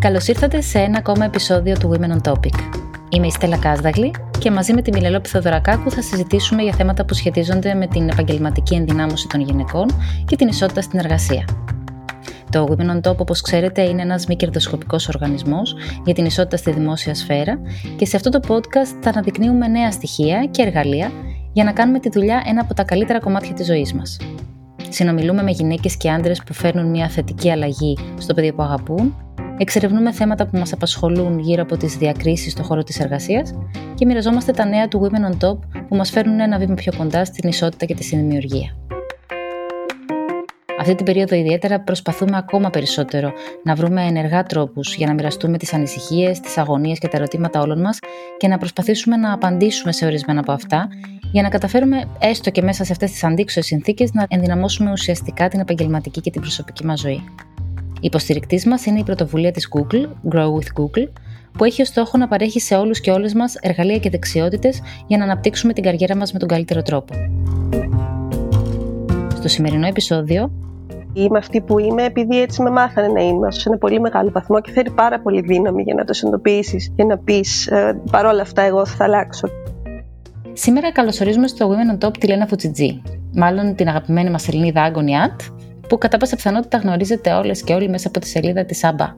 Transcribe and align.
Καλώς 0.00 0.26
ήρθατε 0.26 0.60
σε 0.60 0.78
ένα 0.78 0.98
ακόμα 0.98 1.24
επεισόδιο 1.24 1.78
του 1.78 1.90
Women 1.92 2.10
on 2.10 2.32
Topic. 2.32 2.54
Είμαι 3.08 3.26
η 3.26 3.30
Στέλλα 3.30 3.58
Κάσδαγλη 3.58 4.14
και 4.38 4.50
μαζί 4.50 4.74
με 4.74 4.82
τη 4.82 4.92
Μιλελό 4.92 5.20
Πιθοδωρακάκου 5.20 5.90
θα 5.90 6.02
συζητήσουμε 6.02 6.62
για 6.62 6.72
θέματα 6.72 7.04
που 7.04 7.14
σχετίζονται 7.14 7.74
με 7.74 7.86
την 7.86 8.08
επαγγελματική 8.08 8.74
ενδυνάμωση 8.74 9.28
των 9.28 9.40
γυναικών 9.40 9.86
και 10.26 10.36
την 10.36 10.48
ισότητα 10.48 10.80
στην 10.80 10.98
εργασία. 10.98 11.44
Το 12.50 12.66
Women 12.68 12.90
on 12.90 13.10
Top, 13.10 13.16
όπως 13.16 13.40
ξέρετε, 13.40 13.82
είναι 13.82 14.02
ένας 14.02 14.26
μη 14.26 14.36
κερδοσκοπικός 14.36 15.08
οργανισμός 15.08 15.74
για 16.04 16.14
την 16.14 16.24
ισότητα 16.24 16.56
στη 16.56 16.72
δημόσια 16.72 17.14
σφαίρα 17.14 17.58
και 17.96 18.06
σε 18.06 18.16
αυτό 18.16 18.30
το 18.30 18.40
podcast 18.48 18.98
θα 19.00 19.10
αναδεικνύουμε 19.10 19.68
νέα 19.68 19.90
στοιχεία 19.90 20.48
και 20.50 20.62
εργαλεία 20.62 21.10
για 21.52 21.64
να 21.64 21.72
κάνουμε 21.72 21.98
τη 21.98 22.08
δουλειά 22.08 22.42
ένα 22.46 22.60
από 22.60 22.74
τα 22.74 22.84
καλύτερα 22.84 23.20
κομμάτια 23.20 23.54
της 23.54 23.66
ζωής 23.66 23.92
μας. 23.92 24.16
Συνομιλούμε 24.88 25.42
με 25.42 25.50
γυναίκες 25.50 25.96
και 25.96 26.10
άντρες 26.10 26.42
που 26.46 26.52
φέρνουν 26.52 26.90
μια 26.90 27.08
θετική 27.08 27.50
αλλαγή 27.50 27.98
στο 28.18 28.34
πεδίο 28.34 28.54
που 28.54 28.62
αγαπούν 28.62 29.14
Εξερευνούμε 29.60 30.12
θέματα 30.12 30.46
που 30.46 30.58
μας 30.58 30.72
απασχολούν 30.72 31.38
γύρω 31.38 31.62
από 31.62 31.76
τις 31.76 31.96
διακρίσεις 31.96 32.52
στον 32.52 32.64
χώρο 32.64 32.82
της 32.82 33.00
εργασίας 33.00 33.54
και 33.94 34.06
μοιραζόμαστε 34.06 34.52
τα 34.52 34.64
νέα 34.64 34.88
του 34.88 35.00
Women 35.10 35.32
on 35.32 35.48
Top 35.48 35.58
που 35.88 35.96
μας 35.96 36.10
φέρνουν 36.10 36.40
ένα 36.40 36.58
βήμα 36.58 36.74
πιο 36.74 36.92
κοντά 36.96 37.24
στην 37.24 37.48
ισότητα 37.48 37.84
και 37.84 37.94
τη 37.94 38.04
συνδημιουργία. 38.04 38.76
Αυτή 40.80 40.94
την 40.94 41.04
περίοδο 41.04 41.36
ιδιαίτερα 41.36 41.80
προσπαθούμε 41.80 42.36
ακόμα 42.36 42.70
περισσότερο 42.70 43.32
να 43.64 43.74
βρούμε 43.74 44.02
ενεργά 44.02 44.42
τρόπους 44.42 44.94
για 44.94 45.06
να 45.06 45.14
μοιραστούμε 45.14 45.58
τις 45.58 45.72
ανησυχίες, 45.72 46.40
τις 46.40 46.58
αγωνίες 46.58 46.98
και 46.98 47.08
τα 47.08 47.16
ερωτήματα 47.16 47.60
όλων 47.60 47.80
μας 47.80 47.98
και 48.36 48.48
να 48.48 48.58
προσπαθήσουμε 48.58 49.16
να 49.16 49.32
απαντήσουμε 49.32 49.92
σε 49.92 50.06
ορισμένα 50.06 50.40
από 50.40 50.52
αυτά 50.52 50.88
για 51.32 51.42
να 51.42 51.48
καταφέρουμε 51.48 52.04
έστω 52.18 52.50
και 52.50 52.62
μέσα 52.62 52.84
σε 52.84 52.92
αυτές 52.92 53.10
τις 53.10 53.24
αντίξωες 53.24 53.66
συνθήκες 53.66 54.12
να 54.12 54.26
ενδυναμώσουμε 54.28 54.90
ουσιαστικά 54.90 55.48
την 55.48 55.60
επαγγελματική 55.60 56.20
και 56.20 56.30
την 56.30 56.40
προσωπική 56.40 56.84
μας 56.84 57.00
ζωή. 57.00 57.22
Η 58.00 58.06
υποστηρικτής 58.06 58.66
μας 58.66 58.86
είναι 58.86 58.98
η 58.98 59.02
πρωτοβουλία 59.02 59.50
της 59.50 59.68
Google, 59.74 60.34
Grow 60.34 60.46
with 60.46 60.82
Google, 60.82 61.08
που 61.52 61.64
έχει 61.64 61.82
ως 61.82 61.88
στόχο 61.88 62.18
να 62.18 62.28
παρέχει 62.28 62.60
σε 62.60 62.74
όλους 62.74 63.00
και 63.00 63.10
όλες 63.10 63.34
μας 63.34 63.54
εργαλεία 63.54 63.98
και 63.98 64.10
δεξιότητες 64.10 64.80
για 65.06 65.18
να 65.18 65.24
αναπτύξουμε 65.24 65.72
την 65.72 65.82
καριέρα 65.82 66.16
μας 66.16 66.32
με 66.32 66.38
τον 66.38 66.48
καλύτερο 66.48 66.82
τρόπο. 66.82 67.14
Στο 69.34 69.48
σημερινό 69.48 69.86
επεισόδιο. 69.86 70.50
Είμαι 71.12 71.38
αυτή 71.38 71.60
που 71.60 71.78
είμαι 71.78 72.04
επειδή 72.04 72.40
έτσι 72.40 72.62
με 72.62 72.70
μάθανε 72.70 73.08
να 73.08 73.22
είμαι 73.22 73.50
σε 73.50 73.68
ένα 73.68 73.78
πολύ 73.78 74.00
μεγάλο 74.00 74.30
βαθμό 74.30 74.60
και 74.60 74.70
θέλει 74.70 74.90
πάρα 74.90 75.20
πολύ 75.20 75.40
δύναμη 75.40 75.82
για 75.82 75.94
να 75.94 76.04
το 76.04 76.12
συνειδητοποιήσεις 76.12 76.92
και 76.96 77.04
να 77.04 77.18
πεις 77.18 77.66
ε, 77.66 78.00
παρόλα 78.10 78.42
αυτά 78.42 78.62
εγώ 78.62 78.86
θα 78.86 79.04
αλλάξω. 79.04 79.48
Σήμερα 80.52 80.92
καλωσορίζουμε 80.92 81.46
στο 81.46 81.70
Women 81.70 81.98
on 81.98 82.06
Top 82.06 82.16
τη 82.18 82.26
Λένα 82.26 82.46
Φουτσιτζή, 82.46 83.02
μάλλον 83.34 83.74
την 83.74 83.88
αγαπημένη 83.88 84.30
μας 84.30 84.48
Ελληνίδα 84.48 84.82
agony 84.82 85.11
aunt, 85.11 85.40
που 85.88 85.98
κατά 85.98 86.16
πάσα 86.16 86.36
πιθανότητα 86.36 86.78
γνωρίζετε 86.78 87.32
όλες 87.32 87.62
και 87.62 87.74
όλοι 87.74 87.88
μέσα 87.88 88.08
από 88.08 88.20
τη 88.20 88.28
σελίδα 88.28 88.64
της 88.64 88.84
Α, 88.84 88.95
μπα. 88.95 89.16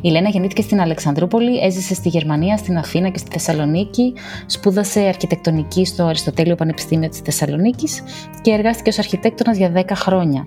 Η 0.00 0.10
Λένα 0.10 0.28
γεννήθηκε 0.28 0.62
στην 0.62 0.80
Αλεξανδρούπολη, 0.80 1.58
έζησε 1.58 1.94
στη 1.94 2.08
Γερμανία, 2.08 2.56
στην 2.56 2.78
Αθήνα 2.78 3.08
και 3.08 3.18
στη 3.18 3.30
Θεσσαλονίκη, 3.32 4.14
σπούδασε 4.46 5.00
αρχιτεκτονική 5.00 5.84
στο 5.84 6.04
Αριστοτέλειο 6.04 6.54
Πανεπιστήμιο 6.54 7.08
της 7.08 7.18
Θεσσαλονίκης 7.18 8.02
και 8.42 8.50
εργάστηκε 8.50 8.88
ως 8.88 8.98
αρχιτέκτονας 8.98 9.56
για 9.56 9.72
10 9.74 9.82
χρόνια. 9.94 10.46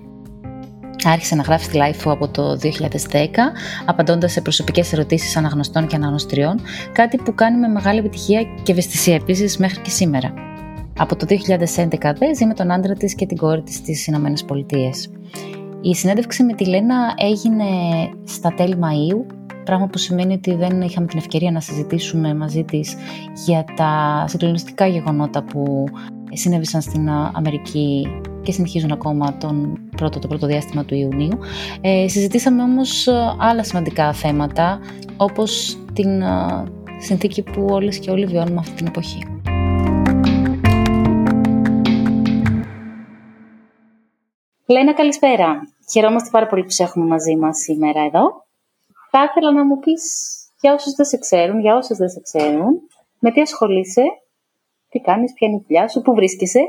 Άρχισε 1.03 1.35
να 1.35 1.43
γράφει 1.43 1.63
στη 1.63 1.77
LiFO 1.77 2.11
από 2.11 2.27
το 2.27 2.57
2010, 2.57 3.51
απαντώντας 3.85 4.31
σε 4.31 4.41
προσωπικές 4.41 4.93
ερωτήσεις 4.93 5.37
αναγνωστών 5.37 5.87
και 5.87 5.95
αναγνωστριών, 5.95 6.59
κάτι 6.91 7.17
που 7.17 7.35
κάνει 7.35 7.57
με 7.57 7.67
μεγάλη 7.67 7.99
επιτυχία 7.99 8.41
και 8.63 8.71
ευαισθησία 8.71 9.15
επίσης 9.15 9.57
μέχρι 9.57 9.79
και 9.79 9.89
σήμερα. 9.89 10.33
Από 11.01 11.15
το 11.15 11.25
2011 11.29 12.13
δε 12.17 12.33
ζει 12.35 12.45
με 12.45 12.53
τον 12.53 12.71
άντρα 12.71 12.93
της 12.93 13.15
και 13.15 13.25
την 13.25 13.37
κόρη 13.37 13.61
της 13.61 13.75
στις 13.75 14.07
Ηνωμένες 14.07 14.45
Πολιτείες. 14.45 15.09
Η 15.81 15.95
συνέντευξη 15.95 16.43
με 16.43 16.53
τη 16.53 16.65
Λένα 16.65 17.13
έγινε 17.17 17.65
στα 18.23 18.53
τέλη 18.53 18.75
Μαΐου, 18.81 19.35
πράγμα 19.63 19.87
που 19.87 19.97
σημαίνει 19.97 20.33
ότι 20.33 20.55
δεν 20.55 20.81
είχαμε 20.81 21.07
την 21.07 21.17
ευκαιρία 21.17 21.51
να 21.51 21.59
συζητήσουμε 21.59 22.33
μαζί 22.33 22.63
της 22.63 22.95
για 23.45 23.65
τα 23.75 24.23
συγκλονιστικά 24.27 24.87
γεγονότα 24.87 25.43
που 25.43 25.83
συνέβησαν 26.31 26.81
στην 26.81 27.09
Αμερική 27.09 28.07
και 28.41 28.51
συνεχίζουν 28.51 28.91
ακόμα 28.91 29.37
τον 29.37 29.79
πρώτο, 29.95 30.19
το 30.19 30.27
πρώτο 30.27 30.47
διάστημα 30.47 30.85
του 30.85 30.95
Ιουνίου. 30.95 31.39
Ε, 31.81 32.07
συζητήσαμε 32.07 32.61
όμως 32.61 33.07
άλλα 33.39 33.63
σημαντικά 33.63 34.13
θέματα, 34.13 34.79
όπως 35.17 35.77
την 35.93 36.09
συνθήκη 36.99 37.41
που 37.41 37.65
όλες 37.69 37.99
και 37.99 38.11
όλοι 38.11 38.25
βιώνουμε 38.25 38.59
αυτή 38.59 38.73
την 38.73 38.87
εποχή. 38.87 39.28
Λένα, 44.71 44.93
καλησπέρα. 44.93 45.61
Χαιρόμαστε 45.91 46.29
πάρα 46.29 46.47
πολύ 46.47 46.63
που 46.63 46.69
σε 46.69 46.83
έχουμε 46.83 47.05
μαζί 47.05 47.35
μας 47.35 47.57
σήμερα 47.57 48.01
εδώ. 48.01 48.45
Θα 49.11 49.23
ήθελα 49.23 49.51
να 49.53 49.65
μου 49.65 49.79
πεις 49.79 50.03
για 50.61 50.73
όσους 50.73 50.93
δεν 50.93 51.05
σε 51.05 51.17
ξέρουν, 51.17 51.59
για 51.59 51.75
όσους 51.75 51.97
δεν 51.97 52.09
σε 52.09 52.19
ξέρουν, 52.19 52.81
με 53.19 53.31
τι 53.31 53.41
ασχολείσαι, 53.41 54.01
τι 54.89 54.99
κάνεις, 54.99 55.33
ποια 55.33 55.47
είναι 55.47 55.57
η 55.57 55.63
δουλειά 55.67 55.87
σου, 55.87 56.01
πού 56.01 56.13
βρίσκεσαι; 56.13 56.59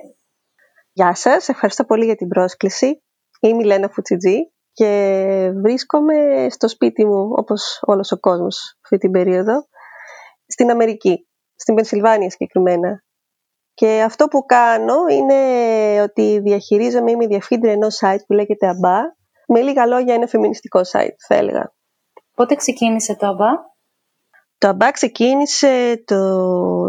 Γεια 0.93 1.15
σας, 1.15 1.49
ευχαριστώ 1.49 1.85
πολύ 1.85 2.05
για 2.05 2.17
την 2.17 2.29
πρόσκληση. 2.29 3.03
Είμαι 3.41 3.63
η 3.63 3.67
Λένα 3.67 3.89
Φουτσιτζή 3.89 4.53
και 4.73 4.91
βρίσκομαι 5.55 6.47
στο 6.51 6.69
σπίτι 6.69 7.05
μου, 7.05 7.33
όπως 7.37 7.81
όλος 7.83 8.13
ο 8.13 8.19
κόσμος 8.19 8.79
αυτή 8.85 8.99
την 8.99 9.11
περίοδο, 9.11 9.67
στην 10.47 10.71
Αμερική, 10.71 11.29
στην 11.55 11.75
Πενσιλβάνια 11.75 12.31
συγκεκριμένα. 12.31 13.05
Και 13.81 14.03
αυτό 14.03 14.27
που 14.27 14.45
κάνω 14.47 14.95
είναι 15.11 16.03
ότι 16.03 16.41
διαχειρίζομαι, 16.41 17.11
είμαι 17.11 17.27
διευθύντρια 17.27 17.73
ενός 17.73 17.99
site 18.03 18.21
που 18.27 18.33
λέγεται 18.33 18.71
ABBA. 18.71 18.99
Με 19.47 19.61
λίγα 19.61 19.87
λόγια 19.87 20.15
είναι 20.15 20.27
φεμινιστικό 20.27 20.81
site, 20.93 21.15
θα 21.27 21.35
έλεγα. 21.35 21.73
Πότε 22.35 22.55
ξεκίνησε 22.55 23.17
το 23.17 23.27
ABBA? 23.29 23.57
Το 24.59 24.69
ABBA 24.69 24.89
ξεκίνησε 24.93 26.03
το 26.07 26.17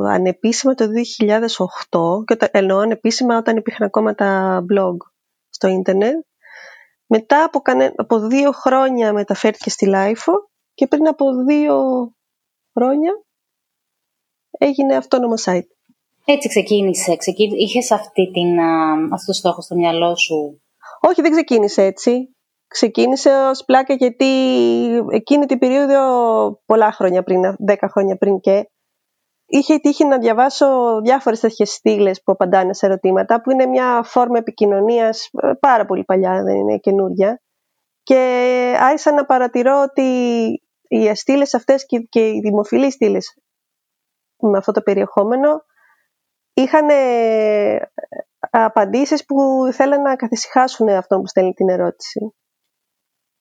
ανεπίσημα 0.09 0.73
το 0.73 0.85
2008 0.85 2.25
και 2.25 2.35
το, 2.35 2.47
εννοώ 2.51 2.79
ανεπίσημα 2.79 3.37
όταν 3.37 3.57
υπήρχαν 3.57 3.87
ακόμα 3.87 4.15
τα 4.15 4.61
blog 4.73 4.95
στο 5.49 5.67
ίντερνετ. 5.67 6.25
Μετά 7.05 7.43
από, 7.43 7.59
κανε, 7.59 7.93
από 7.95 8.19
δύο 8.19 8.51
χρόνια 8.51 9.13
μεταφέρθηκε 9.13 9.69
στη 9.69 9.85
LiFO 9.85 10.49
και 10.73 10.87
πριν 10.87 11.07
από 11.07 11.25
δύο 11.45 11.77
χρόνια 12.73 13.11
έγινε 14.51 14.95
αυτόνομο 14.95 15.33
site. 15.43 15.67
Έτσι 16.25 16.47
ξεκίνησε. 16.47 17.15
Ξεκίνησε. 17.15 17.57
Είχες 17.57 17.91
αυτή 17.91 18.31
την, 18.31 18.59
αυτό 19.13 19.25
το 19.25 19.33
στόχο 19.33 19.61
στο 19.61 19.75
μυαλό 19.75 20.15
σου; 20.15 20.61
Όχι, 20.99 21.21
δεν 21.21 21.31
ξεκίνησε 21.31 21.83
έτσι. 21.83 22.35
Ξεκίνησε 22.67 23.29
ως 23.29 23.65
πλάκα 23.65 23.93
γιατί 23.93 24.25
εκείνη 25.09 25.45
την 25.45 25.59
περίοδο 25.59 26.01
πολλά 26.65 26.91
χρόνια 26.91 27.23
πριν, 27.23 27.55
δέκα 27.57 27.89
χρόνια 27.89 28.17
πριν 28.17 28.39
και 28.39 28.69
είχε 29.45 29.77
τύχει 29.77 30.05
να 30.05 30.17
διαβάσω 30.17 30.99
διάφορες 31.03 31.39
τέτοιες 31.39 31.71
στήλες 31.71 32.23
που 32.23 32.31
απαντάνε 32.31 32.73
σε 32.73 32.85
ερωτήματα 32.85 33.41
που 33.41 33.51
είναι 33.51 33.65
μια 33.65 34.01
φόρμα 34.03 34.37
επικοινωνίας 34.37 35.29
ε, 35.41 35.51
πάρα 35.59 35.85
πολύ 35.85 36.03
παλιά, 36.03 36.43
δεν 36.43 36.55
είναι 36.55 36.77
καινούρια 36.77 37.41
και 38.03 38.17
άρχισα 38.79 39.13
να 39.13 39.25
παρατηρώ 39.25 39.81
ότι 39.81 40.01
οι 40.87 41.15
στήλες 41.15 41.53
αυτές 41.53 41.85
και 42.09 42.27
οι 42.27 42.39
δημοφιλείς 42.39 42.93
στήλες 42.93 43.37
με 44.41 44.57
αυτό 44.57 44.71
το 44.71 44.81
περιεχόμενο 44.81 45.63
είχαν 46.53 46.89
ε, 46.89 47.79
απαντήσεις 48.39 49.25
που 49.25 49.69
θέλαν 49.71 50.01
να 50.01 50.15
καθησυχάσουν 50.15 50.89
αυτό 50.89 51.19
που 51.19 51.27
στέλνει 51.27 51.53
την 51.53 51.69
ερώτηση. 51.69 52.33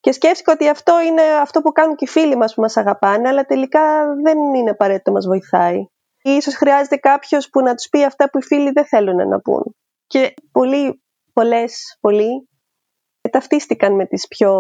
Και 0.00 0.12
σκέφτηκα 0.12 0.52
ότι 0.52 0.68
αυτό 0.68 1.00
είναι 1.00 1.22
αυτό 1.22 1.60
που 1.60 1.72
κάνουν 1.72 1.96
και 1.96 2.04
οι 2.04 2.08
φίλοι 2.08 2.36
μας 2.36 2.54
που 2.54 2.60
μας 2.60 2.76
αγαπάνε, 2.76 3.28
αλλά 3.28 3.44
τελικά 3.44 4.14
δεν 4.22 4.38
είναι 4.54 4.70
απαραίτητο 4.70 5.12
μας 5.12 5.26
βοηθάει. 5.26 5.84
Ίσως 6.22 6.54
χρειάζεται 6.54 6.96
κάποιος 6.96 7.48
που 7.48 7.60
να 7.60 7.74
τους 7.74 7.88
πει 7.88 8.04
αυτά 8.04 8.30
που 8.30 8.38
οι 8.38 8.42
φίλοι 8.42 8.70
δεν 8.70 8.86
θέλουν 8.86 9.28
να 9.28 9.40
πούν. 9.40 9.76
Και 10.06 10.34
πολλοί, 10.52 11.02
πολλές, 11.32 11.96
πολλοί 12.00 12.48
ταυτίστηκαν 13.30 13.94
με 13.94 14.06
τις 14.06 14.26
πιο 14.26 14.52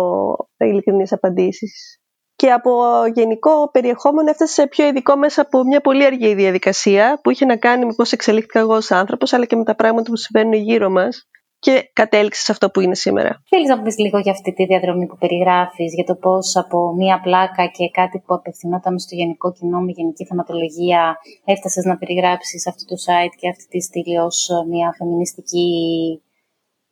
ειλικρινείς 0.56 1.12
απαντήσεις 1.12 2.00
και 2.40 2.52
από 2.52 2.70
γενικό 3.14 3.70
περιεχόμενο 3.70 4.30
έφτασε 4.30 4.52
σε 4.52 4.66
πιο 4.66 4.86
ειδικό 4.86 5.16
μέσα 5.16 5.40
από 5.42 5.64
μια 5.64 5.80
πολύ 5.80 6.04
αργή 6.04 6.34
διαδικασία 6.34 7.20
που 7.22 7.30
είχε 7.30 7.44
να 7.44 7.56
κάνει 7.56 7.84
με 7.84 7.94
πώς 7.94 8.12
εξελίχθηκα 8.12 8.58
εγώ 8.58 8.74
ως 8.74 8.90
άνθρωπος 8.90 9.32
αλλά 9.32 9.44
και 9.44 9.56
με 9.56 9.64
τα 9.64 9.74
πράγματα 9.74 10.10
που 10.10 10.16
συμβαίνουν 10.16 10.52
γύρω 10.52 10.90
μας 10.90 11.28
και 11.58 11.90
κατέληξε 11.92 12.42
σε 12.42 12.52
αυτό 12.52 12.70
που 12.70 12.80
είναι 12.80 12.94
σήμερα. 12.94 13.42
Θέλεις 13.48 13.68
να 13.68 13.82
πεις 13.82 13.98
λίγο 13.98 14.18
για 14.18 14.32
αυτή 14.32 14.52
τη 14.52 14.64
διαδρομή 14.64 15.06
που 15.06 15.16
περιγράφεις, 15.16 15.94
για 15.94 16.04
το 16.04 16.14
πώς 16.14 16.56
από 16.56 16.94
μία 16.96 17.20
πλάκα 17.20 17.66
και 17.66 17.90
κάτι 17.90 18.18
που 18.18 18.34
απευθυνόταν 18.34 18.98
στο 18.98 19.14
γενικό 19.14 19.52
κοινό 19.52 19.80
με 19.80 19.92
γενική 19.92 20.24
θεματολογία 20.26 21.16
έφτασες 21.44 21.84
να 21.84 21.96
περιγράψεις 21.98 22.66
αυτό 22.66 22.84
το 22.84 22.96
site 23.06 23.34
και 23.40 23.48
αυτή 23.48 23.66
τη 23.68 23.80
στήλη 23.80 24.18
ως 24.18 24.48
μια 24.68 24.94
φεμινιστική, 24.98 25.68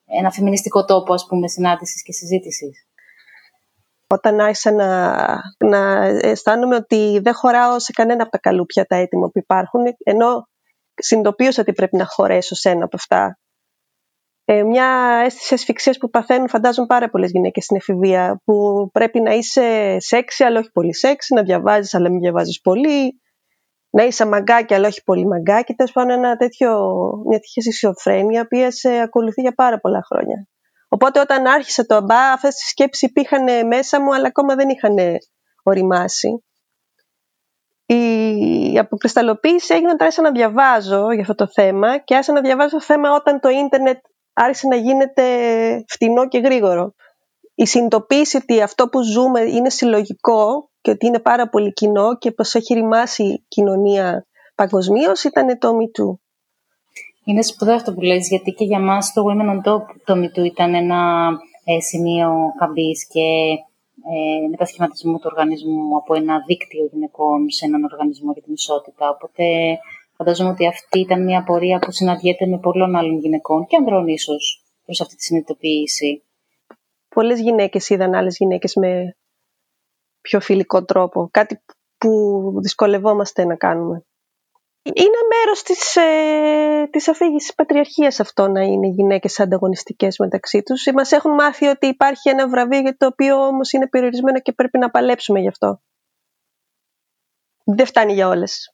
ένα 0.07 0.31
φεμινιστικό 0.31 0.85
τόπο 0.85 1.15
ας 1.15 1.27
πούμε 1.29 1.49
συνάντησης 1.49 2.03
και 2.03 2.13
συζήτησης; 2.13 2.88
Όταν 4.09 4.41
άρχισα 4.41 4.73
να, 4.73 5.17
να 5.59 6.05
αισθάνομαι 6.05 6.75
ότι 6.75 7.19
δεν 7.23 7.35
χωράω 7.35 7.79
σε 7.79 7.93
κανένα 7.93 8.23
από 8.23 8.31
τα 8.31 8.39
καλούπια 8.39 8.85
τα 8.85 8.97
έτοιμα 8.97 9.27
που 9.27 9.39
υπάρχουν, 9.39 9.83
ενώ 10.05 10.49
συνειδητοποίησα 10.95 11.61
ότι 11.63 11.73
πρέπει 11.73 11.97
να 11.97 12.05
χωρέσω 12.07 12.55
σε 12.55 12.71
ένα 12.71 12.85
από 12.85 12.97
αυτά. 12.97 13.39
Ε, 14.45 14.63
μια 14.63 15.21
αίσθηση 15.25 15.55
ασφυξίας 15.55 15.99
που 15.99 16.11
παθαίνουν 16.11 16.49
φαντάζομαι 16.49 16.87
πάρα 16.87 17.11
πολλές 17.11 17.31
γυναίκες 17.31 17.65
στην 17.65 17.77
εφηβεία 17.77 18.41
που 18.45 18.89
πρέπει 18.93 19.21
να 19.21 19.35
είσαι 19.35 19.97
σεξι 19.99 20.45
αλλά 20.45 20.59
όχι 20.59 20.71
πολύ 20.73 20.95
σεξι, 20.95 21.35
να 21.35 21.43
διαβάζεις, 21.43 21.95
αλλά 21.95 22.11
μην 22.11 22.21
διαβάζεις 22.21 22.61
πολύ, 22.61 23.21
να 23.91 24.05
είσαι 24.05 24.27
μαγκάκι 24.27 24.75
αλλά 24.75 24.89
όχι 24.89 25.03
πολύ 25.05 25.27
μαγκάκι. 25.27 25.75
Τέλος 25.75 25.93
πάντων 25.93 26.11
ένα 26.11 26.37
τέτοιο, 26.37 26.71
μια 27.27 27.39
τέτοια 27.39 27.63
συσιοφρένεια 27.63 28.47
που 28.49 28.57
σε 28.69 29.01
ακολουθεί 29.01 29.41
για 29.41 29.53
πάρα 29.55 29.79
πολλά 29.81 30.01
χρόνια. 30.11 30.47
Οπότε 30.89 31.21
όταν 31.21 31.47
άρχισε 31.47 31.87
το 31.87 31.95
αμπά 31.95 32.33
αυτές 32.33 32.55
τις 32.55 32.69
σκέψεις 32.69 33.09
υπήρχαν 33.09 33.67
μέσα 33.67 34.01
μου 34.01 34.15
αλλά 34.15 34.27
ακόμα 34.27 34.55
δεν 34.55 34.69
είχαν 34.69 34.95
οριμάσει. 35.63 36.43
Η 37.87 38.79
αποκρισταλοποίηση 38.79 39.75
έγινε 39.75 39.91
όταν 39.91 40.01
άρχισα 40.01 40.23
να 40.23 40.31
διαβάζω 40.31 41.13
για 41.13 41.21
αυτό 41.21 41.35
το 41.35 41.47
θέμα 41.47 41.99
και 41.99 42.15
άρχισα 42.15 42.33
να 42.33 42.41
διαβάζω 42.41 42.77
το 42.77 42.81
θέμα 42.83 43.13
όταν 43.13 43.41
το 43.41 43.49
ίντερνετ 43.49 43.99
άρχισε 44.33 44.67
να 44.69 44.77
γίνεται 44.77 45.25
φτηνό 45.89 46.29
και 46.29 46.39
γρήγορο. 46.39 46.95
Η 47.55 47.67
συνειδητοποίηση 47.67 48.37
ότι 48.37 48.63
αυτό 48.63 48.89
που 48.89 49.03
ζούμε 49.03 49.41
είναι 49.41 49.71
συλλογικό 49.71 50.71
και 50.81 50.91
ότι 50.91 51.07
είναι 51.07 51.19
πάρα 51.19 51.49
πολύ 51.49 51.73
κοινό 51.73 52.17
και 52.19 52.33
πως 52.33 52.55
έχει 52.55 52.75
ρημάσει 52.75 53.25
η 53.25 53.45
κοινωνία 53.49 54.27
παγκοσμίως 54.55 55.25
ήταν 55.25 55.59
το 55.59 55.71
MeToo. 55.71 56.19
Είναι 57.29 57.43
σπουδαίο 57.43 57.75
αυτό 57.75 57.95
που 57.95 58.01
λες, 58.01 58.29
γιατί 58.29 58.51
και 58.51 58.65
για 58.65 58.81
μας 58.81 59.13
το 59.13 59.23
Women 59.29 59.49
on 59.55 59.61
Top 59.69 59.85
το 60.05 60.15
MeToo 60.23 60.45
ήταν 60.45 60.75
ένα 60.75 61.31
ε, 61.65 61.81
σημείο 61.81 62.31
καμπής 62.59 63.07
και 63.07 63.21
ε, 64.13 64.49
μετασχηματισμού 64.51 65.15
του 65.19 65.29
οργανισμού 65.33 65.97
από 65.97 66.15
ένα 66.15 66.45
δίκτυο 66.47 66.89
γυναικών 66.93 67.51
σε 67.51 67.65
έναν 67.67 67.85
οργανισμό 67.85 68.33
για 68.33 68.43
την 68.43 68.53
ισότητα. 68.53 69.09
Οπότε 69.09 69.45
Φαντάζομαι 70.19 70.51
ότι 70.51 70.67
αυτή 70.67 71.01
ήταν 71.01 71.25
μια 71.25 71.43
πορεία 71.45 71.79
που 71.79 71.93
συναντιέται 71.93 72.47
με 72.47 72.59
πολλών 72.59 72.97
άλλων 72.97 73.19
γυναικών 73.19 73.67
και 73.67 73.77
ανδρών 73.77 74.07
ίσως 74.07 74.65
προς 74.85 75.01
αυτή 75.01 75.17
τη 75.17 75.23
συνειδητοποίηση. 75.23 76.23
Πολλές 77.09 77.41
γυναίκες 77.41 77.89
είδαν 77.89 78.15
άλλες 78.15 78.37
γυναίκες 78.37 78.75
με 78.75 79.17
πιο 80.21 80.41
φιλικό 80.41 80.85
τρόπο. 80.85 81.29
Κάτι 81.31 81.63
που 81.99 82.53
δυσκολευόμαστε 82.63 83.45
να 83.45 83.57
κάνουμε. 83.57 84.07
Είναι 84.83 85.19
μέρος 85.29 85.63
της, 85.63 85.97
ε, 85.97 86.89
της 86.91 87.09
αφήγησης 87.09 87.55
πατριαρχίας 87.55 88.21
αυτό 88.21 88.49
να 88.49 88.63
είναι 88.63 88.87
γυναίκες 88.87 89.41
ανταγωνιστικές 89.41 90.19
μεταξύ 90.19 90.63
τους. 90.63 90.87
Μας 90.95 91.13
έχουν 91.13 91.35
μάθει 91.35 91.67
ότι 91.67 91.87
υπάρχει 91.87 92.29
ένα 92.29 92.49
βραβείο 92.49 92.81
για 92.81 92.97
το 92.97 93.07
οποίο 93.07 93.37
όμως 93.47 93.73
είναι 93.73 93.89
περιορισμένο 93.89 94.41
και 94.41 94.53
πρέπει 94.53 94.79
να 94.79 94.91
παλέψουμε 94.91 95.41
γι' 95.41 95.49
αυτό. 95.49 95.81
Δεν 97.65 97.87
φτάνει 97.87 98.13
για 98.13 98.29
όλες. 98.29 98.73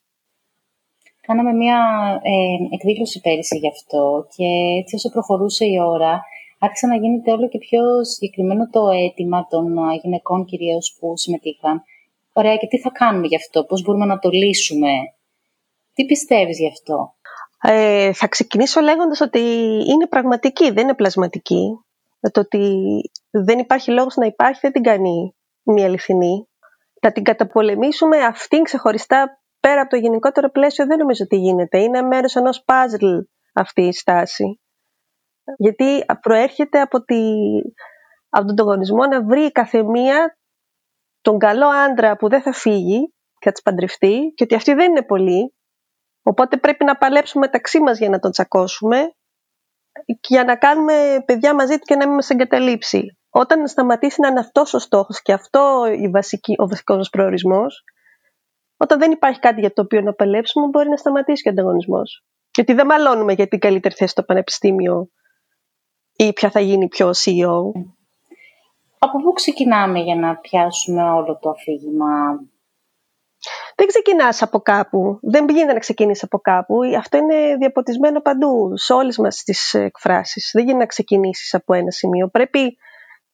Κάναμε 1.21 1.53
μια 1.53 1.79
ε, 2.23 2.75
εκδήλωση 2.75 3.21
πέρυσι 3.21 3.57
γι' 3.57 3.67
αυτό 3.67 4.27
και 4.35 4.45
έτσι 4.79 4.95
όσο 4.95 5.09
προχωρούσε 5.09 5.65
η 5.65 5.79
ώρα 5.79 6.21
άρχισε 6.59 6.87
να 6.87 6.95
γίνεται 6.95 7.31
όλο 7.31 7.47
και 7.47 7.57
πιο 7.57 8.03
συγκεκριμένο 8.03 8.69
το 8.69 8.89
αίτημα 8.89 9.47
των 9.49 9.75
γυναικών 10.01 10.45
κυρίως 10.45 10.97
που 10.99 11.17
συμμετείχαν. 11.17 11.83
Ωραία, 12.33 12.55
και 12.55 12.67
τι 12.67 12.79
θα 12.79 12.89
κάνουμε 12.89 13.27
γι' 13.27 13.35
αυτό, 13.35 13.63
πώς 13.63 13.81
μπορούμε 13.81 14.05
να 14.05 14.19
το 14.19 14.29
λύσουμε; 14.29 14.89
Τι 15.95 16.05
πιστεύεις 16.05 16.59
γι' 16.59 16.67
αυτό; 16.67 17.15
Ε, 17.61 18.13
θα 18.13 18.27
ξεκινήσω 18.27 18.81
λέγοντας 18.81 19.21
ότι 19.21 19.39
είναι 19.87 20.07
πραγματική, 20.07 20.71
δεν 20.71 20.83
είναι 20.83 20.95
πλασματική. 20.95 21.79
Το 22.31 22.39
ότι 22.39 22.85
δεν 23.29 23.59
υπάρχει 23.59 23.91
λόγος 23.91 24.15
να 24.15 24.25
υπάρχει 24.25 24.59
δεν 24.61 24.71
την 24.71 24.83
κάνει 24.83 25.35
μια 25.63 25.85
αληθινή. 25.85 26.47
Θα 27.01 27.11
την 27.11 27.23
καταπολεμήσουμε 27.23 28.17
αυτήν 28.17 28.63
ξεχωριστά 28.63 29.41
πέρα 29.59 29.81
από 29.81 29.89
το 29.89 29.95
γενικότερο 29.95 30.49
πλαίσιο 30.49 30.85
δεν 30.85 30.97
νομίζω 30.97 31.23
ότι 31.23 31.35
γίνεται. 31.35 31.79
Είναι 31.79 32.01
μέρος 32.01 32.35
ενός 32.35 32.63
puzzle 32.65 33.25
αυτή 33.53 33.81
η 33.81 33.93
στάση. 33.93 34.59
Γιατί 35.57 36.05
προέρχεται 36.21 36.81
από, 36.81 37.03
τη, 37.03 37.21
από 38.29 38.45
τον 38.45 38.55
τογονισμό 38.55 39.05
να 39.05 39.23
βρει 39.23 39.51
κάθε 39.51 39.83
μία 39.83 40.37
τον 41.21 41.37
καλό 41.37 41.67
άντρα 41.67 42.15
που 42.15 42.29
δεν 42.29 42.41
θα 42.41 42.53
φύγει 42.53 43.13
και 43.39 43.45
θα 43.45 43.51
τις 43.51 43.61
παντρευτεί 43.61 44.33
και 44.35 44.43
ότι 44.43 44.55
αυτοί 44.55 44.73
δεν 44.73 44.89
είναι 44.89 45.03
πολλοί. 45.03 45.54
Οπότε 46.27 46.57
πρέπει 46.57 46.83
να 46.83 46.97
παλέψουμε 46.97 47.45
μεταξύ 47.45 47.79
μας 47.79 47.97
για 47.97 48.09
να 48.09 48.19
τον 48.19 48.31
τσακώσουμε 48.31 49.13
και 50.05 50.27
για 50.27 50.43
να 50.43 50.55
κάνουμε 50.55 51.23
παιδιά 51.25 51.55
μαζί 51.55 51.77
του 51.77 51.83
και 51.85 51.95
να 51.95 52.05
μην 52.05 52.15
μας 52.15 52.29
εγκαταλείψει. 52.29 53.17
Όταν 53.29 53.67
σταματήσει 53.67 54.21
να 54.21 54.27
είναι 54.27 54.39
αυτός 54.39 54.73
ο 54.73 54.79
στόχος 54.79 55.21
και 55.21 55.33
αυτό 55.33 55.85
η 55.99 56.09
βασική, 56.09 56.53
ο 56.57 56.67
βασικός 56.67 56.97
μας 56.97 57.09
προορισμός, 57.09 57.83
όταν 58.77 58.99
δεν 58.99 59.11
υπάρχει 59.11 59.39
κάτι 59.39 59.59
για 59.59 59.73
το 59.73 59.81
οποίο 59.81 60.01
να 60.01 60.13
παλέψουμε, 60.13 60.67
μπορεί 60.67 60.89
να 60.89 60.97
σταματήσει 60.97 61.43
και 61.43 61.49
ο 61.49 61.51
ανταγωνισμός. 61.51 62.23
Γιατί 62.55 62.73
δεν 62.73 62.85
μαλώνουμε 62.85 63.33
για 63.33 63.47
την 63.47 63.59
καλύτερη 63.59 63.95
θέση 63.95 64.11
στο 64.11 64.23
πανεπιστήμιο 64.23 65.09
ή 66.15 66.33
ποια 66.33 66.49
θα 66.49 66.59
γίνει 66.59 66.87
πιο 66.87 67.09
CEO. 67.09 67.61
Από 68.99 69.21
πού 69.21 69.33
ξεκινάμε 69.33 69.99
για 69.99 70.15
να 70.15 70.35
πιάσουμε 70.35 71.03
όλο 71.03 71.37
το 71.41 71.49
αφήγημα; 71.49 72.39
Δεν 73.75 73.87
ξεκινάς 73.87 74.41
από 74.41 74.59
κάπου. 74.59 75.19
Δεν 75.21 75.49
γίνεται 75.49 75.73
να 75.73 75.79
ξεκινήσεις 75.79 76.23
από 76.23 76.39
κάπου. 76.39 76.75
Αυτό 76.97 77.17
είναι 77.17 77.55
διαποτισμένο 77.55 78.21
παντού, 78.21 78.77
σε 78.77 78.93
όλες 78.93 79.17
μας 79.17 79.43
τις 79.43 79.73
εκφράσεις. 79.73 80.49
Δεν 80.53 80.63
γίνεται 80.63 80.81
να 80.81 80.87
ξεκινήσεις 80.87 81.53
από 81.53 81.73
ένα 81.73 81.91
σημείο. 81.91 82.27
Πρέπει, 82.27 82.77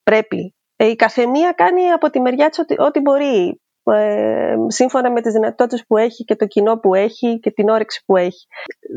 πρέπει. 0.03 0.55
Ε, 0.75 0.85
η 0.85 0.95
καθεμία 0.95 1.51
κάνει 1.51 1.91
από 1.91 2.09
τη 2.09 2.19
μεριά 2.19 2.49
της 2.49 2.59
ό,τι, 2.59 2.75
ό,τι 2.77 2.99
μπορεί. 2.99 3.61
Ε, 3.83 4.55
σύμφωνα 4.67 5.11
με 5.11 5.21
τις 5.21 5.33
δυνατότητες 5.33 5.85
που 5.87 5.97
έχει 5.97 6.23
και 6.23 6.35
το 6.35 6.45
κοινό 6.45 6.77
που 6.79 6.95
έχει 6.95 7.39
και 7.39 7.51
την 7.51 7.69
όρεξη 7.69 8.03
που 8.05 8.17
έχει. 8.17 8.47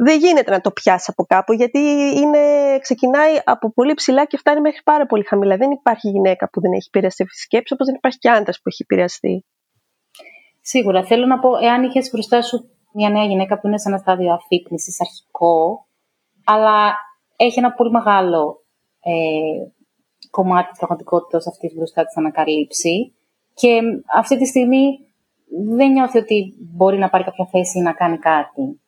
Δεν 0.05 0.19
γίνεται 0.19 0.51
να 0.51 0.61
το 0.61 0.71
πιάσεις 0.71 1.09
από 1.09 1.25
κάπου 1.25 1.53
γιατί 1.53 1.79
είναι, 2.17 2.39
ξεκινάει 2.81 3.39
από 3.45 3.73
πολύ 3.73 3.95
ψηλά 3.95 4.25
και 4.25 4.37
φτάνει 4.37 4.61
μέχρι 4.61 4.81
πάρα 4.85 5.07
πολύ 5.07 5.25
χαμηλά. 5.25 5.57
Δεν 5.57 5.71
υπάρχει 5.71 6.09
γυναίκα 6.09 6.49
που 6.51 6.61
δεν 6.61 6.73
έχει 6.73 6.87
επηρεαστεί 6.87 7.23
αυτή 7.23 7.35
τη 7.35 7.41
σκέψη 7.41 7.73
όπως 7.73 7.87
δεν 7.87 7.95
υπάρχει 7.95 8.19
και 8.19 8.31
άντρας 8.31 8.57
που 8.57 8.69
έχει 8.69 8.83
επηρεαστεί. 8.83 9.45
Σίγουρα. 10.67 11.05
Θέλω 11.05 11.27
να 11.27 11.39
πω, 11.39 11.57
εάν 11.57 11.83
είχες 11.83 12.11
μπροστά 12.13 12.43
σου 12.43 12.71
μια 12.93 13.11
νέα 13.11 13.25
γυναίκα 13.25 13.61
που 13.61 13.67
είναι 13.67 13.79
σε 13.79 13.89
ένα 13.89 13.99
στάδιο 13.99 14.33
αφύπνισης 14.33 15.01
αρχικό, 15.01 15.87
αλλά 16.45 16.95
έχει 17.37 17.59
ένα 17.59 17.73
πολύ 17.73 17.91
μεγάλο 17.91 18.65
ε, 19.01 19.13
κομμάτι 20.31 20.69
της 20.69 20.79
πραγματικότητας 20.79 21.47
αυτής 21.47 21.75
μπροστά 21.75 22.05
της 22.05 22.17
ανακαλύψει, 22.17 23.15
και 23.55 23.81
αυτή 24.15 24.39
τη 24.39 24.47
στιγμή 24.47 24.99
δεν 25.77 25.93
νιώθει 25.93 26.19
ότι 26.19 26.55
μπορεί 26.59 26.99
να 26.99 27.11
πάρει 27.11 27.25
κάποια 27.25 27.49
θέση 27.51 27.79
ή 27.79 27.83
να 27.83 27.93
κάνει 27.93 28.19
κάτι. 28.19 28.81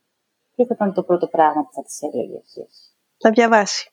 Τι 0.56 0.64
θα 0.64 0.74
ήταν 0.74 0.92
το 0.94 1.02
πρώτο 1.02 1.26
πράγμα 1.26 1.62
που 1.62 1.72
θα 1.72 1.82
της 1.82 2.02
έλεγε 2.02 2.40
Να 3.22 3.30
διαβάσει. 3.30 3.90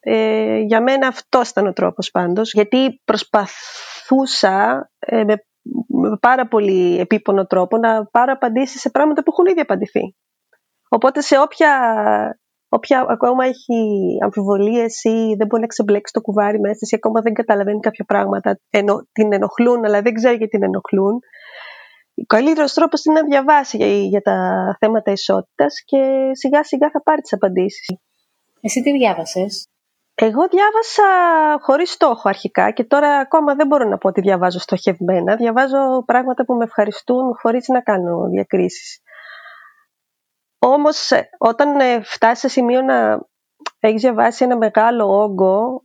Ε, 0.00 0.58
για 0.58 0.82
μένα 0.82 1.06
αυτός 1.06 1.48
ήταν 1.48 1.66
ο 1.66 1.72
τρόπος 1.72 2.10
πάντως, 2.10 2.52
γιατί 2.52 3.00
προσπαθούσα 3.04 4.90
ε, 4.98 5.24
με, 5.24 5.44
πάρα 6.20 6.48
πολύ 6.48 6.98
επίπονο 6.98 7.46
τρόπο 7.46 7.76
να 7.76 8.06
πάρω 8.06 8.32
απαντήσεις 8.32 8.80
σε 8.80 8.90
πράγματα 8.90 9.22
που 9.22 9.30
έχουν 9.32 9.46
ήδη 9.46 9.60
απαντηθεί. 9.60 10.16
Οπότε 10.88 11.20
σε 11.20 11.38
όποια 11.38 11.72
όποια 12.68 13.06
ακόμα 13.08 13.44
έχει 13.44 13.78
αμφιβολίες 14.22 15.04
ή 15.04 15.34
δεν 15.38 15.46
μπορεί 15.46 15.62
να 15.62 15.66
ξεμπλέξει 15.66 16.12
το 16.12 16.20
κουβάρι 16.20 16.60
μέσα 16.60 16.86
ή 16.90 16.96
ακόμα 16.96 17.20
δεν 17.20 17.32
καταλαβαίνει 17.32 17.80
κάποια 17.80 18.04
πράγματα, 18.04 18.60
ενο, 18.70 19.08
την 19.12 19.32
ενοχλούν 19.32 19.84
αλλά 19.84 20.02
δεν 20.02 20.14
ξέρει 20.14 20.36
γιατί 20.36 20.56
την 20.56 20.62
ενοχλούν, 20.62 21.14
ο 22.14 22.24
καλύτερος 22.26 22.72
τρόπος 22.72 23.04
είναι 23.04 23.20
να 23.20 23.26
διαβάσει 23.26 23.76
για, 23.76 23.86
για 23.86 24.20
τα 24.20 24.36
θέματα 24.80 25.12
ισότητας 25.12 25.82
και 25.84 26.30
σιγά 26.32 26.64
σιγά 26.64 26.90
θα 26.90 27.02
πάρει 27.02 27.20
τις 27.20 27.32
απαντήσεις. 27.32 27.86
Εσύ 28.60 28.82
τι 28.82 28.92
διάβασες; 28.92 29.68
Εγώ 30.14 30.48
διάβασα 30.48 31.04
χωρίς 31.60 31.90
στόχο 31.90 32.28
αρχικά 32.28 32.70
και 32.70 32.84
τώρα 32.84 33.18
ακόμα 33.18 33.54
δεν 33.54 33.66
μπορώ 33.66 33.88
να 33.88 33.98
πω 33.98 34.08
ότι 34.08 34.20
διαβάζω 34.20 34.58
στοχευμένα. 34.58 35.36
Διαβάζω 35.36 36.04
πράγματα 36.06 36.44
που 36.44 36.54
με 36.54 36.64
ευχαριστούν 36.64 37.34
χωρίς 37.40 37.68
να 37.68 37.80
κάνω 37.80 38.28
διακρίσεις. 38.28 39.00
Όμως 40.58 41.10
ε, 41.10 41.28
όταν 41.38 41.80
ε, 41.80 42.02
φτάσει 42.02 42.40
σε 42.40 42.48
σημείο 42.48 42.82
να 42.82 43.20
έχεις 43.80 44.00
διαβάσει 44.00 44.44
ένα 44.44 44.56
μεγάλο 44.56 45.22
όγκο 45.22 45.84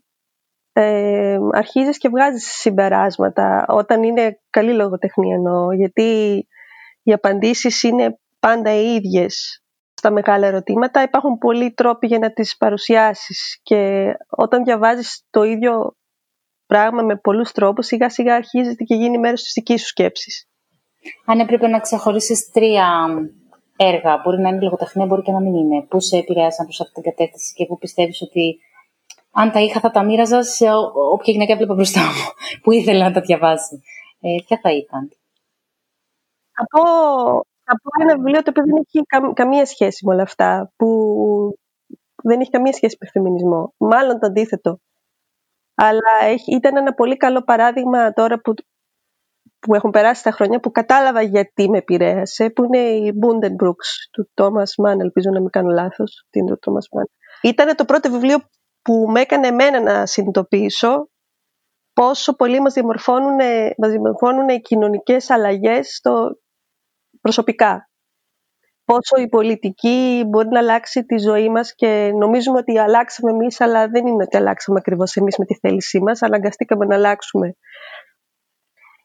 ε, 0.73 1.37
αρχίζεις 1.51 1.97
και 1.97 2.09
βγάζεις 2.09 2.43
συμπεράσματα 2.43 3.65
όταν 3.67 4.03
είναι 4.03 4.39
καλή 4.49 4.73
λογοτεχνία 4.73 5.35
εννοώ 5.35 5.71
γιατί 5.71 6.03
οι 7.03 7.13
απαντήσεις 7.13 7.83
είναι 7.83 8.19
πάντα 8.39 8.71
οι 8.71 8.93
ίδιες 8.95 9.63
στα 9.99 10.11
μεγάλα 10.11 10.47
ερωτήματα 10.47 11.01
υπάρχουν 11.01 11.37
πολλοί 11.37 11.71
τρόποι 11.71 12.07
για 12.07 12.19
να 12.19 12.31
τις 12.31 12.57
παρουσιάσεις 12.57 13.59
και 13.63 14.11
όταν 14.29 14.63
διαβάζεις 14.63 15.25
το 15.29 15.43
ίδιο 15.43 15.95
πράγμα 16.65 17.01
με 17.01 17.15
πολλούς 17.15 17.51
τρόπους 17.51 17.85
σιγά 17.85 18.09
σιγά 18.09 18.35
αρχίζεται 18.35 18.83
και 18.83 18.95
γίνει 18.95 19.17
μέρος 19.17 19.41
της 19.41 19.51
δικής 19.53 19.81
σου 19.81 19.87
σκέψης. 19.87 20.47
Αν 21.25 21.39
έπρεπε 21.39 21.67
να 21.67 21.79
ξεχωρίσεις 21.79 22.49
τρία 22.51 23.07
έργα. 23.75 24.21
Μπορεί 24.23 24.41
να 24.41 24.49
είναι 24.49 24.61
λογοτεχνία, 24.61 25.05
μπορεί 25.05 25.21
και 25.21 25.31
να 25.31 25.39
μην 25.39 25.53
είναι. 25.53 25.81
Πού 25.81 25.99
σε 25.99 26.17
επηρέασαν 26.17 26.65
προς 26.65 26.81
αυτή 26.81 26.93
την 26.93 27.03
κατεύθυνση 27.03 27.53
και 27.53 27.65
πού 27.65 27.77
πιστεύεις 27.77 28.21
ότι 28.21 28.59
αν 29.31 29.51
τα 29.51 29.59
είχα 29.59 29.79
θα 29.79 29.91
τα 29.91 30.03
μοίραζα 30.03 30.43
σε 30.43 30.65
όποια 31.13 31.33
γυναίκα 31.33 31.53
έβλεπα 31.53 31.73
μπροστά 31.73 32.01
μου, 32.01 32.25
που 32.63 32.71
ήθελα 32.71 33.03
να 33.07 33.11
τα 33.11 33.21
διαβάσει. 33.21 33.81
Ε, 34.21 34.29
ποια 34.45 34.59
θα 34.61 34.71
ήταν; 34.71 35.09
Από, 36.61 36.81
από 37.71 37.89
ένα 38.01 38.15
βιβλίο 38.15 38.41
το 38.41 38.49
οποίο 38.49 38.63
δεν 38.63 38.75
έχει 38.75 39.33
καμία 39.33 39.65
σχέση 39.65 40.05
με 40.05 40.13
όλα 40.13 40.23
αυτά, 40.23 40.71
που 40.75 40.87
δεν 42.23 42.39
έχει 42.39 42.49
καμία 42.49 42.73
σχέση 42.73 42.97
με 42.99 43.07
φεμινισμό. 43.11 43.73
Μάλλον 43.77 44.19
το 44.19 44.27
αντίθετο. 44.27 44.79
Αλλά 45.75 46.13
έχει, 46.23 46.55
ήταν 46.55 46.77
ένα 46.77 46.93
πολύ 46.93 47.17
καλό 47.17 47.41
παράδειγμα 47.43 48.13
τώρα 48.13 48.39
που, 48.39 48.53
που 49.59 49.75
έχουν 49.75 49.91
περάσει 49.91 50.23
τα 50.23 50.31
χρόνια 50.31 50.59
που 50.59 50.71
κατάλαβα 50.71 51.21
γιατί 51.21 51.69
με 51.69 51.77
επηρέασε, 51.77 52.49
που 52.49 52.63
είναι 52.63 52.77
η 52.77 53.13
Bundenbrooks 53.21 53.89
του 54.11 54.29
Thomas 54.33 54.85
Mann, 54.85 54.99
ελπίζω 54.99 55.29
να 55.29 55.39
μην 55.39 55.49
κάνω 55.49 55.69
λάθος, 55.69 56.25
τι 56.29 56.39
είναι 56.39 56.55
το 56.55 56.71
Thomas 56.71 56.99
Mann. 56.99 57.05
Ήταν 57.41 57.75
το 57.75 57.85
πρώτο 57.85 58.11
βιβλίο 58.11 58.37
που 58.81 59.05
με 59.09 59.21
έκανε 59.21 59.47
εμένα 59.47 59.79
να 59.79 60.05
συνειδητοποιήσω 60.05 61.09
πόσο 61.93 62.35
πολύ 62.35 62.59
μας 62.59 62.73
διαμορφώνουν, 62.73 63.35
μας 63.77 63.89
διαμορφώνουν 63.89 64.49
οι 64.49 64.61
κοινωνικές 64.61 65.29
αλλαγές 65.29 65.95
στο 65.95 66.37
προσωπικά. 67.21 67.89
Πόσο 68.85 69.21
η 69.21 69.27
πολιτική 69.27 70.23
μπορεί 70.27 70.47
να 70.47 70.59
αλλάξει 70.59 71.05
τη 71.05 71.17
ζωή 71.17 71.49
μας 71.49 71.75
και 71.75 72.11
νομίζουμε 72.15 72.57
ότι 72.57 72.79
αλλάξαμε 72.79 73.31
εμείς, 73.31 73.61
αλλά 73.61 73.87
δεν 73.87 74.07
είναι 74.07 74.23
ότι 74.23 74.37
αλλάξαμε 74.37 74.79
ακριβώς 74.79 75.15
εμείς 75.15 75.37
με 75.37 75.45
τη 75.45 75.55
θέλησή 75.55 75.99
μας, 75.99 76.21
αναγκαστήκαμε 76.21 76.85
να 76.85 76.95
αλλάξουμε. 76.95 77.55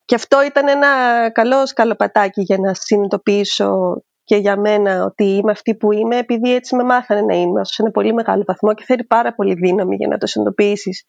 Και 0.05 0.15
αυτό 0.15 0.45
ήταν 0.45 0.69
ένα 0.69 0.89
καλό 1.31 1.67
σκαλοπατάκι 1.67 2.43
για 2.43 2.59
να 2.59 2.75
συνειδητοποιήσω 2.75 4.03
και 4.25 4.37
για 4.37 4.57
μένα 4.57 5.05
ότι 5.05 5.25
είμαι 5.25 5.51
αυτή 5.51 5.75
που 5.75 5.93
είμαι, 5.93 6.19
επειδή 6.19 6.55
έτσι 6.55 6.77
με 6.77 6.83
μάθανε 6.83 7.21
να 7.21 7.35
είμαι 7.35 7.65
σε 7.65 7.83
ένα 7.83 7.91
πολύ 7.91 8.13
μεγάλο 8.13 8.45
βαθμό 8.47 8.75
και 8.75 8.85
θέλει 8.85 9.05
πάρα 9.05 9.35
πολύ 9.35 9.55
δύναμη 9.55 9.97
για 9.97 10.09
να 10.09 10.19
το 10.19 10.27
συνειδητοποιήσεις 10.27 11.05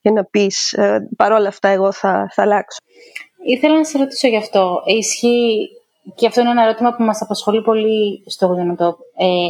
και 0.00 0.10
να 0.10 0.24
πεις 0.24 0.72
ε, 0.72 1.08
παρόλα 1.16 1.48
αυτά 1.48 1.68
εγώ 1.68 1.92
θα, 1.92 2.30
θα 2.32 2.42
αλλάξω. 2.42 2.78
Ήθελα 3.44 3.76
να 3.76 3.84
σε 3.84 3.98
ρωτήσω 3.98 4.28
γι' 4.28 4.36
αυτό. 4.36 4.82
Ισχύει, 4.84 5.68
και 6.14 6.26
αυτό 6.26 6.40
είναι 6.40 6.50
ένα 6.50 6.62
ερώτημα 6.62 6.96
που 6.96 7.02
μας 7.02 7.22
απασχολεί 7.22 7.62
πολύ 7.62 8.24
στο 8.26 8.46
Γουδενοτόπ. 8.46 9.00
Ε, 9.16 9.48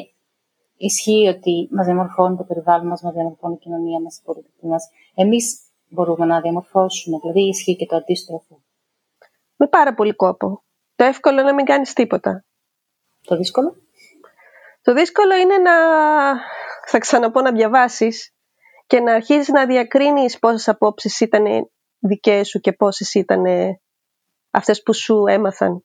ισχύει 0.76 1.28
ότι 1.28 1.68
μας 1.70 1.86
διαμορφώνει 1.86 2.36
το 2.36 2.44
περιβάλλον 2.44 2.86
μας, 2.86 3.02
μας 3.02 3.12
διαμορφώνει 3.12 3.54
η 3.54 3.58
κοινωνία 3.58 4.00
μας, 4.00 4.18
η 4.18 4.22
πολιτική 4.24 4.66
μας. 4.66 4.88
Εμείς 5.14 5.60
μπορούμε 5.88 6.26
να 6.26 6.40
διαμορφώσουμε, 6.40 7.18
δηλαδή 7.22 7.48
ισχύει 7.48 7.76
και 7.76 7.86
το 7.86 7.96
αντίστροφο. 7.96 8.62
Με 9.56 9.66
πάρα 9.66 9.94
πολύ 9.94 10.14
κόπο. 10.14 10.64
Το 10.94 11.04
εύκολο 11.04 11.34
είναι 11.40 11.48
να 11.48 11.54
μην 11.54 11.64
κάνεις 11.64 11.92
τίποτα. 11.92 12.44
Το 13.22 13.36
δύσκολο; 13.36 13.76
Το 14.82 14.92
δύσκολο 14.92 15.34
είναι 15.34 15.58
να, 15.58 15.72
θα 16.86 16.98
ξαναπώ, 16.98 17.40
να 17.40 17.52
διαβάσεις 17.52 18.34
και 18.86 19.00
να 19.00 19.14
αρχίσεις 19.14 19.48
να 19.48 19.66
διακρίνεις 19.66 20.38
πόσες 20.38 20.68
απόψεις 20.68 21.20
ήταν 21.20 21.44
δικές 21.98 22.48
σου 22.48 22.58
και 22.58 22.72
πόσες 22.72 23.14
ήταν 23.14 23.44
αυτές 24.50 24.82
που 24.82 24.94
σου 24.94 25.26
έμαθαν 25.26 25.84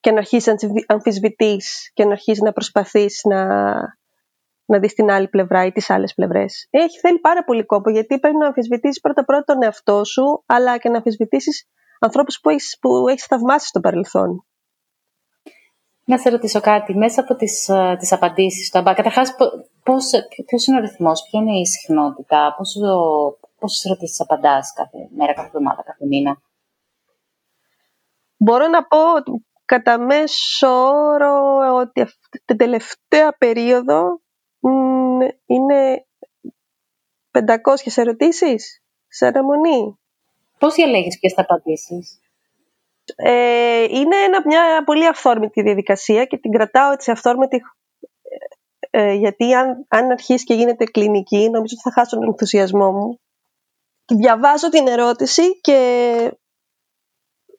και 0.00 0.10
να 0.10 0.18
αρχίσεις 0.18 0.46
να 0.46 0.54
αμφισβητείς 0.86 1.90
και 1.94 2.04
να 2.04 2.10
αρχίσεις 2.10 2.42
να 2.42 2.52
προσπαθείς 2.52 3.20
να, 3.24 3.46
να 4.64 4.78
δεις 4.78 4.94
την 4.94 5.10
άλλη 5.10 5.28
πλευρά 5.28 5.64
ή 5.64 5.72
τις 5.72 5.90
άλλες 5.90 6.14
πλευρές. 6.14 6.66
Έχει 6.70 6.98
θέλει 6.98 7.18
πάρα 7.18 7.44
πολύ 7.44 7.64
κόπο 7.64 7.90
γιατί 7.90 8.18
πρέπει 8.18 8.36
να 8.36 8.46
αμφισβητήσεις 8.46 9.00
πρώτα 9.00 9.24
πρώτα 9.24 9.44
τον 9.44 9.62
εαυτό 9.62 10.04
σου 10.04 10.42
αλλά 10.46 10.78
και 10.78 10.88
να 10.88 10.96
αμφισβητήσεις 10.96 11.68
ανθρώπους 12.00 12.40
που 12.40 12.48
έχεις, 12.48 12.78
που 12.80 13.08
έχεις 13.08 13.24
θαυμάσει 13.24 13.66
στο 13.66 13.80
παρελθόν. 13.80 14.42
Να 16.04 16.18
σε 16.18 16.28
ρωτήσω 16.30 16.60
κάτι. 16.60 16.96
Μέσα 16.96 17.20
από 17.20 17.34
τις, 17.34 17.68
ε, 17.68 17.96
τις 17.98 18.12
απαντήσεις 18.12 18.70
του 18.70 18.78
Αμπά, 18.78 18.94
καταρχάς, 18.94 19.34
πώς, 19.82 20.10
ποιος 20.46 20.66
είναι 20.66 20.76
ο 20.76 20.80
ρυθμός, 20.80 21.22
ποια 21.30 21.40
είναι 21.40 21.58
η 21.58 21.66
συχνότητα, 21.66 22.54
πόσο, 22.56 22.80
πόσες 23.58 23.84
ερωτήσεις 23.84 24.20
απαντάς 24.20 24.72
κάθε 24.72 25.08
μέρα, 25.16 25.34
κάθε 25.34 25.46
εβδομάδα, 25.46 25.82
κάθε 25.82 26.06
μήνα; 26.06 26.40
Μπορώ 28.36 28.68
να 28.68 28.86
πω 28.86 28.98
κατά 29.68 29.98
μέσο 29.98 30.68
όρο 30.88 31.58
ότι 31.74 32.04
την 32.44 32.56
τελευταία 32.56 33.32
περίοδο 33.38 34.20
είναι 35.46 36.06
500 37.30 37.42
ερωτήσεις 37.94 38.82
σε 39.08 39.26
αναμονή. 39.26 39.98
Πώς 40.58 40.74
διαλέγεις 40.74 41.18
ποιες 41.18 41.32
θα 41.32 41.42
απαντήσεις; 41.42 42.20
Ε, 43.16 43.82
είναι 43.82 44.16
ένα, 44.16 44.42
μια 44.44 44.82
πολύ 44.84 45.06
αυθόρμητη 45.06 45.62
διαδικασία 45.62 46.24
και 46.24 46.38
την 46.38 46.50
κρατάω 46.50 46.92
έτσι 46.92 47.10
αυθόρμητη 47.10 47.60
ε, 48.90 49.12
γιατί 49.12 49.54
αν, 49.54 49.86
αν 49.88 50.10
αρχίσει 50.10 50.44
και 50.44 50.54
γίνεται 50.54 50.84
κλινική 50.84 51.50
νομίζω 51.50 51.76
ότι 51.78 51.82
θα 51.82 51.92
χάσω 51.92 52.16
τον 52.16 52.28
ενθουσιασμό 52.28 52.92
μου. 52.92 53.20
Διαβάζω 54.06 54.68
την 54.68 54.86
ερώτηση 54.86 55.60
και 55.60 55.78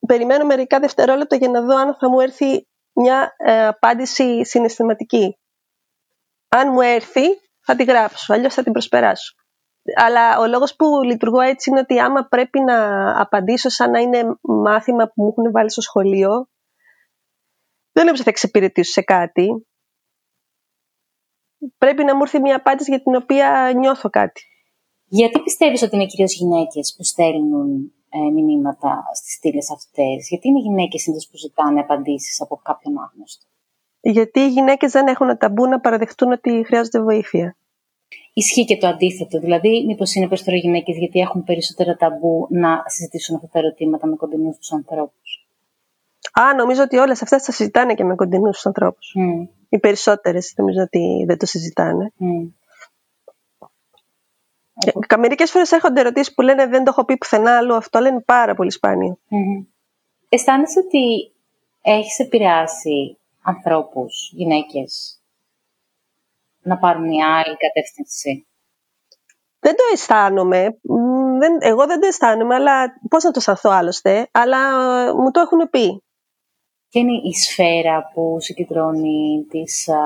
περιμένω 0.07 0.45
μερικά 0.45 0.79
δευτερόλεπτα 0.79 1.35
για 1.35 1.49
να 1.49 1.61
δω 1.61 1.77
αν 1.77 1.95
θα 1.99 2.09
μου 2.09 2.19
έρθει 2.19 2.67
μια 2.93 3.35
ε, 3.37 3.65
απάντηση 3.65 4.45
συναισθηματική. 4.45 5.37
Αν 6.49 6.69
μου 6.71 6.81
έρθει 6.81 7.25
θα 7.59 7.75
τη 7.75 7.83
γράψω, 7.83 8.33
αλλιώς 8.33 8.53
θα 8.53 8.63
την 8.63 8.71
προσπεράσω 8.71 9.33
αλλά 9.95 10.39
ο 10.39 10.47
λόγος 10.47 10.75
που 10.75 11.03
λειτουργώ 11.03 11.39
έτσι 11.39 11.69
είναι 11.69 11.79
ότι 11.79 11.99
άμα 11.99 12.27
πρέπει 12.27 12.59
να 12.59 13.09
απαντήσω 13.21 13.69
σαν 13.69 13.91
να 13.91 13.99
είναι 13.99 14.37
μάθημα 14.41 15.07
που 15.07 15.23
μου 15.23 15.27
έχουν 15.27 15.51
βάλει 15.51 15.71
στο 15.71 15.81
σχολείο, 15.81 16.47
δεν 17.91 18.05
νομίζω 18.05 18.23
θα 18.23 18.29
εξυπηρετήσω 18.29 18.91
σε 18.91 19.01
κάτι. 19.01 19.67
Πρέπει 21.77 22.03
να 22.03 22.15
μου 22.15 22.21
έρθει 22.21 22.39
μια 22.39 22.55
απάντηση 22.55 22.89
για 22.91 23.01
την 23.01 23.15
οποία 23.15 23.71
νιώθω 23.75 24.09
κάτι. 24.09 24.41
Γιατί 25.05 25.41
πιστεύεις 25.41 25.81
ότι 25.81 25.95
είναι 25.95 26.05
κυρίως 26.05 26.33
γυναίκες 26.33 26.93
που 26.97 27.03
στέλνουν 27.03 27.93
ε, 28.09 28.31
μηνύματα 28.31 29.03
στις 29.13 29.33
στήλες 29.33 29.71
αυτές. 29.71 30.27
Γιατί 30.29 30.47
είναι 30.47 30.59
γυναίκες 30.59 31.01
συνήθως 31.01 31.27
που 31.27 31.37
ζητάνε 31.37 31.79
απαντήσεις 31.79 32.41
από 32.41 32.59
κάποιον 32.63 32.97
άγνωστο; 32.97 33.45
Γιατί 34.01 34.39
οι 34.39 34.49
γυναίκες 34.49 34.91
δεν 34.91 35.07
έχουν 35.07 35.37
ταμπού 35.37 35.67
να 35.67 35.79
παραδεχτούν 35.79 36.31
ότι 36.31 36.63
χρειάζονται 36.65 37.01
βοήθεια. 37.01 37.55
Ισχύει 38.33 38.65
και 38.65 38.77
το 38.77 38.87
αντίθετο. 38.87 39.39
Δηλαδή, 39.39 39.85
μήπως 39.87 40.13
είναι 40.13 40.27
περισσότερο 40.27 40.57
γυναίκες 40.57 40.97
γιατί 40.97 41.19
έχουν 41.19 41.43
περισσότερα 41.43 41.95
ταμπού 41.95 42.47
να 42.49 42.83
συζητήσουν 42.85 43.35
αυτά 43.35 43.47
τα 43.51 43.59
ερωτήματα 43.59 44.07
με 44.07 44.15
κοντινούς 44.15 44.57
τους 44.57 44.71
ανθρώπους; 44.71 45.47
Α, 46.33 46.53
νομίζω 46.55 46.81
ότι 46.81 46.97
όλες 46.97 47.21
αυτές 47.21 47.43
θα 47.43 47.51
συζητάνε 47.51 47.93
και 47.93 48.03
με 48.03 48.15
κοντινούς 48.15 48.55
τους 48.55 48.65
ανθρώπους. 48.65 49.15
Mm. 49.19 49.47
Οι 49.69 49.79
περισσότερες 49.79 50.53
νομίζω 50.57 50.81
ότι 50.81 51.23
δεν 51.27 51.37
το 51.37 51.45
συζητάνε. 51.45 52.11
Mm. 52.19 52.49
Μερικές 55.17 55.51
φορές 55.51 55.71
έρχονται 55.71 55.99
ερωτήσεις 55.99 56.33
που 56.33 56.41
λένε 56.41 56.67
Δεν 56.67 56.83
το 56.83 56.89
έχω 56.89 57.05
πει 57.05 57.17
πουθενά 57.17 57.57
αλλού. 57.57 57.75
Αυτό 57.75 57.99
λένε 57.99 58.21
πάρα 58.21 58.55
πολύ 58.55 58.71
σπάνιο. 58.71 59.19
Mm-hmm. 59.29 59.65
Αισθάνεσαι 60.29 60.79
ότι 60.79 61.33
έχεις 61.81 62.19
επηρεάσει 62.19 63.17
ανθρώπους, 63.41 64.31
γυναίκες, 64.33 65.21
να 66.61 66.77
πάρουν 66.77 67.07
μια 67.07 67.27
άλλη 67.27 67.57
κατεύθυνση; 67.57 68.47
Δεν 69.59 69.75
το 69.75 69.83
αισθάνομαι. 69.93 70.79
Δεν, 71.39 71.57
εγώ 71.59 71.85
δεν 71.85 71.99
το 71.99 72.07
αισθάνομαι, 72.07 72.55
αλλά 72.55 72.99
πώς 73.09 73.23
να 73.23 73.31
το 73.31 73.37
αισθανθώ 73.39 73.69
άλλωστε, 73.69 74.29
αλλά 74.31 74.57
ε, 75.07 75.13
μου 75.13 75.31
το 75.31 75.39
έχουν 75.39 75.69
πει. 75.69 76.03
Ποια 76.89 77.01
είναι 77.01 77.21
η 77.23 77.33
σφαίρα 77.33 78.11
που 78.13 78.37
συγκεντρώνει 78.39 79.45
τις, 79.49 79.89
α, 79.89 79.97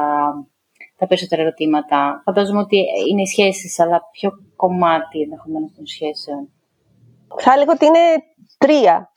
τα 1.03 1.09
περισσότερα 1.09 1.41
ερωτήματα. 1.41 2.21
Φαντάζομαι 2.25 2.59
ότι 2.59 2.77
είναι 3.09 3.21
οι 3.21 3.25
σχέσεις, 3.25 3.79
αλλά 3.79 4.09
ποιο 4.11 4.31
κομμάτι 4.55 5.21
ενδεχομένως 5.21 5.71
των 5.75 5.85
σχέσεων. 5.85 6.49
Θα 7.37 7.53
έλεγα 7.53 7.71
ότι 7.71 7.85
είναι 7.85 8.05
τρία. 8.57 9.11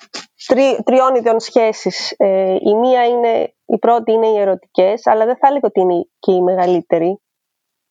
Τρι, 0.47 0.79
τριών 0.85 1.15
ειδών 1.15 1.41
σχέσεις. 1.41 2.15
Ε, 2.17 2.57
η 2.61 2.75
μία 2.75 3.07
είναι, 3.07 3.55
η 3.67 3.79
πρώτη 3.79 4.13
είναι 4.13 4.27
οι 4.27 4.39
ερωτικές, 4.39 5.07
αλλά 5.07 5.25
δεν 5.25 5.37
θα 5.37 5.47
έλεγα 5.47 5.69
ότι 5.69 5.81
είναι 5.81 6.07
και 6.19 6.33
η 6.33 6.43
μεγαλύτερη 6.43 7.21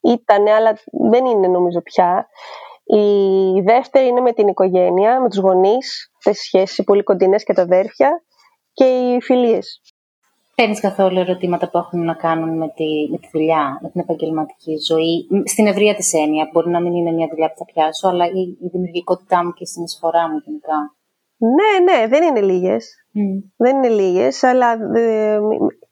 ήταν, 0.01 0.47
αλλά 0.47 0.77
δεν 1.11 1.25
είναι 1.25 1.47
νομίζω 1.47 1.81
πια. 1.81 2.27
Η 2.83 3.61
δεύτερη 3.61 4.07
είναι 4.07 4.21
με 4.21 4.31
την 4.31 4.47
οικογένεια, 4.47 5.21
με 5.21 5.29
τους 5.29 5.39
γονείς, 5.39 6.11
αυτές 6.17 6.39
οι 6.39 6.43
σχέσεις 6.43 6.83
πολύ 6.83 7.03
κοντινές 7.03 7.43
και 7.43 7.53
τα 7.53 7.61
αδέρφια 7.61 8.23
και 8.73 8.85
οι 8.85 9.21
φιλίες. 9.21 9.81
Παίρνεις 10.55 10.79
καθόλου 10.79 11.19
ερωτήματα 11.19 11.69
που 11.69 11.77
έχουν 11.77 12.03
να 12.03 12.13
κάνουν 12.13 12.57
με 12.57 12.67
τη, 12.67 12.85
με 13.11 13.17
τη 13.17 13.27
δουλειά, 13.31 13.79
με 13.81 13.89
την 13.89 14.01
επαγγελματική 14.01 14.75
ζωή, 14.87 15.27
στην 15.45 15.67
ευρεία 15.67 15.95
της 15.95 16.13
έννοια. 16.13 16.49
Μπορεί 16.51 16.69
να 16.69 16.81
μην 16.81 16.93
είναι 16.93 17.11
μια 17.11 17.27
δουλειά 17.29 17.47
που 17.47 17.57
θα 17.57 17.65
πιάσω, 17.65 18.07
αλλά 18.07 18.25
η, 18.25 18.41
η 18.65 18.67
δημιουργικότητά 18.71 19.45
μου 19.45 19.51
και 19.53 19.63
η 19.63 19.65
συνεισφορά 19.65 20.29
μου 20.29 20.37
γενικά. 20.45 20.77
Ναι, 21.37 21.71
ναι, 21.83 22.07
δεν 22.07 22.23
είναι 22.23 22.41
λίγες. 22.41 22.93
Δεν 23.57 23.75
είναι 23.75 23.89
λίγες, 23.89 24.43
αλλά 24.43 24.71
ε, 24.95 25.37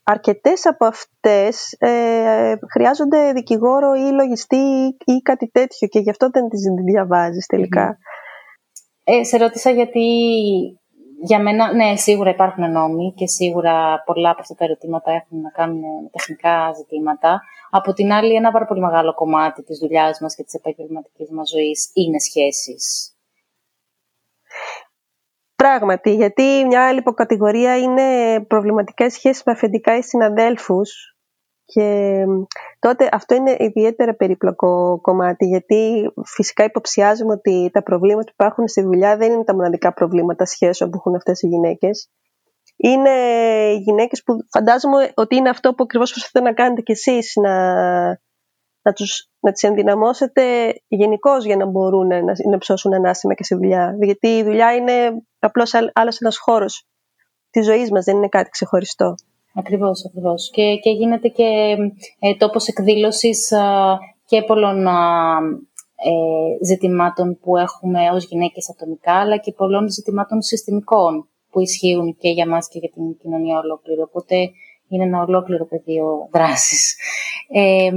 αρκετές 0.03 0.65
από 0.65 0.85
αυτές 0.85 1.75
ε, 1.79 2.53
χρειάζονται 2.71 3.31
δικηγόρο 3.31 3.93
ή 3.93 4.11
λογιστή 4.11 4.95
ή 5.05 5.17
κάτι 5.23 5.49
τέτοιο 5.51 5.87
και 5.87 5.99
γι' 5.99 6.09
αυτό 6.09 6.29
δεν 6.29 6.49
τις 6.49 6.61
διαβάζεις 6.85 7.45
τελικά. 7.45 7.97
Ε, 9.03 9.23
σε 9.23 9.37
ρώτησα 9.37 9.69
γιατί 9.69 10.05
για 11.25 11.41
μένα, 11.41 11.73
ναι, 11.73 11.95
σίγουρα 11.95 12.29
υπάρχουν 12.29 12.71
νόμοι 12.71 13.13
και 13.15 13.27
σίγουρα 13.27 14.03
πολλά 14.05 14.29
από 14.29 14.41
αυτά 14.41 14.55
τα 14.55 14.63
ερωτήματα 14.63 15.11
έχουν 15.11 15.41
να 15.41 15.49
κάνουν 15.49 15.79
με 15.79 16.09
τεχνικά 16.11 16.73
ζητήματα. 16.73 17.41
Από 17.69 17.93
την 17.93 18.11
άλλη, 18.11 18.35
ένα 18.35 18.51
πάρα 18.51 18.65
πολύ 18.65 18.79
μεγάλο 18.79 19.13
κομμάτι 19.13 19.63
της 19.63 19.77
δουλειάς 19.79 20.19
μας 20.19 20.35
και 20.35 20.43
της 20.43 20.53
επαγγελματικής 20.53 21.29
μας 21.31 21.49
ζωής 21.49 21.91
είναι 21.93 22.19
σχέσεις. 22.19 23.15
Πράγματι, 25.55 26.15
γιατί 26.15 26.65
μια 26.67 26.87
άλλη 26.87 26.99
υποκατηγορία 26.99 27.77
είναι 27.77 28.39
προβληματικές 28.47 29.13
σχέσεις 29.13 29.43
με 29.45 29.51
αφεντικά 29.51 29.97
ή 29.97 30.01
συναδέλφους 30.01 31.12
Και 31.73 32.23
τότε 32.79 33.09
αυτό 33.11 33.35
είναι 33.35 33.55
ιδιαίτερα 33.59 34.15
περίπλοκο 34.15 34.99
κομμάτι 35.01 35.45
γιατί 35.45 36.11
φυσικά 36.25 36.63
υποψιάζουμε 36.63 37.33
ότι 37.33 37.69
τα 37.73 37.83
προβλήματα 37.83 38.25
που 38.25 38.31
υπάρχουν 38.33 38.67
στη 38.67 38.81
δουλειά 38.81 39.17
δεν 39.17 39.31
είναι 39.31 39.43
τα 39.43 39.55
μοναδικά 39.55 39.93
προβλήματα 39.93 40.45
σχέσεων 40.45 40.89
που 40.89 40.97
έχουν 40.97 41.15
αυτές 41.15 41.41
οι 41.41 41.47
γυναίκες. 41.47 42.09
Είναι 42.75 43.11
γυναίκες 43.73 44.23
που 44.23 44.37
φαντάζομαι 44.49 45.11
ότι 45.13 45.35
είναι 45.35 45.49
αυτό 45.49 45.69
που 45.73 45.83
ακριβώς 45.83 46.11
προσπαθείτε 46.11 46.41
να 46.41 46.53
κάνετε 46.53 46.81
κι 46.81 46.91
εσείς, 46.91 47.35
να, 47.35 47.75
να, 48.81 48.93
τους, 48.93 49.29
να 49.39 49.51
τις 49.51 49.63
ενδυναμώσετε 49.63 50.73
γενικώς 50.87 51.45
για 51.45 51.55
να 51.55 51.65
μπορούν 51.65 52.07
να, 52.07 52.33
να 52.49 52.57
ψώσουν 52.57 52.93
ανάστημα 52.93 53.33
και 53.33 53.43
στη 53.43 53.55
δουλειά. 53.55 53.95
Γιατί 54.01 54.27
η 54.27 54.43
δουλειά 54.43 54.75
είναι 54.75 55.23
απλώς 55.39 55.73
άλλος 55.93 56.19
ένας 56.19 56.37
χώρος 56.37 56.87
της 57.49 57.65
ζωής 57.65 57.91
μας, 57.91 58.05
δεν 58.05 58.15
είναι 58.15 58.29
κάτι 58.29 58.49
ξεχωριστό. 58.49 59.15
Ακριβώς, 59.53 60.05
ακριβώς. 60.05 60.49
Και, 60.49 60.75
και 60.81 60.89
γίνεται 60.89 61.27
και 61.27 61.75
ε, 62.19 62.35
τόπος 62.35 62.67
εκδήλωσης 62.67 63.53
και 64.25 64.41
πολλών 64.41 64.87
ε, 64.87 66.65
ζητημάτων 66.65 67.39
που 67.41 67.57
έχουμε 67.57 68.09
ως 68.11 68.25
γυναίκες 68.25 68.69
ατομικά, 68.69 69.13
αλλά 69.13 69.37
και 69.37 69.51
πολλών 69.51 69.89
ζητημάτων 69.89 70.41
συστημικών 70.41 71.27
που 71.49 71.59
ισχύουν 71.59 72.15
και 72.17 72.29
για 72.29 72.47
μας 72.47 72.67
και 72.67 72.79
για 72.79 72.89
την 72.89 73.17
κοινωνία 73.17 73.59
ολόκληρη. 73.59 74.01
Οπότε 74.01 74.35
είναι 74.87 75.03
ένα 75.03 75.21
ολόκληρο 75.21 75.65
πεδίο 75.65 76.29
δράσης. 76.31 76.95
Ε, 77.49 77.89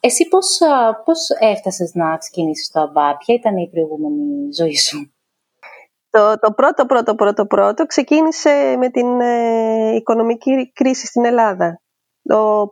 εσύ 0.00 0.28
πώς, 0.28 0.58
πώς 1.04 1.18
έφτασες 1.40 1.94
να 1.94 2.16
ξεκινήσεις 2.16 2.70
το 2.70 2.80
ΑΜΠΑ, 2.80 3.16
ποια 3.16 3.34
ήταν 3.34 3.56
η 3.56 3.68
προηγούμενη 3.68 4.52
ζωή 4.54 4.76
σου; 4.76 5.12
Το, 6.10 6.38
το 6.38 6.52
πρώτο, 6.52 6.86
πρώτο, 6.86 7.14
πρώτο, 7.14 7.46
πρώτο 7.46 7.86
ξεκίνησε 7.86 8.76
με 8.78 8.90
την 8.90 9.20
ε, 9.20 9.94
οικονομική 9.94 10.72
κρίση 10.72 11.06
στην 11.06 11.24
Ελλάδα, 11.24 11.80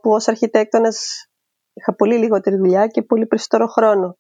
που 0.02 0.10
ως 0.10 0.28
αρχιτέκτονας 0.28 1.26
είχα 1.72 1.94
πολύ 1.94 2.16
λιγότερη 2.16 2.56
δουλειά 2.56 2.86
και 2.86 3.02
πολύ 3.02 3.26
περισσότερο 3.26 3.66
χρόνο. 3.66 4.16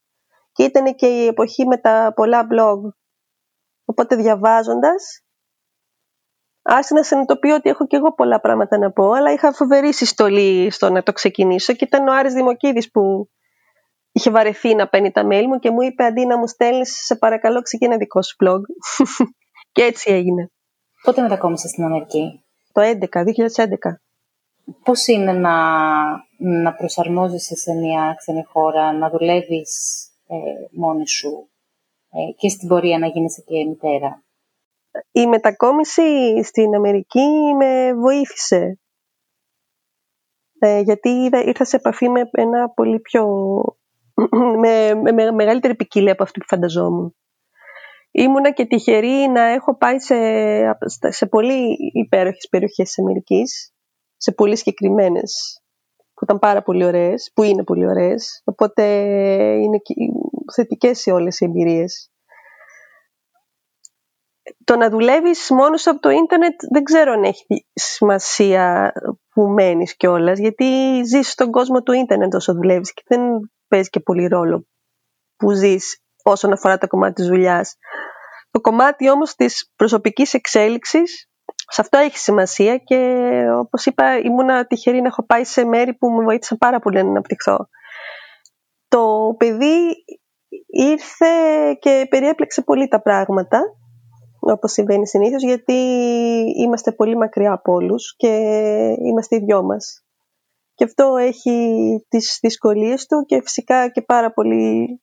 Και 0.52 0.62
ήταν 0.62 0.94
και 0.94 1.06
η 1.06 1.26
εποχή 1.26 1.66
με 1.66 1.76
τα 1.76 2.12
πολλά 2.14 2.46
blog. 2.50 2.78
Οπότε 3.84 4.16
διαβάζοντας, 4.16 5.22
άρχισα 6.62 6.94
να 6.94 7.02
συνειδητοποιώ 7.02 7.54
ότι 7.54 7.70
έχω 7.70 7.86
και 7.86 7.96
εγώ 7.96 8.14
πολλά 8.14 8.40
πράγματα 8.40 8.78
να 8.78 8.92
πω, 8.92 9.10
αλλά 9.10 9.32
είχα 9.32 9.52
φοβερή 9.52 9.92
συστολή 9.92 10.70
στο 10.70 10.90
να 10.90 11.02
το 11.02 11.12
ξεκινήσω 11.12 11.72
και 11.72 11.84
ήταν 11.84 12.08
ο 12.08 12.12
Άρης 12.12 12.32
Δημοκίδης 12.32 12.90
που 12.90 13.28
είχε 14.12 14.30
βαρεθεί 14.30 14.74
να 14.74 14.88
παίρνει 14.88 15.10
τα 15.10 15.26
mail 15.30 15.44
μου 15.46 15.58
και 15.58 15.70
μου 15.70 15.82
είπε 15.82 16.04
αντί 16.04 16.26
να 16.26 16.38
μου 16.38 16.46
στέλνεις, 16.46 17.04
σε 17.04 17.16
παρακαλώ 17.16 17.62
ξεκίνα 17.62 17.96
δικό 17.96 18.22
σου 18.22 18.36
blog. 18.44 18.60
και 19.72 19.82
έτσι 19.82 20.10
έγινε. 20.12 20.50
Πότε 21.02 21.22
μετακόμισες 21.22 21.70
στην 21.70 21.84
Αμερική; 21.84 22.44
Το 22.72 22.82
2011, 22.82 23.24
2011. 23.56 23.76
Πώς 24.84 25.06
είναι 25.06 25.32
να, 25.32 25.54
να 26.38 26.74
προσαρμόζεσαι 26.74 27.56
σε 27.56 27.72
μια 27.72 28.14
ξένη 28.18 28.44
χώρα, 28.44 28.92
να 28.92 29.10
δουλεύεις 29.10 30.04
ε, 30.26 30.36
μόνη 30.70 31.08
σου 31.08 31.50
ε, 32.10 32.32
και 32.36 32.48
στην 32.48 32.68
πορεία 32.68 32.98
να 32.98 33.06
γίνεσαι 33.06 33.42
και 33.46 33.64
μητέρα; 33.64 34.24
Η 35.12 35.26
μετακόμιση 35.26 36.42
στην 36.44 36.74
Αμερική 36.74 37.54
με 37.58 37.94
βοήθησε. 37.94 38.78
Ε, 40.60 40.80
γιατί 40.80 41.08
ήρθα 41.46 41.64
σε 41.64 41.76
επαφή 41.76 42.08
με 42.08 42.28
ένα 42.32 42.70
πολύ 42.70 43.00
πιο 43.00 43.24
με, 44.58 44.94
με, 45.12 45.30
μεγαλύτερη 45.30 45.74
ποικιλία 45.74 46.12
από 46.12 46.22
αυτή 46.22 46.40
που 46.40 46.46
φανταζόμουν. 46.48 47.16
Ήμουνα 48.10 48.50
και 48.50 48.66
τυχερή 48.66 49.28
να 49.28 49.42
έχω 49.42 49.76
πάει 49.76 49.98
σε, 49.98 50.14
σε 51.08 51.26
πολύ 51.26 51.76
υπέροχες 51.92 52.48
περιοχές 52.50 52.86
της 52.86 52.98
Αμερικής, 52.98 53.72
σε 54.16 54.32
πολύ 54.32 54.56
συγκεκριμένες 54.56 55.62
που 56.14 56.24
ήταν 56.24 56.38
πάρα 56.38 56.62
πολύ 56.62 56.84
ωραίες, 56.84 57.30
που 57.34 57.42
είναι 57.42 57.64
πολύ 57.64 57.86
ωραίες, 57.86 58.42
οπότε 58.44 58.82
είναι 59.62 59.78
θετικές 60.54 61.06
οι 61.06 61.10
όλες 61.10 61.40
οι 61.40 61.44
εμπειρίες. 61.44 62.10
Το 64.64 64.76
να 64.76 64.90
δουλεύεις 64.90 65.50
μόνος 65.50 65.86
από 65.86 66.00
το 66.00 66.10
ίντερνετ 66.10 66.54
δεν 66.72 66.82
ξέρω 66.82 67.12
αν 67.12 67.22
έχει 67.22 67.66
σημασία 67.72 68.92
που 69.34 69.42
μένεις 69.42 69.96
κιόλας, 69.96 70.38
γιατί 70.38 71.00
ζεις 71.04 71.30
στον 71.30 71.50
κόσμο 71.50 71.82
του 71.82 71.92
ίντερνετ 71.92 72.34
όσο 72.34 72.54
δουλεύεις 72.54 72.92
και 72.92 73.02
δεν 73.06 73.20
παίζει 73.68 73.88
και 73.88 74.00
πολύ 74.00 74.26
ρόλο 74.26 74.66
που 75.36 75.50
ζεις 75.50 76.02
όσον 76.22 76.52
αφορά 76.52 76.78
το 76.78 76.86
κομμάτι 76.86 77.12
της 77.12 77.26
δουλειάς. 77.26 77.76
Το 78.50 78.60
κομμάτι 78.60 79.10
όμως 79.10 79.34
της 79.34 79.72
προσωπικής 79.76 80.34
εξέλιξης, 80.34 81.28
σε 81.70 81.80
αυτό 81.80 81.98
έχει 81.98 82.18
σημασία 82.18 82.76
και 82.76 83.24
όπως 83.58 83.86
είπα 83.86 84.18
ήμουνα 84.18 84.66
τυχερή 84.66 85.00
να 85.00 85.06
έχω 85.06 85.26
πάει 85.26 85.44
σε 85.44 85.64
μέρη 85.64 85.94
που 85.94 86.10
με 86.10 86.24
βοήθησαν 86.24 86.58
πάρα 86.58 86.78
πολύ 86.78 87.02
να 87.02 87.08
αναπτυχθώ. 87.08 87.68
Το 88.88 89.34
παιδί 89.38 89.94
ήρθε 90.66 91.26
και 91.78 92.06
περιέπλεξε 92.08 92.62
πολύ 92.62 92.88
τα 92.88 93.02
πράγματα 93.02 93.60
όπως 94.40 94.72
συμβαίνει 94.72 95.06
συνήθως 95.06 95.42
γιατί 95.42 95.74
είμαστε 96.56 96.92
πολύ 96.92 97.16
μακριά 97.16 97.52
από 97.52 97.72
όλους 97.72 98.16
και 98.16 98.28
είμαστε 98.98 99.36
οι 99.36 99.44
δυο 99.44 99.62
μας. 99.62 100.02
Και 100.78 100.84
αυτό 100.84 101.16
έχει 101.16 102.04
τις 102.08 102.38
δυσκολίες 102.42 103.06
του 103.06 103.24
και 103.26 103.40
φυσικά 103.42 103.88
και 103.90 104.02
πάρα, 104.02 104.32
πολύ, 104.32 105.00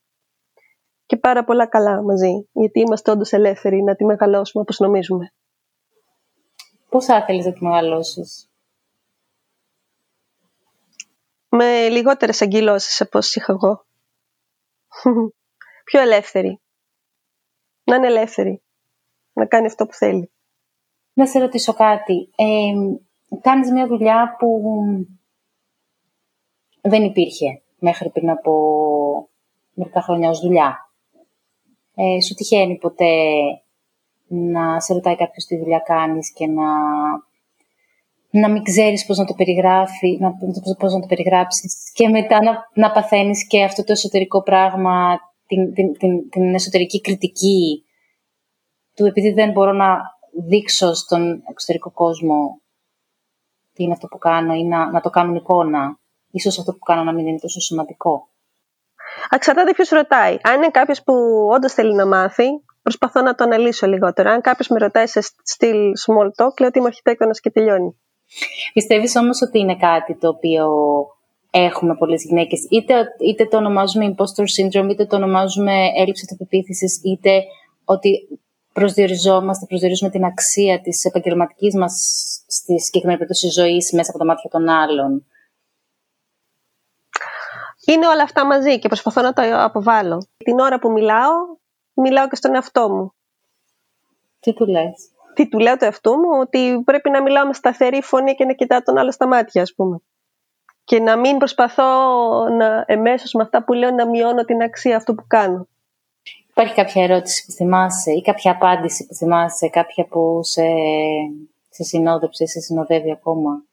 και 1.05 1.17
πάρα 1.17 1.43
πολλά 1.43 1.67
καλά 1.67 2.03
μαζί. 2.03 2.47
Γιατί 2.51 2.79
είμαστε 2.79 3.11
όντως 3.11 3.31
ελεύθεροι 3.31 3.83
να 3.83 3.95
τη 3.95 4.05
μεγαλώσουμε 4.05 4.61
όπως 4.61 4.79
νομίζουμε. 4.79 5.33
Πώς 6.89 7.05
θα 7.05 7.25
θέλεις 7.25 7.45
να 7.45 7.53
τη 7.53 7.63
μεγαλώσεις; 7.63 8.49
Με 11.49 11.87
λιγότερες 11.89 12.41
αγκυλώσεις 12.41 13.01
από 13.01 13.17
όσοι 13.17 13.39
είχα 13.39 13.53
εγώ. 13.53 13.85
Πιο 15.83 16.01
ελεύθερη. 16.01 16.61
Να 17.83 17.95
είναι 17.95 18.07
ελεύθερη. 18.07 18.61
Να 19.33 19.45
κάνει 19.45 19.65
αυτό 19.65 19.85
που 19.85 19.93
θέλει. 19.93 20.31
Να 21.13 21.27
σε 21.27 21.39
ρωτήσω 21.39 21.73
κάτι. 21.73 22.29
Ε, 22.35 22.73
κάνεις 23.41 23.71
μια 23.71 23.87
δουλειά 23.87 24.35
που 24.39 24.61
δεν 26.89 27.03
υπήρχε 27.03 27.61
μέχρι 27.79 28.09
πριν 28.09 28.29
από 28.29 28.53
μερικά 29.73 30.01
χρόνια 30.01 30.29
ως 30.29 30.39
δουλειά. 30.39 30.89
Ε, 31.95 32.21
σου 32.21 32.33
τυχαίνει 32.33 32.77
ποτέ 32.77 33.13
να 34.27 34.79
σε 34.79 34.93
ρωτάει 34.93 35.15
κάποιος 35.15 35.45
τι 35.45 35.57
δουλειά 35.57 35.79
κάνεις 35.79 36.33
και 36.33 36.47
να, 36.47 36.71
να 38.29 38.49
μην 38.49 38.63
ξέρεις 38.63 39.05
πώς 39.05 39.17
να 39.17 39.25
το 39.25 39.33
περιγράφει, 39.33 40.17
να, 40.19 40.31
πώς 40.77 40.93
να 40.93 40.99
το 40.99 41.07
περιγράψεις 41.07 41.91
και 41.93 42.09
μετά 42.09 42.43
να, 42.43 42.69
να 42.73 42.91
παθαίνεις 42.91 43.47
και 43.47 43.63
αυτό 43.63 43.83
το 43.83 43.91
εσωτερικό 43.91 44.43
πράγμα, 44.43 45.19
την, 45.47 45.73
την, 45.73 45.97
την, 45.97 46.29
την 46.29 46.53
εσωτερική 46.53 47.01
κριτική 47.01 47.83
του 48.95 49.05
επειδή 49.05 49.31
δεν 49.31 49.51
μπορώ 49.51 49.71
να 49.71 49.97
δείξω 50.47 50.93
στον 50.93 51.43
εξωτερικό 51.49 51.91
κόσμο 51.91 52.61
τι 53.73 53.83
είναι 53.83 53.93
αυτό 53.93 54.07
που 54.07 54.17
κάνω 54.17 54.53
ή 54.53 54.63
να, 54.63 54.91
να 54.91 55.01
το 55.01 55.09
κάνουν 55.09 55.35
εικόνα 55.35 55.99
ίσως 56.35 56.59
αυτό 56.59 56.71
που 56.71 56.79
κάνω 56.79 57.03
να 57.03 57.13
μην 57.13 57.27
είναι 57.27 57.39
τόσο 57.39 57.59
σημαντικό. 57.59 58.29
Εξαρτάται 59.29 59.73
ποιος 59.73 59.89
ρωτάει. 59.89 60.37
Αν 60.41 60.55
είναι 60.55 60.69
κάποιος 60.69 61.03
που 61.03 61.13
όντως 61.53 61.73
θέλει 61.73 61.93
να 61.95 62.05
μάθει, 62.05 62.45
προσπαθώ 62.81 63.21
να 63.21 63.35
το 63.35 63.43
αναλύσω 63.43 63.87
λιγότερο. 63.87 64.29
Αν 64.31 64.41
κάποιος 64.41 64.67
με 64.67 64.77
ρωτάει 64.77 65.07
σε 65.07 65.21
στυλ 65.43 65.91
small 66.05 66.25
talk, 66.25 66.53
λέω 66.59 66.67
ότι 66.67 66.77
είμαι 66.79 66.87
αρχιτέκτονας 66.87 67.39
και 67.39 67.49
τελειώνει. 67.49 67.99
Πιστεύεις 68.73 69.15
όμως 69.15 69.41
ότι 69.41 69.59
είναι 69.59 69.75
κάτι 69.75 70.17
το 70.17 70.27
οποίο 70.27 70.67
έχουμε 71.51 71.95
πολλές 71.95 72.23
γυναίκες, 72.23 72.67
είτε, 72.69 72.93
είτε 73.19 73.45
το 73.45 73.57
ονομάζουμε 73.57 74.15
imposter 74.15 74.45
syndrome, 74.55 74.89
είτε 74.89 75.05
το 75.05 75.15
ονομάζουμε 75.15 75.73
έλλειψη 75.97 76.25
αυτοπεποίθηση, 76.29 77.01
είτε 77.03 77.43
ότι 77.85 78.39
προσδιοριζόμαστε, 78.73 79.65
προσδιορίζουμε 79.65 80.09
την 80.09 80.23
αξία 80.23 80.81
της 80.81 81.05
επαγγελματικής 81.05 81.75
μας 81.75 81.93
στη 82.47 82.79
συγκεκριμένη 82.79 83.19
περίπτωση 83.19 83.49
ζωής 83.49 83.91
μέσα 83.93 84.09
από 84.09 84.19
τα 84.19 84.25
μάτια 84.25 84.49
των 84.49 84.69
άλλων 84.69 85.25
είναι 87.85 88.07
όλα 88.07 88.23
αυτά 88.23 88.45
μαζί 88.45 88.79
και 88.79 88.87
προσπαθώ 88.87 89.21
να 89.21 89.33
το 89.33 89.41
αποβάλω. 89.63 90.27
Την 90.37 90.59
ώρα 90.59 90.79
που 90.79 90.91
μιλάω, 90.91 91.33
μιλάω 91.93 92.27
και 92.27 92.35
στον 92.35 92.55
εαυτό 92.55 92.89
μου. 92.89 93.13
Τι 94.39 94.53
του 94.53 94.65
λες; 94.65 95.09
Τι 95.33 95.49
του 95.49 95.59
λέω 95.59 95.77
το 95.77 95.85
εαυτό 95.85 96.17
μου, 96.17 96.29
ότι 96.39 96.81
πρέπει 96.85 97.09
να 97.09 97.21
μιλάω 97.21 97.45
με 97.45 97.53
σταθερή 97.53 98.01
φωνή 98.01 98.35
και 98.35 98.45
να 98.45 98.53
κοιτάω 98.53 98.81
τον 98.81 98.97
άλλο 98.97 99.11
στα 99.11 99.27
μάτια, 99.27 99.61
ας 99.61 99.73
πούμε. 99.73 100.01
Και 100.83 100.99
να 100.99 101.17
μην 101.17 101.37
προσπαθώ 101.37 101.83
να, 102.49 102.83
εμέσως 102.87 103.33
με 103.33 103.43
αυτά 103.43 103.63
που 103.63 103.73
λέω 103.73 103.91
να 103.91 104.09
μειώνω 104.09 104.45
την 104.45 104.61
αξία 104.61 104.95
αυτού 104.95 105.15
που 105.15 105.23
κάνω. 105.27 105.67
Υπάρχει 106.49 106.73
κάποια 106.73 107.03
ερώτηση 107.03 107.45
που 107.45 107.51
θυμάσαι 107.51 108.11
ή 108.11 108.21
κάποια 108.21 108.51
απάντηση 108.51 109.05
που 109.05 109.13
θυμάσαι, 109.13 109.69
κάποια 109.69 110.05
που 110.05 110.39
σε, 110.43 110.63
σε 111.69 111.83
συνόδεψε, 111.83 112.45
σε 112.45 112.59
συνοδεύει 112.59 113.11
ακόμα; 113.11 113.63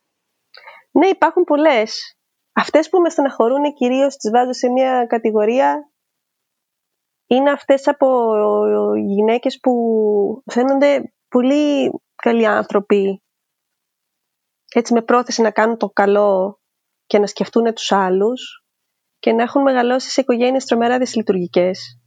Ναι, 0.90 1.07
υπάρχουν 1.07 1.44
πολλές. 1.44 2.16
Αυτές 2.52 2.88
που 2.88 3.00
με 3.00 3.08
στεναχωρούν 3.08 3.74
κυρίως 3.74 4.16
τις 4.16 4.30
βάζω 4.30 4.52
σε 4.52 4.68
μια 4.68 5.06
κατηγορία 5.06 5.92
είναι 7.26 7.50
αυτές 7.50 7.88
από 7.88 8.06
γυναίκες 8.96 9.58
που 9.60 9.72
φαίνονται 10.50 11.12
πολύ 11.28 11.90
καλοί 12.14 12.46
άνθρωποι. 12.46 13.22
Έτσι 14.74 14.92
με 14.92 15.02
πρόθεση 15.02 15.42
να 15.42 15.50
κάνουν 15.50 15.76
το 15.76 15.88
καλό 15.90 16.60
και 17.06 17.18
να 17.18 17.26
σκεφτούν 17.26 17.74
τους 17.74 17.92
άλλους 17.92 18.64
και 19.18 19.32
να 19.32 19.42
έχουν 19.42 19.62
μεγαλώσει 19.62 20.10
σε 20.10 20.20
οικογένειες 20.20 20.64
τρομερά 20.64 20.98
δυσλειτουργικές 20.98 22.00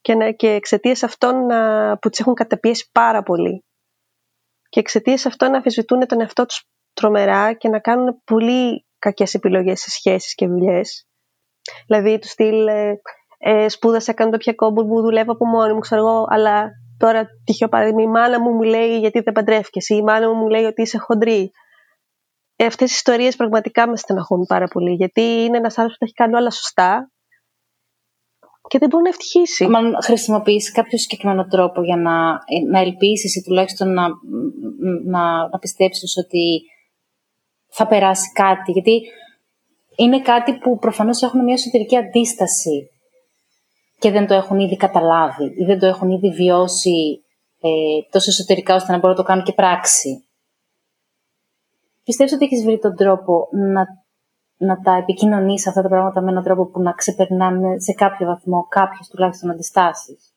και, 0.00 0.14
να, 0.14 0.32
και 0.32 0.48
εξαιτίας 0.48 1.02
αυτών 1.02 1.46
να, 1.46 1.98
που 1.98 2.08
τις 2.08 2.20
έχουν 2.20 2.34
καταπιέσει 2.34 2.90
πάρα 2.92 3.22
πολύ. 3.22 3.64
Και 4.68 4.80
εξαιτίας 4.80 5.26
αυτών 5.26 5.50
να 5.50 5.58
αφισβητούν 5.58 6.06
τον 6.06 6.20
εαυτό 6.20 6.46
τους 6.46 6.64
τρομερά 6.92 7.52
και 7.52 7.68
να 7.68 7.80
κάνουν 7.80 8.22
πολύ 8.24 8.85
κακές 9.06 9.34
επιλογές 9.34 9.80
σε 9.80 9.90
σχέσεις 9.90 10.34
και 10.34 10.46
δουλειές. 10.46 11.06
Δηλαδή 11.86 12.18
του 12.18 12.28
στυλ 12.28 12.66
ε, 12.66 12.92
ε, 13.38 13.68
σπούδασα, 13.68 14.12
κάνω 14.12 14.30
το 14.30 14.36
πια 14.36 14.54
μου, 14.58 15.00
δουλεύω 15.00 15.32
από 15.32 15.46
μόνη 15.46 15.72
μου, 15.72 15.78
ξέρω 15.78 16.00
εγώ, 16.00 16.24
αλλά 16.28 16.70
τώρα 16.98 17.26
τυχαίο 17.44 17.68
παράδειγμα 17.68 18.02
η 18.02 18.06
μάνα 18.06 18.40
μου 18.40 18.50
μου 18.50 18.62
λέει 18.62 18.98
γιατί 18.98 19.20
δεν 19.20 19.32
παντρεύκεσαι 19.32 19.94
ή 19.94 19.98
η 20.00 20.04
μάνα 20.04 20.28
μου 20.28 20.34
μου 20.34 20.48
λέει 20.48 20.64
ότι 20.64 20.82
είσαι 20.82 20.98
χοντρή. 20.98 21.50
Ε, 22.56 22.64
αυτές 22.64 22.90
οι 22.90 22.94
ιστορίες 22.94 23.36
πραγματικά 23.36 23.88
με 23.88 23.96
στεναχωρούν 23.96 24.46
πάρα 24.46 24.66
πολύ 24.66 24.92
γιατί 24.94 25.20
είναι 25.20 25.56
ένας 25.56 25.78
άνθρωπος 25.78 25.92
που 25.92 25.98
τα 25.98 26.04
έχει 26.04 26.14
κάνει 26.14 26.34
όλα 26.34 26.50
σωστά 26.50 27.10
και 28.68 28.78
δεν 28.78 28.88
μπορεί 28.88 29.02
να 29.02 29.08
ευτυχήσει. 29.08 29.64
Αν 29.64 29.96
χρησιμοποιήσει 30.02 30.72
κάποιο 30.72 30.98
συγκεκριμένο 30.98 31.46
τρόπο 31.46 31.82
για 31.82 31.96
να, 31.96 32.38
να 32.70 32.78
ελπίσεις 32.80 33.36
ή 33.36 33.42
τουλάχιστον 33.42 33.92
να, 33.92 34.08
να, 35.04 35.48
να 35.48 35.58
πιστέψεις 35.58 36.16
ότι 36.24 36.62
θα 37.76 37.86
περάσει 37.86 38.32
κάτι. 38.32 38.72
Γιατί 38.72 39.02
είναι 39.96 40.20
κάτι 40.20 40.58
που 40.58 40.78
προφανώς 40.78 41.22
έχουν 41.22 41.44
μια 41.44 41.54
εσωτερική 41.54 41.96
αντίσταση 41.96 42.90
και 43.98 44.10
δεν 44.10 44.26
το 44.26 44.34
έχουν 44.34 44.58
ήδη 44.58 44.76
καταλάβει 44.76 45.44
ή 45.44 45.64
δεν 45.64 45.78
το 45.78 45.86
έχουν 45.86 46.10
ήδη 46.10 46.30
βιώσει 46.30 47.24
ε, 47.60 47.68
τόσο 48.10 48.30
εσωτερικά 48.30 48.74
ώστε 48.74 48.92
να 48.92 48.98
μπορούν 48.98 49.16
να 49.16 49.22
το 49.22 49.28
κάνουν 49.28 49.44
και 49.44 49.52
πράξη. 49.52 50.24
Πιστεύω 52.04 52.34
ότι 52.34 52.44
έχεις 52.44 52.64
βρει 52.64 52.78
τον 52.78 52.96
τρόπο 52.96 53.48
να, 53.52 53.86
να 54.56 54.80
τα 54.80 54.96
επικοινωνείς 54.96 55.66
αυτά 55.66 55.82
τα 55.82 55.88
πράγματα 55.88 56.20
με 56.20 56.30
έναν 56.30 56.42
τρόπο 56.42 56.66
που 56.66 56.80
να 56.82 56.92
ξεπερνάνε 56.92 57.80
σε 57.80 57.92
κάποιο 57.92 58.26
βαθμό 58.26 58.66
κάποιες 58.68 59.08
τουλάχιστον 59.08 59.50
αντιστάσεις; 59.50 60.35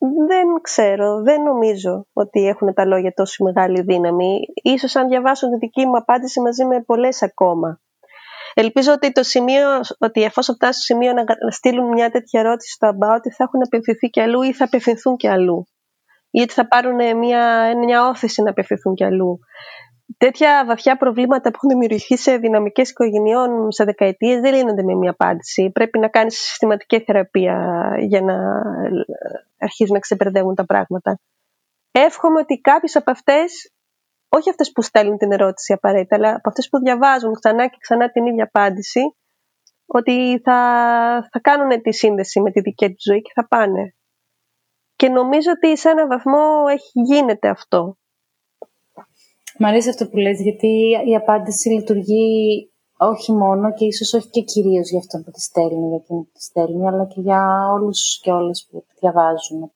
Δεν 0.00 0.46
ξέρω, 0.62 1.22
δεν 1.22 1.42
νομίζω 1.42 2.06
ότι 2.12 2.46
έχουν 2.46 2.74
τα 2.74 2.86
λόγια 2.86 3.12
τόσο 3.12 3.44
μεγάλη 3.44 3.80
δύναμη. 3.80 4.40
Ίσως 4.62 4.96
αν 4.96 5.08
διαβάσουν 5.08 5.50
τη 5.50 5.56
δική 5.56 5.86
μου 5.86 5.96
απάντηση 5.96 6.40
μαζί 6.40 6.64
με 6.64 6.82
πολλές 6.82 7.22
ακόμα. 7.22 7.80
Ελπίζω 8.54 8.92
ότι 8.92 9.12
το 9.12 9.22
σημείο, 9.22 9.68
ότι 9.98 10.22
εφόσον 10.22 10.54
φτάσουν 10.54 10.82
στο 10.82 10.94
σημείο 10.94 11.12
να 11.12 11.50
στείλουν 11.50 11.88
μια 11.88 12.10
τέτοια 12.10 12.40
ερώτηση 12.40 12.72
στο 12.72 12.86
αμπά, 12.86 13.14
ότι 13.14 13.30
θα 13.30 13.44
έχουν 13.44 13.62
απευθυνθεί 13.62 14.08
και 14.08 14.22
αλλού 14.22 14.42
ή 14.42 14.52
θα 14.52 14.64
απευθυνθούν 14.64 15.16
και 15.16 15.30
αλλού. 15.30 15.68
Ή 16.30 16.40
ότι 16.40 16.52
θα 16.52 16.68
πάρουν 16.68 17.16
μια, 17.18 17.76
μια 17.78 18.08
όθηση 18.08 18.42
να 18.42 18.50
απευθυνθούν 18.50 18.94
και 18.94 19.04
αλλού. 19.04 19.38
Τέτοια 20.16 20.64
βαθιά 20.66 20.96
προβλήματα 20.96 21.50
που 21.50 21.56
έχουν 21.56 21.68
δημιουργηθεί 21.68 22.16
σε 22.16 22.36
δυναμικές 22.36 22.90
οικογενειών 22.90 23.72
σε 23.72 23.84
δεκαετίες 23.84 24.40
δεν 24.40 24.54
λύνονται 24.54 24.82
με 24.82 24.94
μια 24.94 25.10
απάντηση. 25.10 25.70
Πρέπει 25.70 25.98
να 25.98 26.08
κάνεις 26.08 26.38
συστηματική 26.38 27.00
θεραπεία 27.00 27.90
για 27.98 28.20
να 28.20 28.34
αρχίζουν 29.58 29.94
να 29.94 30.00
ξεπερδεύουν 30.00 30.54
τα 30.54 30.66
πράγματα. 30.66 31.18
Εύχομαι 31.90 32.40
ότι 32.40 32.60
κάποιες 32.60 32.96
από 32.96 33.10
αυτές 33.10 33.72
όχι 34.28 34.50
αυτές 34.50 34.72
που 34.72 34.82
στέλνουν 34.82 35.16
την 35.16 35.32
ερώτηση 35.32 35.72
απαραίτητα, 35.72 36.16
αλλά 36.16 36.34
από 36.34 36.48
αυτές 36.48 36.68
που 36.68 36.78
διαβάζουν 36.78 37.34
ξανά 37.34 37.66
και 37.66 37.76
ξανά 37.80 38.10
την 38.10 38.26
ίδια 38.26 38.44
απάντηση, 38.44 39.00
ότι 39.86 40.40
θα, 40.44 40.58
θα 41.32 41.40
κάνουν 41.40 41.82
τη 41.82 41.92
σύνδεση 41.92 42.40
με 42.40 42.50
τη 42.50 42.60
δική 42.60 42.92
τους 42.92 43.02
ζωή 43.02 43.22
και 43.22 43.30
θα 43.34 43.48
πάνε. 43.48 43.94
Και 44.96 45.08
νομίζω 45.08 45.50
ότι 45.50 45.78
σε 45.78 45.88
έναν 45.88 46.08
βαθμό 46.08 46.64
έχει 46.68 46.90
γίνεται 46.92 47.48
αυτό. 47.48 47.96
Μ' 49.58 49.64
αρέσει 49.64 49.88
αυτό 49.88 50.08
που 50.08 50.16
λες, 50.16 50.40
γιατί 50.40 50.68
η 51.06 51.14
απάντηση 51.14 51.68
λειτουργεί 51.68 52.70
όχι 52.98 53.32
μόνο 53.32 53.72
και 53.72 53.84
ίσως 53.84 54.14
όχι 54.14 54.28
και 54.30 54.40
κυρίως 54.40 54.90
για 54.90 54.98
αυτόν 54.98 55.24
που 55.24 55.30
τη 55.30 55.40
στέλνει, 55.40 55.88
για 55.88 56.00
εκείνον 56.02 56.24
που 56.24 56.30
τη 56.32 56.42
στέλνει, 56.42 56.86
αλλά 56.86 57.06
και 57.06 57.20
για 57.20 57.42
όλους 57.74 58.20
και 58.22 58.30
όλες 58.30 58.68
που 58.70 58.84
διαβάζουν. 59.00 59.72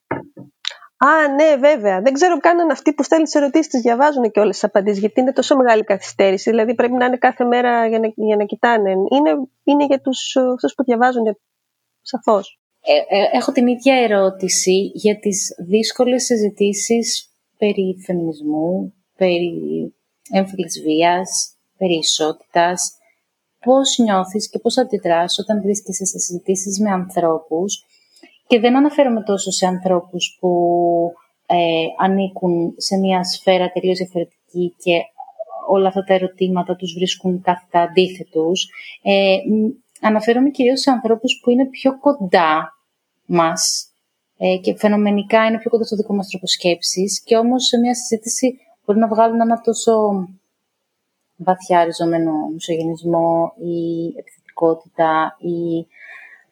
Α, 0.96 1.34
ναι, 1.34 1.56
βέβαια. 1.56 2.00
Δεν 2.00 2.12
ξέρω 2.12 2.38
καν 2.38 2.60
αν 2.60 2.70
αυτοί 2.70 2.92
που 2.92 3.02
στέλνουν 3.02 3.26
τις 3.26 3.34
ερωτήσεις 3.34 3.68
τις 3.68 3.80
διαβάζουν 3.80 4.30
και 4.30 4.40
όλες 4.40 4.54
τις 4.54 4.64
απαντήσεις, 4.64 5.00
γιατί 5.00 5.20
είναι 5.20 5.32
τόσο 5.32 5.56
μεγάλη 5.56 5.84
καθυστέρηση. 5.84 6.50
Δηλαδή 6.50 6.74
πρέπει 6.74 6.92
να 6.92 7.04
είναι 7.04 7.16
κάθε 7.16 7.44
μέρα 7.44 7.86
για 7.86 7.98
να, 7.98 8.12
για 8.14 8.36
να 8.36 8.44
κοιτάνε. 8.44 8.90
Είναι, 8.90 9.30
είναι 9.64 9.84
για 9.84 10.00
τους 10.00 10.36
αυτούς 10.36 10.74
που 10.74 10.84
διαβάζουν, 10.84 11.38
σαφώς. 12.00 12.60
Ε, 12.84 13.16
ε, 13.16 13.36
έχω 13.36 13.52
την 13.52 13.66
ίδια 13.66 13.94
ερώτηση 13.94 14.90
για 14.94 15.18
τις 15.18 15.54
δύσκολες 15.68 16.24
συζητήσεις 16.24 17.34
περί 17.58 17.96
φεμινισμού, 18.06 18.94
περί 19.16 19.94
έμφυλης 20.30 20.80
βίας, 20.82 21.54
περί 21.76 21.94
ισότητας. 21.94 22.96
Πώς 23.64 23.98
νιώθεις 23.98 24.48
και 24.48 24.58
πώς 24.58 24.78
αντιδράς 24.78 25.38
όταν 25.38 25.62
βρίσκεσαι 25.62 26.04
σε 26.04 26.18
συζητήσεις 26.18 26.80
με 26.80 26.90
ανθρώπους 26.90 27.84
και 28.46 28.60
δεν 28.60 28.76
αναφέρομαι 28.76 29.22
τόσο 29.22 29.50
σε 29.50 29.66
ανθρώπους 29.66 30.36
που 30.40 30.50
ε, 31.46 31.84
ανήκουν 31.98 32.74
σε 32.76 32.96
μια 32.96 33.24
σφαίρα 33.24 33.70
τελείως 33.72 33.98
διαφορετική 33.98 34.74
και 34.78 34.92
όλα 35.68 35.88
αυτά 35.88 36.04
τα 36.04 36.14
ερωτήματα 36.14 36.76
τους 36.76 36.92
βρίσκουν 36.92 37.42
κάθετα 37.42 37.80
αντίθετους. 37.80 38.68
Ε, 39.02 39.36
αναφέρομαι 40.00 40.50
κυρίως 40.50 40.80
σε 40.80 40.90
ανθρώπους 40.90 41.40
που 41.42 41.50
είναι 41.50 41.66
πιο 41.66 41.98
κοντά 41.98 42.72
μας 43.26 43.86
ε, 44.38 44.56
και 44.56 44.76
φαινομενικά 44.76 45.46
είναι 45.46 45.58
πιο 45.58 45.70
κοντά 45.70 45.84
στο 45.84 45.96
δικό 45.96 46.14
μας 46.14 46.28
τρόπο 46.28 46.46
σκέψης 46.46 47.22
και 47.24 47.36
όμως 47.36 47.66
σε 47.66 47.78
μια 47.78 47.94
συζήτηση 47.94 48.58
μπορεί 48.84 48.98
να 48.98 49.08
βγάλουν 49.08 49.40
ένα 49.40 49.60
τόσο 49.60 49.92
βαθιά 51.36 51.84
ριζωμένο 51.84 52.32
μισογενισμό 52.52 53.52
ή 53.56 54.06
επιθετικότητα 54.18 55.36
ή 55.38 55.86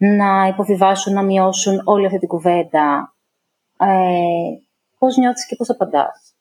να 0.06 0.46
υποβιβάσουν, 0.46 1.12
να 1.12 1.22
μειώσουν 1.22 1.82
όλη 1.84 2.06
αυτή 2.06 2.18
την 2.18 2.28
κουβέντα. 2.28 3.14
Ε, 3.78 3.86
πώς 4.98 5.16
νιώθεις 5.16 5.46
και 5.46 5.56
πώς 5.56 5.70
απαντάς; 5.70 6.34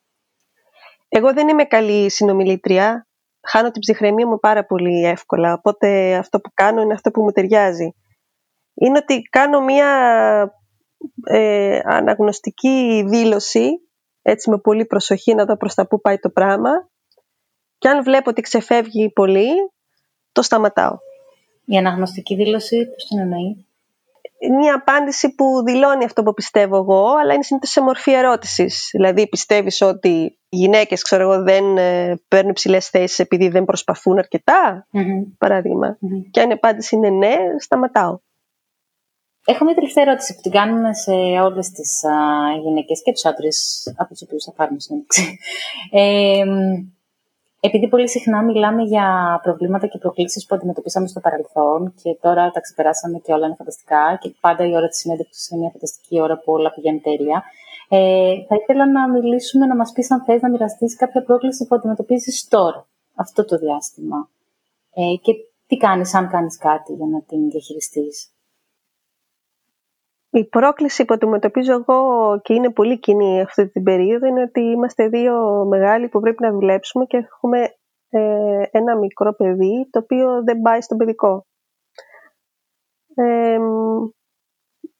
Εγώ 1.09 1.33
δεν 1.33 1.47
είμαι 1.47 1.63
καλή 1.63 2.11
συνομιλήτρια. 2.11 3.07
Χάνω 3.47 3.71
την 3.71 3.81
ψυχραιμία 3.81 4.27
μου 4.27 4.39
πάρα 4.39 4.65
πολύ 4.65 5.05
εύκολα. 5.05 5.53
Οπότε 5.53 6.15
αυτό 6.15 6.39
που 6.39 6.51
κάνω 6.53 6.81
είναι 6.81 6.93
αυτό 6.93 7.11
που 7.11 7.21
μου 7.21 7.31
ταιριάζει. 7.31 7.95
Είναι 8.73 8.97
ότι 8.97 9.21
κάνω 9.21 9.61
μία 9.61 9.89
ε, 11.23 11.79
αναγνωστική 11.83 13.03
δήλωση, 13.07 13.88
έτσι 14.29 14.49
με 14.49 14.57
πολύ 14.57 14.85
προσοχή 14.85 15.35
να 15.35 15.45
δω 15.45 15.57
προς 15.57 15.73
τα 15.73 15.87
που 15.87 16.01
πάει 16.01 16.17
το 16.17 16.29
πράγμα. 16.29 16.89
Και 17.77 17.87
αν 17.87 18.03
βλέπω 18.03 18.29
ότι 18.29 18.41
ξεφεύγει 18.41 19.09
πολύ, 19.09 19.49
το 20.31 20.41
σταματάω. 20.41 20.97
Η 21.65 21.77
αναγνωστική 21.77 22.35
δήλωση, 22.35 22.85
πώς 22.85 23.05
την 23.05 23.19
εννοεί; 23.19 23.65
Μια 24.59 24.73
απάντηση 24.73 25.35
που 25.35 25.63
δηλώνει 25.65 26.05
αυτό 26.05 26.23
που 26.23 26.33
πιστεύω 26.33 26.77
εγώ, 26.77 27.15
αλλά 27.21 27.33
είναι 27.33 27.43
συνήθως 27.43 27.69
σε 27.69 27.81
μορφή 27.81 28.11
ερώτησης. 28.11 28.89
Δηλαδή 28.91 29.27
πιστεύεις 29.29 29.81
ότι 29.81 30.39
οι 30.49 30.57
γυναίκες, 30.57 31.01
ξέρω 31.01 31.23
εγώ, 31.23 31.43
δεν 31.43 31.77
ε, 31.77 32.21
παίρνουν 32.27 32.53
ψηλές 32.53 32.89
θέσεις 32.89 33.19
επειδή 33.19 33.47
δεν 33.47 33.65
προσπαθούν 33.65 34.17
παραδειγμα 35.37 35.97
Και 36.31 36.41
αν 36.41 36.49
η 36.49 36.53
απάντηση 36.53 36.95
είναι 36.95 37.09
ναι, 37.09 37.35
σταματάω. 37.57 38.19
Έχω 39.45 39.63
μια 39.65 39.73
τελευταία 39.73 40.03
ερώτηση 40.03 40.35
που 40.35 40.41
την 40.41 40.51
κάνουμε 40.51 40.93
σε 40.93 41.11
όλες 41.41 41.69
τις 41.69 42.01
γυναίκες 42.63 43.01
και 43.03 43.11
τους 43.11 43.25
άντρες 43.25 43.87
από 43.97 44.09
τους 44.09 44.21
οποίους 44.21 44.43
θα 44.43 44.51
πάρουμε 44.51 44.79
συνέντευξη. 44.79 45.37
Ε, 45.91 46.43
επειδή 47.59 47.87
πολύ 47.87 48.09
συχνά 48.09 48.43
μιλάμε 48.43 48.83
για 48.83 49.39
προβλήματα 49.43 49.87
και 49.87 49.97
προκλήσεις 49.97 50.45
που 50.45 50.55
αντιμετωπίσαμε 50.55 51.07
στο 51.07 51.19
παρελθόν 51.19 51.93
και 52.03 52.17
τώρα 52.21 52.51
τα 52.51 52.59
ξεπεράσαμε 52.59 53.19
και 53.19 53.33
όλα 53.33 53.45
είναι 53.45 53.55
φανταστικά 53.57 54.17
και 54.21 54.33
πάντα 54.39 54.65
η 54.65 54.75
ώρα 54.75 54.87
της 54.87 54.97
συνέντευξης 54.97 55.49
είναι 55.49 55.59
μια 55.59 55.69
φανταστική 55.69 56.21
ώρα 56.21 56.37
που 56.37 56.53
όλα 56.53 56.71
πηγαίνουν 56.73 57.01
τέλεια. 57.01 57.43
Ε, 57.89 58.33
θα 58.47 58.55
ήθελα 58.55 58.91
να 58.91 59.09
μιλήσουμε, 59.09 59.65
να 59.65 59.75
μας 59.75 59.91
πεις 59.91 60.11
αν 60.11 60.23
θες 60.23 60.41
να 60.41 60.49
μοιραστείς 60.49 60.95
κάποια 60.95 61.23
πρόκληση 61.23 61.67
που 61.67 61.75
αντιμετωπίζεις 61.75 62.47
τώρα, 62.47 62.87
αυτό 63.15 63.45
το 63.45 63.57
διάστημα. 63.57 64.29
Ε, 64.93 65.15
και 65.21 65.33
τι 65.67 65.77
κάνεις, 65.77 66.13
αν 66.13 66.29
κάνεις 66.29 66.57
κάτι 66.57 66.93
για 66.93 67.05
να 67.05 67.21
την 67.21 67.49
διαχειριστείς. 67.49 68.29
Η 70.31 70.45
πρόκληση 70.45 71.05
που 71.05 71.13
αντιμετωπίζω 71.13 71.73
εγώ 71.73 72.39
και 72.41 72.53
είναι 72.53 72.71
πολύ 72.71 72.99
κοινή 72.99 73.41
αυτή 73.41 73.69
την 73.69 73.83
περίοδο 73.83 74.27
είναι 74.27 74.41
ότι 74.41 74.61
είμαστε 74.61 75.07
δύο 75.07 75.65
μεγάλοι 75.65 76.09
που 76.09 76.19
πρέπει 76.19 76.43
να 76.43 76.51
δουλέψουμε 76.51 77.05
και 77.05 77.17
έχουμε 77.17 77.75
ε, 78.09 78.63
ένα 78.71 78.97
μικρό 78.97 79.33
παιδί 79.33 79.87
το 79.89 79.99
οποίο 79.99 80.43
δεν 80.43 80.61
πάει 80.61 80.81
στο 80.81 80.95
παιδικό. 80.95 81.45
Ε, 83.15 83.57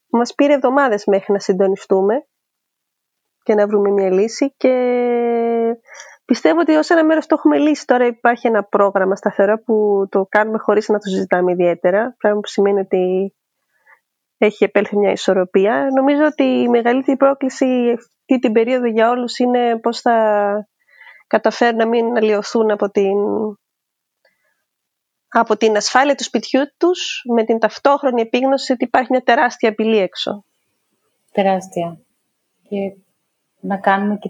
μας 0.09 0.33
πήρε 0.35 0.53
εβδομάδες 0.53 1.05
μέχρι 1.05 1.33
να 1.33 1.39
συντονιστούμε 1.39 2.25
και 3.43 3.55
να 3.55 3.67
βρούμε 3.67 3.89
μια 3.89 4.11
λύση 4.11 4.53
και 4.57 4.73
πιστεύω 6.25 6.59
ότι 6.59 6.75
ως 6.75 6.89
ένα 6.89 7.05
μέρος 7.05 7.25
το 7.25 7.35
έχουμε 7.37 7.57
λύσει. 7.57 7.85
Τώρα 7.85 8.05
υπάρχει 8.05 8.47
ένα 8.47 8.63
πρόγραμμα 8.63 9.15
σταθερό 9.15 9.59
που 9.59 10.05
το 10.09 10.25
κάνουμε 10.29 10.57
χωρίς 10.57 10.89
να 10.89 10.99
το 10.99 11.09
συζητάμε 11.09 11.51
ιδιαίτερα, 11.51 12.15
πράγμα 12.17 12.39
που 12.39 12.47
σημαίνει 12.47 12.79
ότι 12.79 13.33
έχει 14.39 14.63
επέλθει 14.63 14.97
μια 14.97 15.11
ισορροπία. 15.11 15.87
Νομίζω 15.95 16.25
ότι 16.25 16.43
η 16.43 16.69
μεγαλύτερη 16.69 17.17
πρόκληση 17.17 17.95
αυτή 17.97 18.39
την 18.39 18.51
περίοδο 18.51 18.87
για 18.87 19.09
όλους 19.09 19.39
είναι 19.39 19.79
πώς 19.79 20.01
θα 20.01 20.67
καταφέρουν 21.27 21.77
να 21.77 21.87
μην 21.87 22.17
αλλοιωθούν 22.17 22.71
από 22.71 22.89
την 22.89 23.17
από 25.31 25.57
την 25.57 25.75
ασφάλεια 25.75 26.15
του 26.15 26.23
σπιτιού 26.23 26.61
τους 26.77 27.21
με 27.35 27.43
την 27.43 27.59
ταυτόχρονη 27.59 28.21
επίγνωση 28.21 28.71
ότι 28.71 28.83
υπάρχει 28.83 29.07
μια 29.11 29.21
τεράστια 29.21 29.69
απειλή 29.69 29.97
έξω. 29.97 30.43
Τεράστια. 31.31 31.97
Και 32.61 32.95
να 33.59 33.77
κάνουμε 33.77 34.17
και 34.17 34.29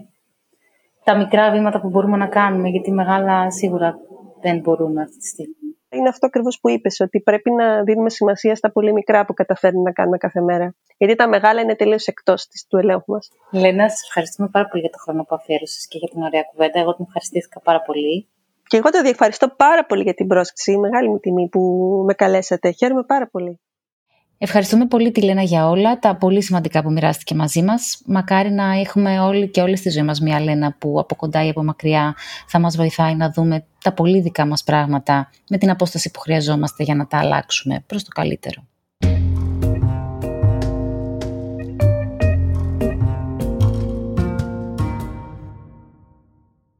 τα 1.04 1.16
μικρά 1.16 1.50
βήματα 1.50 1.80
που 1.80 1.88
μπορούμε 1.88 2.16
να 2.16 2.26
κάνουμε, 2.26 2.68
γιατί 2.68 2.92
μεγάλα 2.92 3.50
σίγουρα 3.50 3.98
δεν 4.40 4.58
μπορούμε 4.58 5.02
αυτή 5.02 5.18
τη 5.18 5.26
στιγμή. 5.26 5.69
Είναι 5.92 6.08
αυτό 6.08 6.26
ακριβώς 6.26 6.58
που 6.60 6.68
είπες, 6.68 7.00
ότι 7.00 7.20
πρέπει 7.20 7.50
να 7.50 7.82
δίνουμε 7.82 8.10
σημασία 8.10 8.54
στα 8.54 8.72
πολύ 8.72 8.92
μικρά 8.92 9.24
που 9.24 9.34
καταφέρνουμε 9.34 9.82
να 9.84 9.92
κάνουμε 9.92 10.16
κάθε 10.16 10.40
μέρα. 10.40 10.74
Γιατί 10.96 11.14
τα 11.14 11.28
μεγάλα 11.28 11.60
είναι 11.60 11.74
τελείως 11.76 12.06
εκτός 12.06 12.48
του 12.68 12.76
ελέγχου 12.76 13.12
μας. 13.12 13.30
Λένα, 13.50 13.88
σας 13.88 14.02
ευχαριστούμε 14.02 14.48
πάρα 14.48 14.68
πολύ 14.68 14.82
για 14.82 14.90
το 14.90 14.98
χρόνο 14.98 15.22
που 15.24 15.34
αφιέρωσες 15.34 15.86
και 15.88 15.98
για 15.98 16.08
την 16.08 16.22
ωραία 16.22 16.42
κουβέντα. 16.42 16.80
Εγώ 16.80 16.94
την 16.94 17.04
ευχαριστήθηκα 17.06 17.60
πάρα 17.60 17.80
πολύ. 17.82 18.28
Και 18.66 18.76
εγώ 18.76 18.90
το 18.90 19.00
ευχαριστώ 19.04 19.48
πάρα 19.48 19.86
πολύ 19.86 20.02
για 20.02 20.14
την 20.14 20.26
πρόσκληση. 20.26 20.78
Μεγάλη 20.78 21.08
μου 21.08 21.18
τιμή 21.18 21.48
που 21.48 21.60
με 22.06 22.14
καλέσατε. 22.14 22.70
Χαίρομαι 22.70 23.02
πάρα 23.02 23.28
πολύ. 23.28 23.60
Ευχαριστούμε 24.42 24.86
πολύ 24.86 25.10
τη 25.10 25.22
Λένα 25.22 25.42
για 25.42 25.68
όλα 25.68 25.98
τα 25.98 26.16
πολύ 26.16 26.42
σημαντικά 26.42 26.82
που 26.82 26.92
μοιράστηκε 26.92 27.34
μαζί 27.34 27.62
μας. 27.62 28.02
Μακάρι 28.06 28.50
να 28.50 28.72
έχουμε 28.72 29.20
όλοι 29.20 29.48
και 29.48 29.60
όλη 29.60 29.76
στη 29.76 29.90
ζωή 29.90 30.02
μας 30.02 30.20
μια 30.20 30.40
Λένα 30.40 30.74
που 30.78 31.00
από 31.00 31.14
κοντά 31.14 31.44
ή 31.44 31.48
από 31.48 31.64
μακριά 31.64 32.14
θα 32.46 32.60
μας 32.60 32.76
βοηθάει 32.76 33.14
να 33.14 33.30
δούμε 33.30 33.64
τα 33.82 33.92
πολύ 33.92 34.20
δικά 34.20 34.46
μας 34.46 34.64
πράγματα 34.64 35.30
με 35.48 35.58
την 35.58 35.70
απόσταση 35.70 36.10
που 36.10 36.20
χρειαζόμαστε 36.20 36.82
για 36.82 36.94
να 36.94 37.06
τα 37.06 37.18
αλλάξουμε 37.18 37.84
προς 37.86 38.04
το 38.04 38.10
καλύτερο. 38.14 38.62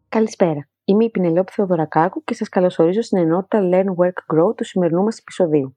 Καλησπέρα. 0.08 0.68
Είμαι 0.84 1.04
η 1.04 1.10
Πινελόπη 1.10 1.52
Θεοδωρακάκου 1.52 2.24
και 2.24 2.34
σας 2.34 2.48
καλωσορίζω 2.48 3.02
στην 3.02 3.18
ενότητα 3.18 3.60
Learn 3.72 4.04
Work 4.04 4.36
Grow 4.36 4.56
του 4.56 4.64
σημερινού 4.64 5.02
μας 5.02 5.18
επεισοδίου. 5.18 5.74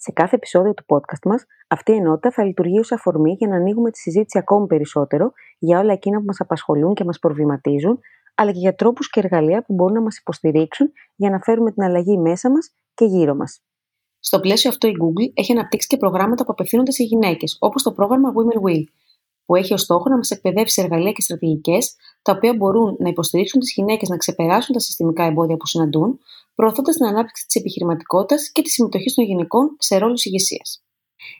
Σε 0.00 0.12
κάθε 0.12 0.36
επεισόδιο 0.36 0.74
του 0.74 0.84
podcast 0.86 1.24
μας, 1.24 1.44
αυτή 1.68 1.92
η 1.92 1.94
ενότητα 1.94 2.30
θα 2.30 2.44
λειτουργεί 2.44 2.78
ως 2.78 2.92
αφορμή 2.92 3.32
για 3.32 3.48
να 3.48 3.56
ανοίγουμε 3.56 3.90
τη 3.90 3.98
συζήτηση 3.98 4.38
ακόμη 4.38 4.66
περισσότερο 4.66 5.32
για 5.58 5.78
όλα 5.78 5.92
εκείνα 5.92 6.18
που 6.18 6.24
μας 6.24 6.40
απασχολούν 6.40 6.94
και 6.94 7.04
μας 7.04 7.18
προβληματίζουν, 7.18 7.98
αλλά 8.34 8.52
και 8.52 8.58
για 8.58 8.74
τρόπους 8.74 9.10
και 9.10 9.20
εργαλεία 9.20 9.62
που 9.62 9.74
μπορούν 9.74 9.94
να 9.94 10.02
μας 10.02 10.18
υποστηρίξουν 10.18 10.92
για 11.16 11.30
να 11.30 11.38
φέρουμε 11.40 11.72
την 11.72 11.82
αλλαγή 11.82 12.18
μέσα 12.18 12.50
μας 12.50 12.70
και 12.94 13.04
γύρω 13.04 13.34
μας. 13.34 13.62
Στο 14.18 14.40
πλαίσιο 14.40 14.70
αυτό 14.70 14.88
η 14.88 14.92
Google 15.02 15.32
έχει 15.34 15.52
αναπτύξει 15.52 15.86
και 15.86 15.96
προγράμματα 15.96 16.44
που 16.44 16.52
απευθύνονται 16.52 16.90
σε 16.90 17.02
γυναίκες, 17.02 17.56
όπως 17.60 17.82
το 17.82 17.92
πρόγραμμα 17.92 18.32
Women 18.32 18.68
Will, 18.68 18.84
που 19.44 19.56
έχει 19.56 19.72
ως 19.72 19.80
στόχο 19.80 20.08
να 20.08 20.16
μας 20.16 20.30
εκπαιδεύσει 20.30 20.82
εργαλεία 20.82 21.12
και 21.12 21.22
στρατηγικές, 21.22 21.96
τα 22.22 22.32
οποία 22.32 22.54
μπορούν 22.56 22.96
να 22.98 23.08
υποστηρίξουν 23.08 23.60
τις 23.60 23.72
γυναίκες 23.72 24.08
να 24.08 24.16
ξεπεράσουν 24.16 24.74
τα 24.74 24.80
συστημικά 24.80 25.24
εμπόδια 25.24 25.56
που 25.56 25.66
συναντούν, 25.66 26.18
προωθώντας 26.58 26.96
την 26.96 27.06
ανάπτυξη 27.06 27.46
της 27.46 27.54
επιχειρηματικότητας 27.54 28.52
και 28.52 28.62
τη 28.62 28.70
συμμετοχή 28.70 29.14
των 29.14 29.24
γυναικών 29.24 29.76
σε 29.78 29.98
ρόλους 29.98 30.24
ηγεσίας. 30.24 30.84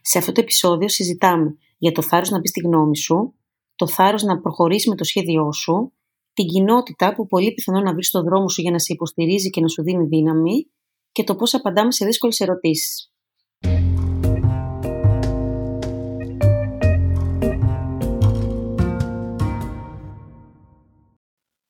Σε 0.03 0.19
αυτό 0.19 0.33
το 0.33 0.41
επεισόδιο 0.41 0.89
συζητάμε 0.89 1.57
για 1.79 1.93
το 1.93 2.03
θάρρος 2.03 2.31
να 2.31 2.41
πει 2.41 2.51
τη 2.51 2.61
γνώμη 2.61 2.97
σου, 2.97 3.35
το 3.75 3.87
θάρρος 3.87 4.23
να 4.23 4.41
προχωρήσει 4.41 4.89
με 4.89 4.95
το 4.95 5.05
σχέδιό 5.05 5.53
σου, 5.53 5.93
την 6.33 6.47
κοινότητα 6.47 7.15
που 7.15 7.27
πολύ 7.27 7.53
πιθανό 7.53 7.81
να 7.81 7.93
βρει 7.93 8.05
στο 8.05 8.23
δρόμο 8.23 8.49
σου 8.49 8.61
για 8.61 8.71
να 8.71 8.79
σε 8.79 8.93
υποστηρίζει 8.93 9.51
και 9.51 9.61
να 9.61 9.69
σου 9.69 9.83
δίνει 9.83 10.07
δύναμη 10.07 10.71
και 11.13 11.25
το 11.25 11.35
πώς 11.37 11.55
απαντάμε 11.55 11.93
σε 11.93 12.07
δύσκολες 12.07 12.41
ερωτήσεις. 12.41 13.13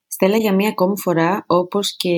Στέλλα 0.06 0.36
για 0.36 0.54
μία 0.54 0.68
ακόμη 0.68 0.98
φορά, 0.98 1.44
όπως 1.46 1.96
και 1.96 2.12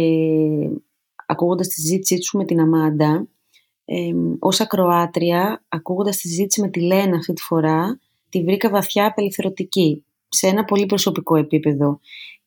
ακούγοντας 1.31 1.69
τη 1.69 1.75
συζήτησή 1.75 2.23
σου 2.23 2.37
με 2.37 2.45
την 2.45 2.61
Αμάντα, 2.61 3.29
ε, 3.85 4.13
ως 4.39 4.61
ακροάτρια, 4.61 5.65
ακούγοντας 5.69 6.17
τη 6.17 6.29
συζήτηση 6.29 6.61
με 6.61 6.69
τη 6.69 6.81
Λένα 6.81 7.17
αυτή 7.17 7.33
τη 7.33 7.43
φορά, 7.43 8.01
τη 8.29 8.43
βρήκα 8.43 8.71
βαθιά 8.71 9.07
απελευθερωτική, 9.07 10.05
σε 10.29 10.47
ένα 10.47 10.65
πολύ 10.65 10.87
προσωπικό 10.87 11.37
επίπεδο. 11.37 12.01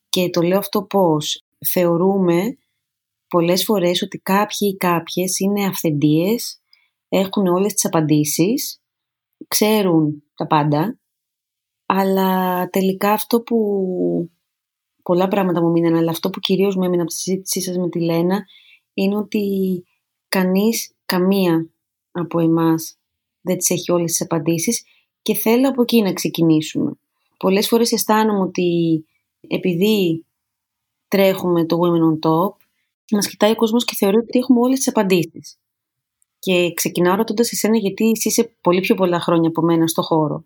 Και 0.10 0.30
το 0.30 0.42
λέω 0.42 0.58
αυτό 0.58 0.84
πώς 0.84 1.44
θεωρούμε 1.66 2.58
πολλές 3.28 3.64
φορές 3.64 4.02
ότι 4.02 4.18
κάποιοι 4.18 4.70
ή 4.74 4.78
κάποιες 4.78 5.40
είναι 5.40 5.66
αυθεντίες, 5.66 6.62
έχουν 7.10 7.48
όλες 7.48 7.74
τις 7.74 7.86
απαντήσεις, 7.86 8.82
ξέρουν 9.48 10.24
τα 10.36 10.48
πάντα, 10.48 11.00
αλλά 11.86 12.68
τελικά 12.70 13.12
αυτό 13.12 13.42
που 13.42 13.58
πολλά 15.04 15.28
πράγματα 15.28 15.62
μου 15.62 15.72
μείνανε, 15.72 15.98
αλλά 15.98 16.12
αυτό 16.12 16.30
που 16.30 16.40
κυρίως 16.40 16.76
μου 16.76 16.84
έμεινε 16.84 17.02
από 17.02 17.12
τη 17.12 17.18
συζήτησή 17.18 17.62
σας 17.62 17.78
με 17.78 17.90
τη 17.90 18.00
Λένα 18.00 18.46
είναι 18.94 19.18
ότι 19.18 19.44
κανείς, 20.28 20.92
καμία 21.06 21.68
από 22.12 22.40
εμάς 22.40 22.98
δεν 23.42 23.58
τις 23.58 23.70
έχει 23.70 23.92
όλες 23.92 24.12
τις 24.12 24.22
απαντήσεις 24.22 24.84
και 25.22 25.36
θέλω 25.36 25.70
από 25.70 25.82
εκεί 25.82 26.02
να 26.02 26.14
ξεκινήσουμε. 26.14 26.92
Πολλές 27.38 27.68
φορές 27.68 27.92
αισθάνομαι 27.92 28.40
ότι 28.40 29.06
επειδή 29.48 30.26
τρέχουμε 31.08 31.66
το 31.66 31.80
Women 31.82 32.14
on 32.14 32.30
Top, 32.30 32.56
μας 33.12 33.28
κοιτάει 33.28 33.52
ο 33.52 33.56
κόσμος 33.56 33.86
και 33.86 33.96
θεωρεί 33.96 34.18
ότι 34.18 34.40
έχουμε 34.40 34.60
όλες 34.60 34.78
τις 34.78 34.88
απαντήσεις. 34.88 35.58
Και 36.40 36.74
ξεκινάω 36.74 37.16
ρωτώντας 37.16 37.52
εσένα 37.52 37.78
γιατί 37.78 38.10
εσύ 38.10 38.28
είσαι 38.28 38.56
πολύ 38.62 38.80
πιο 38.80 38.96
πολλά 38.96 39.20
χρόνια 39.20 39.50
από 39.50 39.62
μένα 39.62 39.88
στο 39.88 40.02
χώρο. 40.02 40.44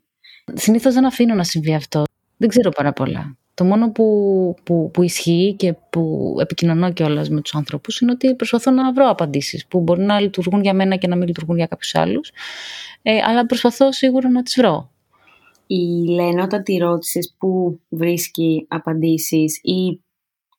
Συνήθως 0.53 0.93
δεν 0.93 1.05
αφήνω 1.05 1.35
να 1.35 1.43
συμβεί 1.43 1.73
αυτό. 1.73 2.03
Δεν 2.37 2.49
ξέρω 2.49 2.69
πάρα 2.69 2.93
πολλά. 2.93 3.37
Το 3.57 3.63
μόνο 3.63 3.91
που, 3.91 4.55
που, 4.63 4.91
που 4.93 5.03
ισχύει 5.03 5.55
και 5.57 5.73
που 5.89 6.35
επικοινωνώ 6.39 6.93
κιόλας 6.93 7.29
με 7.29 7.41
τους 7.41 7.55
ανθρώπους 7.55 7.99
είναι 7.99 8.11
ότι 8.11 8.35
προσπαθώ 8.35 8.71
να 8.71 8.93
βρω 8.93 9.09
απαντήσεις 9.09 9.67
που 9.67 9.79
μπορεί 9.79 10.01
να 10.01 10.19
λειτουργούν 10.19 10.61
για 10.61 10.73
μένα 10.73 10.95
και 10.95 11.07
να 11.07 11.15
μην 11.15 11.27
λειτουργούν 11.27 11.57
για 11.57 11.65
κάποιους 11.65 11.95
άλλους. 11.95 12.31
Ε, 13.01 13.19
αλλά 13.23 13.45
προσπαθώ 13.45 13.91
σίγουρα 13.91 14.29
να 14.29 14.43
τις 14.43 14.55
βρω. 14.57 14.91
Η 15.67 16.07
Λένα 16.07 16.43
όταν 16.43 16.63
τη 16.63 16.77
ρώτησες 16.77 17.35
πού 17.37 17.79
βρίσκει 17.89 18.65
απαντήσεις 18.67 19.59
ή 19.63 20.01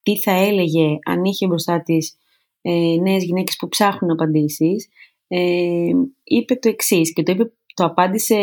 τι 0.02 0.16
θα 0.16 0.32
έλεγε 0.32 0.98
αν 1.04 1.24
είχε 1.24 1.46
μπροστά 1.46 1.82
της 1.82 2.16
ε, 2.62 2.96
νέες 3.00 3.24
γυναίκες 3.24 3.56
που 3.56 3.68
ψάχνουν 3.68 4.10
απαντήσεις, 4.10 4.88
ε, 5.28 5.90
είπε 6.24 6.54
το 6.54 6.68
εξής 6.68 7.12
και 7.12 7.22
το 7.22 7.32
είπε 7.32 7.52
το 7.78 7.84
απάντησε, 7.84 8.34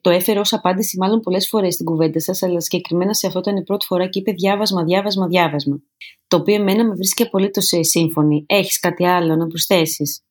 το 0.00 0.10
έφερε 0.10 0.38
ως 0.38 0.52
απάντηση 0.52 0.96
μάλλον 0.98 1.20
πολλές 1.20 1.48
φορές 1.48 1.74
στην 1.74 1.86
κουβέντα 1.86 2.20
σας, 2.20 2.42
αλλά 2.42 2.60
συγκεκριμένα 2.60 3.14
σε 3.14 3.26
αυτό 3.26 3.38
ήταν 3.38 3.56
η 3.56 3.62
πρώτη 3.62 3.86
φορά 3.86 4.06
και 4.06 4.18
είπε 4.18 4.32
διάβασμα, 4.32 4.84
διάβασμα, 4.84 5.26
διάβασμα. 5.26 5.80
Το 6.28 6.36
οποίο 6.36 6.54
εμένα 6.54 6.84
με 6.84 6.94
βρίσκει 6.94 7.22
απολύτως 7.22 7.68
σύμφωνη. 7.80 8.44
Έχεις 8.46 8.78
κάτι 8.78 9.06
άλλο 9.06 9.36
να 9.36 9.46
προσθέσεις; 9.46 10.22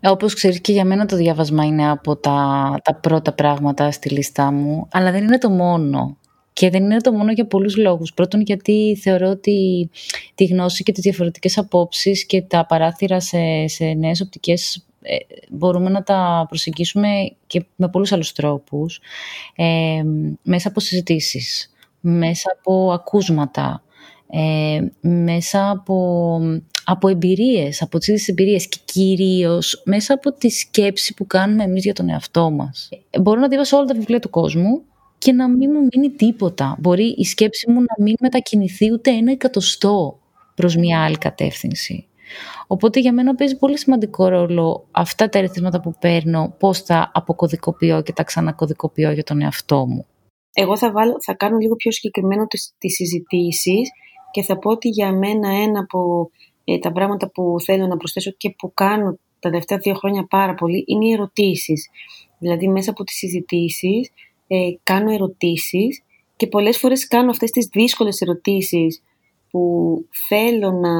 Ε, 0.00 0.08
όπως 0.08 0.34
ξέρεις 0.34 0.60
και 0.60 0.72
για 0.72 0.84
μένα 0.84 1.06
το 1.06 1.16
διάβασμα 1.16 1.64
είναι 1.64 1.90
από 1.90 2.16
τα, 2.16 2.80
τα 2.84 2.94
πρώτα 2.94 3.32
πράγματα 3.32 3.90
στη 3.90 4.08
λίστα 4.08 4.52
μου, 4.52 4.88
αλλά 4.90 5.10
δεν 5.10 5.22
είναι 5.22 5.38
το 5.38 5.50
μόνο. 5.50 6.16
Και 6.52 6.70
δεν 6.70 6.82
είναι 6.82 7.00
το 7.00 7.12
μόνο 7.12 7.32
για 7.32 7.46
πολλούς 7.46 7.76
λόγους. 7.76 8.14
Πρώτον 8.14 8.40
γιατί 8.40 8.98
θεωρώ 9.02 9.28
ότι 9.28 9.90
τη 10.34 10.44
γνώση 10.44 10.82
και 10.82 10.92
τις 10.92 11.02
διαφορετικές 11.02 11.58
απόψεις 11.58 12.26
και 12.26 12.42
τα 12.42 12.66
παράθυρα 12.66 13.20
σε, 13.20 13.66
σε 13.66 13.84
νέες 13.84 14.20
οπτικές 14.20 14.76
ε, 14.76 14.87
μπορούμε 15.50 15.90
να 15.90 16.02
τα 16.02 16.44
προσεγγίσουμε 16.48 17.08
και 17.46 17.64
με 17.76 17.88
πολλούς 17.88 18.12
άλλους 18.12 18.32
τρόπους, 18.32 19.00
ε, 19.56 20.02
μέσα 20.42 20.68
από 20.68 20.80
συζητήσεις, 20.80 21.70
μέσα 22.00 22.56
από 22.58 22.92
ακούσματα, 22.92 23.82
ε, 24.30 25.08
μέσα 25.08 25.70
από, 25.70 26.40
από 26.84 27.08
εμπειρίες, 27.08 27.82
από 27.82 27.98
τις 27.98 28.28
εμπειρίες 28.28 28.68
και 28.68 28.78
κυρίως 28.84 29.82
μέσα 29.84 30.14
από 30.14 30.32
τη 30.32 30.48
σκέψη 30.48 31.14
που 31.14 31.26
κάνουμε 31.26 31.64
εμείς 31.64 31.84
για 31.84 31.94
τον 31.94 32.08
εαυτό 32.08 32.50
μας. 32.50 32.88
Ε, 33.10 33.20
μπορώ 33.20 33.40
να 33.40 33.48
διαβάσω 33.48 33.76
όλα 33.76 33.86
τα 33.86 33.94
βιβλία 33.94 34.20
του 34.20 34.30
κόσμου 34.30 34.82
και 35.18 35.32
να 35.32 35.48
μην 35.48 35.70
μου 35.72 35.88
μείνει 35.92 36.10
τίποτα. 36.10 36.76
Μπορεί 36.78 37.14
η 37.18 37.24
σκέψη 37.24 37.70
μου 37.70 37.80
να 37.80 38.04
μην 38.04 38.14
μετακινηθεί 38.20 38.92
ούτε 38.92 39.10
ένα 39.10 39.32
εκατοστό 39.32 40.18
προς 40.54 40.76
μια 40.76 41.04
άλλη 41.04 41.18
κατεύθυνση. 41.18 42.07
Οπότε 42.70 43.00
για 43.00 43.12
μένα 43.12 43.34
παίζει 43.34 43.56
πολύ 43.56 43.78
σημαντικό 43.78 44.28
ρόλο 44.28 44.86
αυτά 44.90 45.28
τα 45.28 45.38
ερεθίσματα 45.38 45.80
που 45.80 45.94
παίρνω, 46.00 46.54
πώς 46.58 46.82
τα 46.82 47.10
αποκωδικοποιώ 47.14 48.02
και 48.02 48.12
τα 48.12 48.22
ξανακωδικοποιώ 48.22 49.10
για 49.10 49.22
τον 49.22 49.40
εαυτό 49.40 49.86
μου. 49.86 50.06
Εγώ 50.52 50.76
θα, 50.76 50.92
βάλω, 50.92 51.16
θα 51.20 51.34
κάνω 51.34 51.56
λίγο 51.56 51.76
πιο 51.76 51.92
συγκεκριμένο 51.92 52.46
τις, 52.46 52.74
τις 52.78 52.94
συζητήσεις 52.94 53.90
και 54.30 54.42
θα 54.42 54.58
πω 54.58 54.70
ότι 54.70 54.88
για 54.88 55.12
μένα 55.12 55.48
ένα 55.48 55.80
από 55.80 56.30
ε, 56.64 56.78
τα 56.78 56.92
πράγματα 56.92 57.30
που 57.30 57.56
θέλω 57.64 57.86
να 57.86 57.96
προσθέσω 57.96 58.30
και 58.30 58.54
που 58.58 58.72
κάνω 58.74 59.18
τα 59.38 59.50
τελευταία 59.50 59.78
δύο 59.78 59.94
χρόνια 59.94 60.26
πάρα 60.26 60.54
πολύ 60.54 60.84
είναι 60.86 61.06
οι 61.06 61.12
ερωτήσεις. 61.12 61.88
Δηλαδή 62.38 62.68
μέσα 62.68 62.90
από 62.90 63.04
τις 63.04 63.16
συζητήσεις 63.16 64.10
ε, 64.46 64.70
κάνω 64.82 65.12
ερωτήσεις 65.12 66.02
και 66.36 66.46
πολλές 66.46 66.78
φορές 66.78 67.08
κάνω 67.08 67.30
αυτές 67.30 67.50
τις 67.50 67.66
δύσκολες 67.66 68.20
ερωτήσεις 68.20 69.02
που 69.50 69.60
θέλω 70.28 70.70
να 70.70 70.90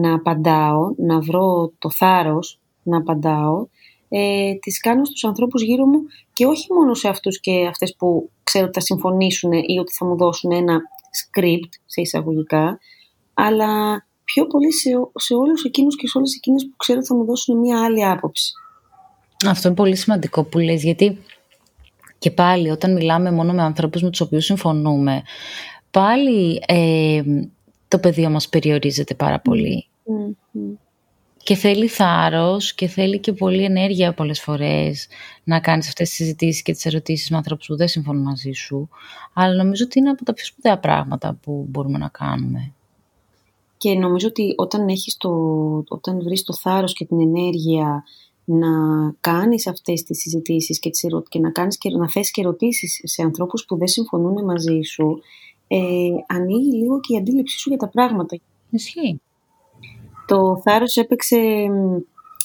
να 0.00 0.14
απαντάω, 0.14 0.94
να 0.96 1.20
βρω 1.20 1.72
το 1.78 1.90
θάρρος 1.90 2.60
να 2.82 2.96
απαντάω, 2.96 3.66
ε, 4.08 4.54
τις 4.54 4.80
κάνω 4.80 5.04
στους 5.04 5.24
ανθρώπους 5.24 5.62
γύρω 5.62 5.86
μου 5.86 6.00
και 6.32 6.46
όχι 6.46 6.72
μόνο 6.72 6.94
σε 6.94 7.08
αυτούς 7.08 7.40
και 7.40 7.66
αυτές 7.68 7.94
που 7.96 8.30
ξέρω 8.42 8.64
ότι 8.64 8.74
θα 8.74 8.84
συμφωνήσουν 8.84 9.52
ή 9.52 9.78
ότι 9.78 9.92
θα 9.92 10.06
μου 10.06 10.16
δώσουν 10.16 10.52
ένα 10.52 10.80
script 11.22 11.70
σε 11.86 12.00
εισαγωγικά, 12.00 12.78
αλλά 13.34 14.04
πιο 14.24 14.46
πολύ 14.46 14.72
σε, 14.72 14.90
σε 15.14 15.34
όλους 15.34 15.64
εκείνους 15.64 15.96
και 15.96 16.06
σε 16.06 16.18
όλες 16.18 16.34
εκείνες 16.34 16.62
που 16.62 16.76
ξέρω 16.76 17.04
θα 17.04 17.14
μου 17.14 17.24
δώσουν 17.24 17.58
μια 17.58 17.84
άλλη 17.84 18.04
άποψη. 18.04 18.52
Αυτό 19.46 19.68
είναι 19.68 19.76
πολύ 19.76 19.96
σημαντικό 19.96 20.44
που 20.44 20.58
λες, 20.58 20.82
γιατί 20.82 21.18
και 22.18 22.30
πάλι 22.30 22.70
όταν 22.70 22.92
μιλάμε 22.92 23.30
μόνο 23.30 23.52
με 23.52 23.62
ανθρώπους 23.62 24.02
με 24.02 24.10
τους 24.10 24.20
οποίους 24.20 24.44
συμφωνούμε, 24.44 25.22
πάλι 25.90 26.62
ε, 26.66 27.22
το 27.92 27.98
πεδίο 27.98 28.30
μας 28.30 28.48
περιορίζεται 28.48 29.14
πάρα 29.14 29.40
πολύ. 29.40 29.86
Και 31.36 31.54
θέλει 31.54 31.86
θάρρος 31.86 32.74
και 32.74 32.86
θέλει 32.86 33.18
και 33.18 33.32
πολλή 33.32 33.64
ενέργεια 33.64 34.14
πολλές 34.14 34.40
φορές 34.40 35.06
να 35.44 35.60
κάνεις 35.60 35.88
αυτές 35.88 36.08
τις 36.08 36.16
συζητήσεις 36.16 36.62
και 36.62 36.72
τις 36.72 36.86
ερωτήσεις 36.86 37.30
με 37.30 37.36
ανθρώπους 37.36 37.66
που 37.66 37.76
δεν 37.76 37.88
συμφωνούν 37.88 38.22
μαζί 38.22 38.52
σου. 38.52 38.88
Αλλά 39.32 39.54
νομίζω 39.54 39.84
ότι 39.84 39.98
είναι 39.98 40.10
από 40.10 40.24
τα 40.24 40.32
πιο 40.32 40.44
σπουδαία 40.44 40.78
πράγματα 40.78 41.38
που 41.42 41.66
μπορούμε 41.68 41.98
να 41.98 42.08
κάνουμε. 42.08 42.72
Και 43.76 43.94
νομίζω 43.94 44.26
ότι 44.28 44.54
όταν, 44.56 44.88
έχεις 44.88 45.16
το, 45.16 45.30
όταν 45.88 46.22
βρεις 46.22 46.42
το 46.42 46.54
θάρρος 46.54 46.92
και 46.92 47.04
την 47.04 47.20
ενέργεια 47.20 48.04
να 48.44 48.68
κάνεις 49.20 49.66
αυτές 49.66 50.02
τις 50.02 50.18
συζητήσεις 50.18 50.78
και, 50.78 50.90
τις 50.90 51.06
και 51.28 51.38
να, 51.38 51.50
κάνεις 51.50 51.78
και 51.78 51.90
να 51.90 52.10
θέσεις 52.10 52.30
και 52.30 52.40
ερωτήσεις 52.40 53.00
σε 53.04 53.22
ανθρώπους 53.22 53.64
που 53.64 53.76
δεν 53.76 53.88
συμφωνούν 53.88 54.44
μαζί 54.44 54.80
σου, 54.80 55.20
ε, 55.74 56.24
ανοίγει 56.26 56.76
λίγο 56.76 57.00
και 57.00 57.14
η 57.14 57.16
αντίληψή 57.16 57.58
σου 57.58 57.68
για 57.68 57.78
τα 57.78 57.88
πράγματα. 57.88 58.38
Ισχύει. 58.70 59.20
Το 60.26 60.60
θάρρος 60.64 60.96
έπαιξε 60.96 61.36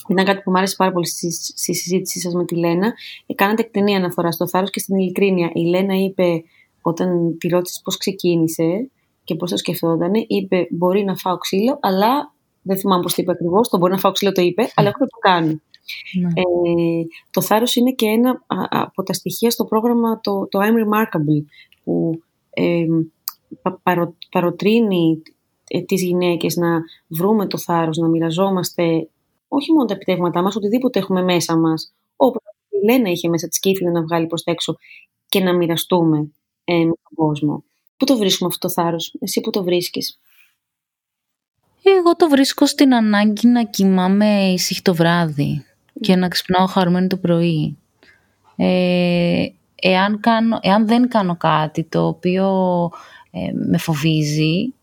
ήταν 0.10 0.26
κάτι 0.26 0.42
που 0.42 0.52
μου 0.52 0.58
άρεσε 0.58 0.76
πάρα 0.76 0.92
πολύ 0.92 1.08
στη, 1.08 1.32
συζήτησή 1.54 2.20
σας 2.20 2.34
με 2.34 2.46
τη 2.46 2.56
Λένα. 2.56 2.94
Ε, 3.26 3.34
κάνατε 3.34 3.62
εκτενή 3.62 3.96
αναφορά 3.96 4.32
στο 4.32 4.48
θάρρος 4.48 4.70
και 4.70 4.80
στην 4.80 4.96
ειλικρίνεια. 4.96 5.52
Η 5.54 5.62
Λένα 5.62 5.96
είπε, 5.96 6.44
όταν 6.82 7.38
τη 7.38 7.48
ρώτησες 7.48 7.82
πώς 7.84 7.98
ξεκίνησε 7.98 8.90
και 9.24 9.36
πώς 9.36 9.50
το 9.50 9.58
σκεφτόταν, 9.58 10.12
είπε 10.28 10.68
μπορεί 10.70 11.04
να 11.04 11.16
φάω 11.16 11.38
ξύλο, 11.38 11.78
αλλά 11.82 12.34
δεν 12.62 12.78
θυμάμαι 12.78 13.02
πώς 13.02 13.16
το 13.16 13.22
είπε 13.22 13.32
ακριβώς, 13.32 13.70
το 13.70 13.78
μπορεί 13.78 13.92
να 13.92 14.00
φάω 14.00 14.12
ξύλο 14.12 14.32
το 14.32 14.42
είπε, 14.42 14.72
αλλά 14.76 14.88
έχω 14.88 14.98
να 15.00 15.08
το 15.08 15.18
κάνω. 15.20 15.60
Ναι. 16.20 16.28
Ε, 16.28 17.06
το 17.32 17.42
θάρρος 17.42 17.76
είναι 17.76 17.92
και 17.92 18.06
ένα 18.06 18.44
από 18.70 19.04
τα 19.04 19.14
στοιχεία 19.14 19.52
στο 19.52 19.66
πρόγραμμα 19.66 20.20
το, 20.20 20.48
το 20.48 20.60
I'm 20.62 20.64
Remarkable 20.64 21.46
που 21.84 22.22
ε, 22.50 22.86
παρο, 23.84 24.16
παροτρύνει 24.32 25.22
ε, 25.68 25.82
τις 25.82 26.04
γυναίκες 26.04 26.56
να 26.56 26.80
βρούμε 27.08 27.48
το 27.48 27.58
θάρρος, 27.58 27.98
να 27.98 28.08
μοιραζόμαστε 28.08 29.10
όχι 29.48 29.74
μόνο 29.74 29.86
τα 29.86 29.94
επιτεύγματά 29.94 30.42
μας, 30.42 30.56
οτιδήποτε 30.56 31.00
έχουμε 31.00 31.24
μέσα 31.24 31.58
μας, 31.58 31.94
όπως 32.16 32.42
η 32.70 32.86
Λένα 32.86 33.10
είχε 33.10 33.30
μέσα 33.30 33.48
της 33.48 33.60
και 33.60 33.70
ήθελε 33.70 33.92
να 33.92 34.02
βγάλει 34.02 34.28
προς 34.28 34.44
τα 34.44 34.52
έξω 34.52 34.76
και 35.28 35.40
να 35.40 35.54
μοιραστούμε 35.54 36.32
ε, 36.64 36.78
με 36.78 36.94
τον 37.04 37.16
κόσμο. 37.16 37.64
Πού 37.98 38.06
το 38.06 38.18
βρίσκουμε 38.18 38.50
αυτό 38.54 38.68
το 38.68 38.74
θάρρος, 38.74 39.16
εσύ 39.20 39.42
που 39.42 39.50
το 39.50 39.64
βρίσκεις; 39.64 40.20
Εγώ 41.82 42.16
το 42.16 42.30
βρίσκω 42.30 42.66
στην 42.66 42.94
ανάγκη 42.94 43.48
να 43.48 43.64
κοιμάμαι 43.64 44.52
ησύχη 44.52 44.82
το 44.82 44.96
βράδυ 44.96 45.66
και 46.00 46.16
να 46.16 46.28
ξυπνάω 46.28 46.66
χαρούμενη 46.66 47.08
το 47.08 47.18
πρωί. 47.18 47.78
Ε, 48.56 49.46
εάν, 49.82 50.20
κάνω, 50.20 50.60
εάν 50.62 50.88
δεν 50.88 51.08
κάνω 51.08 51.38
κάτι 51.38 51.84
το 51.84 52.08
οποίο 52.08 52.50
ε, 53.32 53.52
με 53.70 53.78
φοβίζει, 53.78 54.74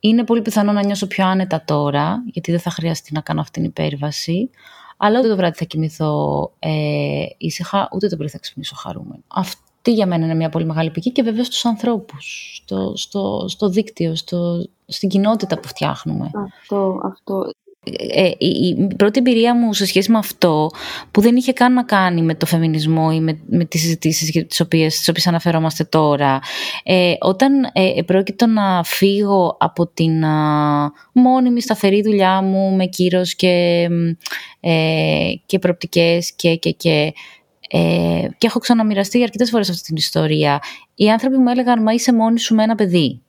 είναι 0.00 0.24
πολύ 0.24 0.42
πιθανό 0.42 0.72
να 0.72 0.84
νιώσω 0.84 1.06
πιο 1.06 1.26
άνετα 1.26 1.62
τώρα, 1.64 2.22
γιατί 2.26 2.50
δεν 2.50 2.60
θα 2.60 2.70
χρειαστεί 2.70 3.12
να 3.12 3.20
κάνω 3.20 3.40
αυτή 3.40 3.60
την 3.60 3.68
υπέρβαση. 3.68 4.50
Αλλά 4.96 5.18
ούτε 5.18 5.28
το 5.28 5.36
βράδυ 5.36 5.56
θα 5.56 5.64
κοιμηθώ 5.64 6.52
ε, 6.58 7.24
ήσυχα, 7.38 7.88
ούτε 7.92 8.08
το 8.08 8.16
πρωί 8.16 8.28
θα 8.28 8.38
ξυπνήσω 8.38 8.74
χαρούμενο. 8.76 9.22
Αυτή 9.26 9.92
για 9.92 10.06
μένα 10.06 10.24
είναι 10.24 10.34
μια 10.34 10.48
πολύ 10.48 10.64
μεγάλη 10.64 10.90
πηγή 10.90 11.12
και 11.12 11.22
βέβαια 11.22 11.44
στους 11.44 11.64
ανθρώπους, 11.64 12.54
στο, 12.62 12.92
στο, 12.96 13.44
στο 13.48 13.68
δίκτυο, 13.68 14.14
στο, 14.14 14.66
στην 14.86 15.08
κοινότητα 15.08 15.58
που 15.58 15.68
φτιάχνουμε. 15.68 16.30
Αυτό, 16.34 17.00
αυτό. 17.04 17.50
Ε, 17.84 18.30
η 18.38 18.86
πρώτη 18.96 19.18
εμπειρία 19.18 19.56
μου 19.56 19.72
σε 19.72 19.86
σχέση 19.86 20.10
με 20.10 20.18
αυτό 20.18 20.70
που 21.10 21.20
δεν 21.20 21.36
είχε 21.36 21.52
καν 21.52 21.72
να 21.72 21.84
κάνει 21.84 22.22
με 22.22 22.34
το 22.34 22.46
φεμινισμό 22.46 23.10
ή 23.14 23.20
με, 23.20 23.38
με 23.46 23.64
τις 23.64 23.80
συζητήσεις 23.80 24.46
τις 24.46 24.60
οποίες, 24.60 24.96
τις 24.98 25.08
οποίες 25.08 25.26
αναφερόμαστε 25.26 25.84
τώρα 25.84 26.40
ε, 26.84 27.14
όταν 27.20 27.52
ε, 27.72 28.02
πρόκειτο 28.06 28.46
να 28.46 28.82
φύγω 28.84 29.56
από 29.60 29.86
την 29.86 30.24
μόνιμη 31.12 31.60
σταθερή 31.62 32.02
δουλειά 32.02 32.42
μου 32.42 32.76
με 32.76 32.86
κύρος 32.86 33.34
και, 33.34 33.88
ε, 34.60 35.32
και 35.46 35.58
προπτικές 35.58 36.32
και, 36.32 36.56
και, 36.56 36.70
και 36.70 37.12
ε, 37.74 38.28
και 38.38 38.46
έχω 38.46 38.58
ξαναμοιραστεί 38.58 39.22
αρκετές 39.22 39.50
φορές 39.50 39.70
αυτή 39.70 39.82
την 39.82 39.96
ιστορία 39.96 40.62
οι 40.94 41.10
άνθρωποι 41.10 41.36
μου 41.36 41.48
έλεγαν 41.48 41.82
μα 41.82 41.92
είσαι 41.92 42.12
μόνη 42.12 42.40
σου 42.40 42.54
με 42.54 42.62
ένα 42.62 42.74
παιδί 42.74 43.22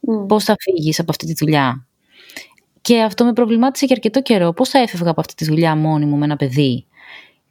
mm. 0.00 0.28
πώς 0.28 0.44
θα 0.44 0.54
φύγεις 0.58 1.00
από 1.00 1.10
αυτή 1.10 1.26
τη 1.26 1.34
δουλειά; 1.34 1.86
Και 2.82 3.00
αυτό 3.02 3.24
με 3.24 3.32
προβλημάτισε 3.32 3.84
για 3.86 3.94
αρκετό 3.94 4.22
καιρό. 4.22 4.52
Πώς 4.52 4.68
θα 4.68 4.78
έφευγα 4.78 5.10
από 5.10 5.20
αυτή 5.20 5.34
τη 5.34 5.44
δουλειά 5.44 5.76
μόνη 5.76 6.04
μου 6.04 6.16
με 6.16 6.24
ένα 6.24 6.36
παιδί; 6.36 6.86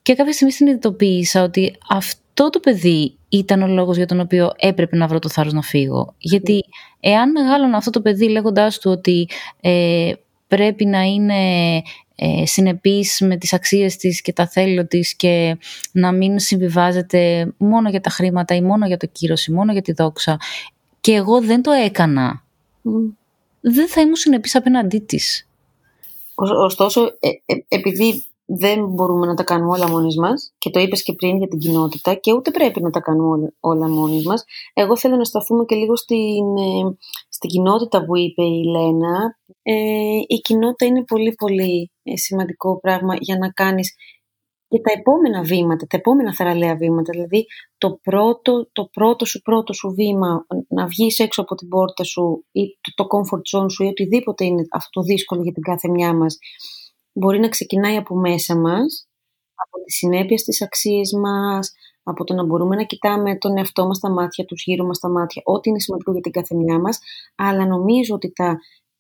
Και 0.02 0.16
κάποια 0.16 0.34
στιγμή 0.34 0.54
συνειδητοποίησα 0.54 1.44
ότι 1.44 1.76
αυτό 1.90 2.50
το 2.50 2.60
παιδί 2.60 3.18
ήταν 3.30 3.62
ο 3.62 3.68
λόγος 3.68 3.98
για 3.98 4.06
τον 4.06 4.20
οποίο 4.20 4.52
έπρεπε 4.58 4.96
να 4.96 5.08
βρω 5.08 5.20
το 5.20 5.30
θάρρος 5.30 5.54
να 5.54 5.62
φύγω. 5.62 6.14
Γιατί 6.18 6.64
εάν 7.00 7.32
μεγάλωνα 7.32 7.78
αυτό 7.78 7.90
το 7.90 8.02
παιδί 8.02 8.30
λέγοντάς 8.30 8.80
του 8.80 8.92
ότι 8.92 9.30
ε, 9.62 10.12
πρέπει 10.48 10.86
να 10.86 11.02
είναι 11.02 11.36
ε, 12.16 12.46
συνεπής 12.46 13.22
με 13.22 13.38
τις 13.38 13.54
αξίες 13.54 13.96
της 13.96 14.22
και 14.22 14.34
τα 14.34 14.48
θέλω 14.48 14.88
της 14.88 15.16
και 15.16 15.58
να 15.92 16.12
μην 16.12 16.40
συμβιβάζεται 16.40 17.54
μόνο 17.58 17.90
για 17.90 18.02
τα 18.02 18.10
χρήματα 18.10 18.56
ή 18.56 18.62
μόνο 18.62 18.88
για 18.88 18.98
το 18.98 19.08
κύρος 19.12 19.46
ή 19.46 19.52
μόνο 19.52 19.72
για 19.72 19.82
τη 19.82 19.92
δόξα 19.92 20.38
και 21.02 21.14
εγώ 21.14 21.42
δεν 21.42 21.62
το 21.62 21.72
έκανα 21.72 22.44
δεν 23.62 23.88
θα 23.88 24.02
ήμουν 24.02 24.16
συνεπής 24.16 24.56
απέναντί 24.56 25.00
της. 25.00 25.48
Ωστόσο, 26.36 27.02
ε, 27.20 27.30
ε, 27.46 27.56
επειδή 27.68 28.30
δεν 28.52 28.86
μπορούμε 28.86 29.26
να 29.26 29.34
τα 29.34 29.44
κάνουμε 29.44 29.72
όλα 29.72 29.90
μόνοι 29.90 30.16
μας 30.16 30.54
και 30.58 30.70
το 30.70 30.80
είπες 30.80 31.04
και 31.04 31.14
πριν 31.14 31.38
για 31.38 31.48
την 31.48 31.60
κοινότητα 31.60 32.14
και 32.14 32.34
ούτε 32.34 32.52
πρέπει 32.52 32.82
να 32.82 32.90
τα 32.90 33.00
κάνουμε 33.00 33.28
όλα, 33.28 33.54
όλα 33.60 33.90
μόνοι 33.90 34.22
μας 34.22 34.44
εγώ 34.74 34.98
θέλω 34.98 35.16
να 35.16 35.24
σταθούμε 35.24 35.66
και 35.66 35.76
λίγο 35.76 35.96
στην, 35.96 36.58
ε, 36.58 36.98
στην 37.30 37.50
κοινότητα 37.50 38.06
που 38.06 38.18
είπε 38.18 38.44
η 38.44 38.64
Λένα 38.64 39.38
ε, 39.62 39.74
η 40.28 40.40
κοινότητα 40.42 40.86
είναι 40.86 41.04
πολύ 41.04 41.34
πολύ 41.34 41.92
σημαντικό 42.14 42.80
πράγμα 42.80 43.16
για 43.20 43.38
να 43.38 43.50
κάνεις 43.50 43.96
και 44.70 44.80
τα 44.80 44.92
επόμενα 44.98 45.42
βήματα, 45.42 45.86
τα 45.88 45.98
επόμενα 45.98 46.34
θεραλέα 46.34 46.76
βήματα. 46.76 47.12
Δηλαδή 47.12 47.46
το 47.78 48.00
πρώτο, 48.04 48.70
το 48.72 48.86
πρώτο 48.86 49.26
σου 49.26 49.42
πρώτο 49.42 49.74
σου 49.74 49.94
βήμα 49.94 50.46
να 50.68 50.86
βγεις 50.86 51.20
έξω 51.20 51.42
από 51.42 51.56
την 51.56 51.68
πόρτα 51.68 52.04
σου 52.04 52.46
ή 52.52 52.78
το 52.96 53.06
comfort 53.14 53.58
zone 53.58 53.72
σου 53.72 53.84
ή 53.84 53.88
οτιδήποτε 53.88 54.46
είναι 54.46 54.66
αυτό 54.72 54.90
το 55.00 55.02
δύσκολο 55.02 55.42
για 55.42 55.52
την 55.52 55.64
κάθε 55.64 55.90
μια 55.90 56.14
μας 56.14 56.38
μπορεί 57.14 57.40
να 57.40 57.50
ξεκινάει 57.50 57.96
από 57.96 58.16
μέσα 58.16 58.56
μας, 58.56 59.08
από 59.54 59.84
τη 59.84 59.92
συνέπεια 59.92 60.38
στις 60.38 60.62
αξίες 60.62 61.12
μας, 61.12 61.72
από 62.04 62.24
το 62.24 62.34
να 62.34 62.46
μπορούμε 62.46 62.76
να 62.76 62.84
κοιτάμε 62.84 63.38
τον 63.38 63.58
εαυτό 63.58 63.86
μας 63.86 63.98
στα 63.98 64.12
μάτια, 64.12 64.46
τους 64.46 64.64
γύρω 64.64 64.86
μας 64.86 64.98
στα 64.98 65.10
μάτια, 65.10 65.42
ό,τι 65.46 65.70
είναι 65.70 65.80
σημαντικό 65.80 66.12
για 66.12 66.22
την 66.22 66.32
κάθε 66.32 66.56
μια 66.56 66.80
μας, 66.80 67.00
αλλά 67.36 67.66
νομίζω 67.66 68.16
ότι 68.16 68.32
τα, 68.32 68.60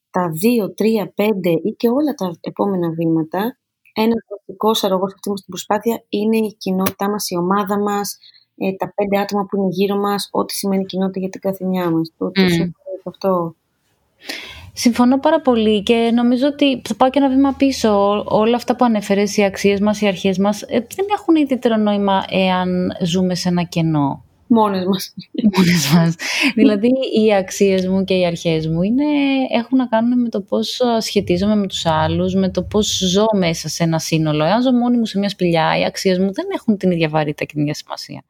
τα 0.09 0.29
δύο, 0.29 0.73
τρία, 0.73 1.11
πέντε 1.15 1.49
ή 1.49 1.75
και 1.77 1.89
όλα 1.89 2.13
τα 2.13 2.37
επόμενα 2.41 2.89
βήματα 2.89 3.57
ένας 3.93 4.25
βασικός 4.29 4.83
αρρωγός 4.83 5.13
αυτής 5.13 5.39
στην 5.39 5.45
προσπάθεια 5.53 6.03
είναι 6.09 6.37
η 6.37 6.55
κοινότητά 6.57 7.09
μας, 7.09 7.29
η 7.29 7.37
ομάδα 7.37 7.79
μας, 7.79 8.17
ε, 8.57 8.73
τα 8.73 8.93
πέντε 8.95 9.17
άτομα 9.19 9.45
που 9.45 9.57
είναι 9.57 9.67
γύρω 9.69 9.95
μας, 9.95 10.29
ό,τι 10.31 10.53
σημαίνει 10.53 10.85
κοινότητα 10.85 11.19
για 11.19 11.29
την 11.29 11.41
καθεμιά 11.41 11.89
μας. 11.89 12.11
Το, 12.17 12.31
mm. 12.35 12.69
αυτό. 13.03 13.55
Συμφωνώ 14.73 15.19
πάρα 15.19 15.41
πολύ 15.41 15.83
και 15.83 16.11
νομίζω 16.13 16.47
ότι 16.47 16.81
θα 16.87 16.95
πάω 16.95 17.09
και 17.09 17.19
ένα 17.19 17.29
βήμα 17.29 17.53
πίσω. 17.53 18.23
Όλα 18.27 18.55
αυτά 18.55 18.75
που 18.75 18.85
ανέφερες, 18.85 19.37
οι 19.37 19.43
αξίες 19.43 19.79
μας, 19.79 20.01
οι 20.01 20.07
αρχές 20.07 20.37
μας, 20.37 20.61
ε, 20.61 20.67
δεν 20.95 21.05
έχουν 21.17 21.35
ιδιαίτερο 21.35 21.75
νόημα 21.75 22.25
εάν 22.29 22.91
ζούμε 23.03 23.35
σε 23.35 23.49
ένα 23.49 23.63
κενό 23.63 24.23
μόνες 24.49 24.85
μας. 24.85 25.13
Μόνες 25.55 25.91
μας. 25.93 26.15
δηλαδή 26.55 26.91
οι 27.25 27.35
αξίες 27.35 27.87
μου 27.87 28.03
και 28.03 28.13
οι 28.13 28.25
αρχές 28.25 28.67
μου 28.67 28.81
είναι, 28.81 29.03
έχουν 29.51 29.77
να 29.77 29.87
κάνουν 29.87 30.21
με 30.21 30.29
το 30.29 30.41
πώς 30.41 30.81
σχετίζομαι 30.99 31.55
με 31.55 31.67
τους 31.67 31.85
άλλους, 31.85 32.33
με 32.33 32.49
το 32.49 32.63
πώς 32.63 32.97
ζω 32.97 33.25
μέσα 33.35 33.69
σε 33.69 33.83
ένα 33.83 33.99
σύνολο. 33.99 34.43
Εάν 34.43 34.61
ζω 34.61 34.71
μόνη 34.71 34.97
μου 34.97 35.05
σε 35.05 35.19
μια 35.19 35.29
σπηλιά, 35.29 35.79
οι 35.79 35.85
αξίες 35.85 36.19
μου 36.19 36.33
δεν 36.33 36.45
έχουν 36.53 36.77
την 36.77 36.91
ίδια 36.91 37.09
βαρύτητα 37.09 37.43
και 37.43 37.53
την 37.53 37.61
ίδια 37.61 37.73
σημασία. 37.73 38.23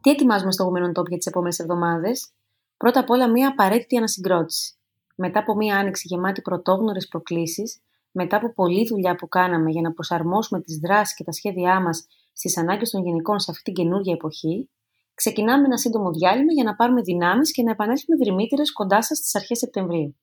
Τι 0.00 0.10
ετοιμάζουμε 0.10 0.52
στο 0.52 0.64
Women 0.64 0.82
on 0.82 1.00
Top 1.00 1.06
για 1.08 1.16
τις 1.16 1.26
επόμενες 1.26 1.58
εβδομάδες; 1.58 2.32
Πρώτα 2.76 3.00
απ' 3.00 3.10
όλα 3.10 3.30
μια 3.30 3.48
απαραίτητη 3.48 3.96
ανασυγκρότηση. 3.96 4.72
Μετά 5.16 5.38
από 5.38 5.56
μια 5.56 5.76
άνοιξη 5.76 6.06
γεμάτη 6.06 6.42
πρωτόγνωρες 6.42 7.08
προκλήσεις, 7.08 7.80
μετά 8.10 8.36
από 8.36 8.52
πολλή 8.52 8.86
δουλειά 8.86 9.14
που 9.14 9.28
κάναμε 9.28 9.70
για 9.70 9.80
να 9.80 9.92
προσαρμόσουμε 9.92 10.60
τις 10.60 10.76
δράσεις 10.76 11.14
και 11.14 11.24
τα 11.24 11.32
σχέδιά 11.32 11.80
μας 11.80 12.06
στις 12.32 12.58
ανάγκες 12.58 12.90
των 12.90 13.04
γενικών 13.04 13.38
σε 13.38 13.50
αυτή 13.50 13.62
την 13.62 13.74
καινούργια 13.74 14.12
εποχή, 14.12 14.70
ξεκινάμε 15.14 15.64
ένα 15.64 15.76
σύντομο 15.78 16.10
διάλειμμα 16.10 16.52
για 16.52 16.64
να 16.64 16.74
πάρουμε 16.74 17.02
δυνάμεις 17.02 17.52
και 17.52 17.62
να 17.62 17.70
επανέλθουμε 17.70 18.16
δρυμύτερες 18.16 18.72
κοντά 18.72 19.02
σας 19.02 19.18
στις 19.18 19.34
αρχές 19.34 19.58
Σεπτεμβρίου. 19.58 20.16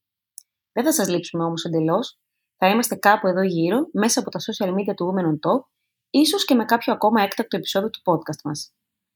Δεν 0.71 0.83
θα 0.83 0.91
σας 0.91 1.09
λείψουμε 1.09 1.43
όμως 1.43 1.63
εντελώς. 1.63 2.19
Θα 2.57 2.69
είμαστε 2.69 2.95
κάπου 2.95 3.27
εδώ 3.27 3.41
γύρω, 3.41 3.87
μέσα 3.93 4.19
από 4.19 4.29
τα 4.29 4.39
social 4.39 4.69
media 4.69 4.93
του 4.95 5.13
Women 5.13 5.25
on 5.25 5.51
Top, 5.51 5.61
ίσως 6.09 6.45
και 6.45 6.55
με 6.55 6.65
κάποιο 6.65 6.93
ακόμα 6.93 7.21
έκτακτο 7.21 7.57
επεισόδιο 7.57 7.89
του 7.89 8.01
podcast 8.05 8.41
μας. 8.43 8.73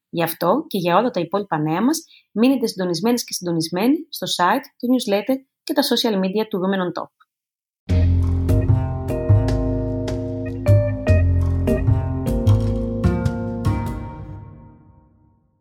Γι' 0.09 0.23
αυτό 0.23 0.65
και 0.67 0.77
για 0.77 0.97
όλα 0.97 1.09
τα 1.09 1.19
υπόλοιπα 1.19 1.57
νέα 1.57 1.81
μας, 1.81 2.03
μείνετε 2.31 2.67
συντονισμένες 2.67 3.23
και 3.23 3.33
συντονισμένοι 3.33 3.95
στο 4.09 4.27
site, 4.37 4.63
το 4.77 4.87
newsletter 4.93 5.35
και 5.63 5.73
τα 5.73 5.81
social 5.81 6.15
media 6.15 6.47
του 6.49 6.59
Women 6.59 6.79
on 6.79 7.01
Top. 7.01 7.11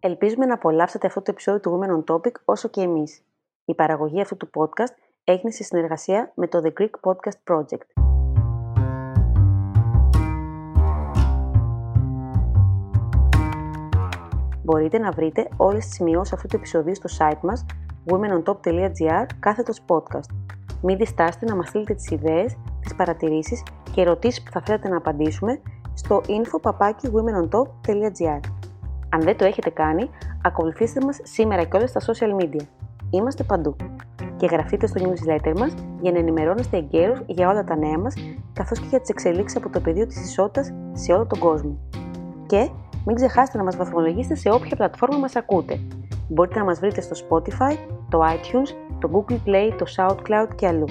Ελπίζουμε 0.00 0.46
να 0.46 0.54
απολαύσετε 0.54 1.06
αυτό 1.06 1.22
το 1.22 1.30
επεισόδιο 1.30 1.60
του 1.60 1.78
Women 1.78 1.90
on 1.96 2.04
Topic 2.14 2.32
όσο 2.44 2.68
και 2.68 2.80
εμείς. 2.80 3.22
Η 3.64 3.74
παραγωγή 3.74 4.20
αυτού 4.20 4.36
του 4.36 4.50
podcast 4.54 4.94
έγινε 5.24 5.50
σε 5.50 5.62
συνεργασία 5.62 6.32
με 6.34 6.48
το 6.48 6.62
The 6.64 6.72
Greek 6.80 6.90
Podcast 7.00 7.38
Project. 7.52 7.86
Μπορείτε 14.62 14.98
να 14.98 15.10
βρείτε 15.10 15.48
όλες 15.56 15.84
τις 15.84 15.94
σημειώσεις 15.94 16.32
αυτού 16.32 16.46
του 16.46 16.56
επεισοδίου 16.56 16.94
στο 16.94 17.08
site 17.18 17.40
μας 17.42 17.64
womenontop.gr 18.10 19.26
κάθετος 19.40 19.84
podcast. 19.86 20.30
Μην 20.82 20.96
διστάσετε 20.96 21.46
να 21.46 21.56
μας 21.56 21.68
στείλετε 21.68 21.94
τις 21.94 22.10
ιδέες, 22.10 22.56
τις 22.80 22.94
παρατηρήσεις 22.94 23.62
και 23.92 24.00
ερωτήσεις 24.00 24.42
που 24.42 24.50
θα 24.50 24.60
θέλετε 24.60 24.88
να 24.88 24.96
απαντήσουμε 24.96 25.60
στο 25.94 26.22
info.womenontop.gr 26.26 28.57
Αν 29.08 29.20
δεν 29.20 29.36
το 29.36 29.44
έχετε 29.44 29.70
κάνει, 29.70 30.10
ακολουθήστε 30.42 31.00
μας 31.04 31.18
σήμερα 31.22 31.64
και 31.64 31.76
όλες 31.76 31.90
στα 31.90 32.00
social 32.00 32.42
media. 32.42 32.62
Είμαστε 33.10 33.42
παντού. 33.42 33.76
Και 34.36 34.46
γραφτείτε 34.46 34.86
στο 34.86 35.00
newsletter 35.04 35.58
μας 35.58 35.74
για 36.00 36.12
να 36.12 36.18
ενημερώνεστε 36.18 36.76
εγκαίρως 36.76 37.22
για 37.26 37.48
όλα 37.48 37.64
τα 37.64 37.76
νέα 37.76 37.98
μας, 37.98 38.14
καθώς 38.52 38.78
και 38.78 38.86
για 38.88 39.00
τις 39.00 39.08
εξελίξεις 39.08 39.58
από 39.58 39.68
το 39.68 39.80
πεδίο 39.80 40.06
της 40.06 40.24
ισότητας 40.24 40.72
σε 40.92 41.12
όλο 41.12 41.26
τον 41.26 41.38
κόσμο. 41.38 41.78
Και 42.46 42.68
μην 43.04 43.16
ξεχάσετε 43.16 43.58
να 43.58 43.64
μας 43.64 43.76
βαθμολογήσετε 43.76 44.34
σε 44.34 44.50
όποια 44.50 44.76
πλατφόρμα 44.76 45.18
μας 45.18 45.36
ακούτε. 45.36 45.80
Μπορείτε 46.28 46.58
να 46.58 46.64
μας 46.64 46.78
βρείτε 46.78 47.00
στο 47.00 47.26
Spotify, 47.28 47.76
το 48.08 48.20
iTunes, 48.22 48.98
το 48.98 49.10
Google 49.12 49.48
Play, 49.48 49.72
το 49.78 49.84
SoundCloud 49.96 50.48
και 50.54 50.66
αλλού. 50.66 50.86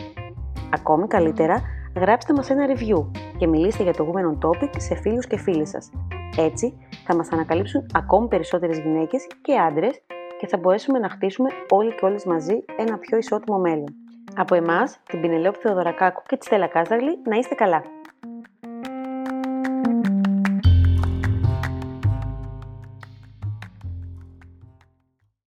Ακόμη 0.74 1.08
καλύτερα, 1.08 1.62
γράψτε 1.96 2.34
μας 2.34 2.50
ένα 2.50 2.66
review 2.76 3.06
και 3.38 3.48
μιλήστε 3.48 3.84
για 3.84 3.94
το 3.94 4.12
Women 4.12 4.34
on 4.34 4.48
Topic 4.48 4.70
σε 4.78 4.96
φίλους 4.96 5.28
και 5.28 5.38
φίλες 5.38 5.70
σας. 5.70 5.92
Έτσι, 6.38 6.78
θα 7.06 7.16
μας 7.16 7.32
ανακαλύψουν 7.32 7.86
ακόμη 7.94 8.28
περισσότερες 8.28 8.80
γυναίκες 8.80 9.28
και 9.42 9.58
άντρες 9.58 10.02
και 10.40 10.48
θα 10.48 10.58
μπορέσουμε 10.58 11.00
να 11.00 11.10
χτίσουμε 11.10 11.50
όλοι 11.70 11.96
και 11.96 12.06
όλες 12.06 12.26
μαζί 12.26 12.66
ένα 12.78 12.98
πιο 12.98 13.18
ισότιμο 13.18 13.58
μέλλον. 13.58 13.96
Από 14.36 14.56
εμάς, 14.56 15.00
την 15.04 15.22
Πινελόπη 15.22 15.58
Θεοδωρακάκου 15.60 16.22
και 16.28 16.38
τη 16.38 16.46
Στέλλα 16.46 16.68
Κάζαγλη, 16.68 17.18
να 17.26 17.38
είστε 17.38 17.56
καλά! 17.56 17.82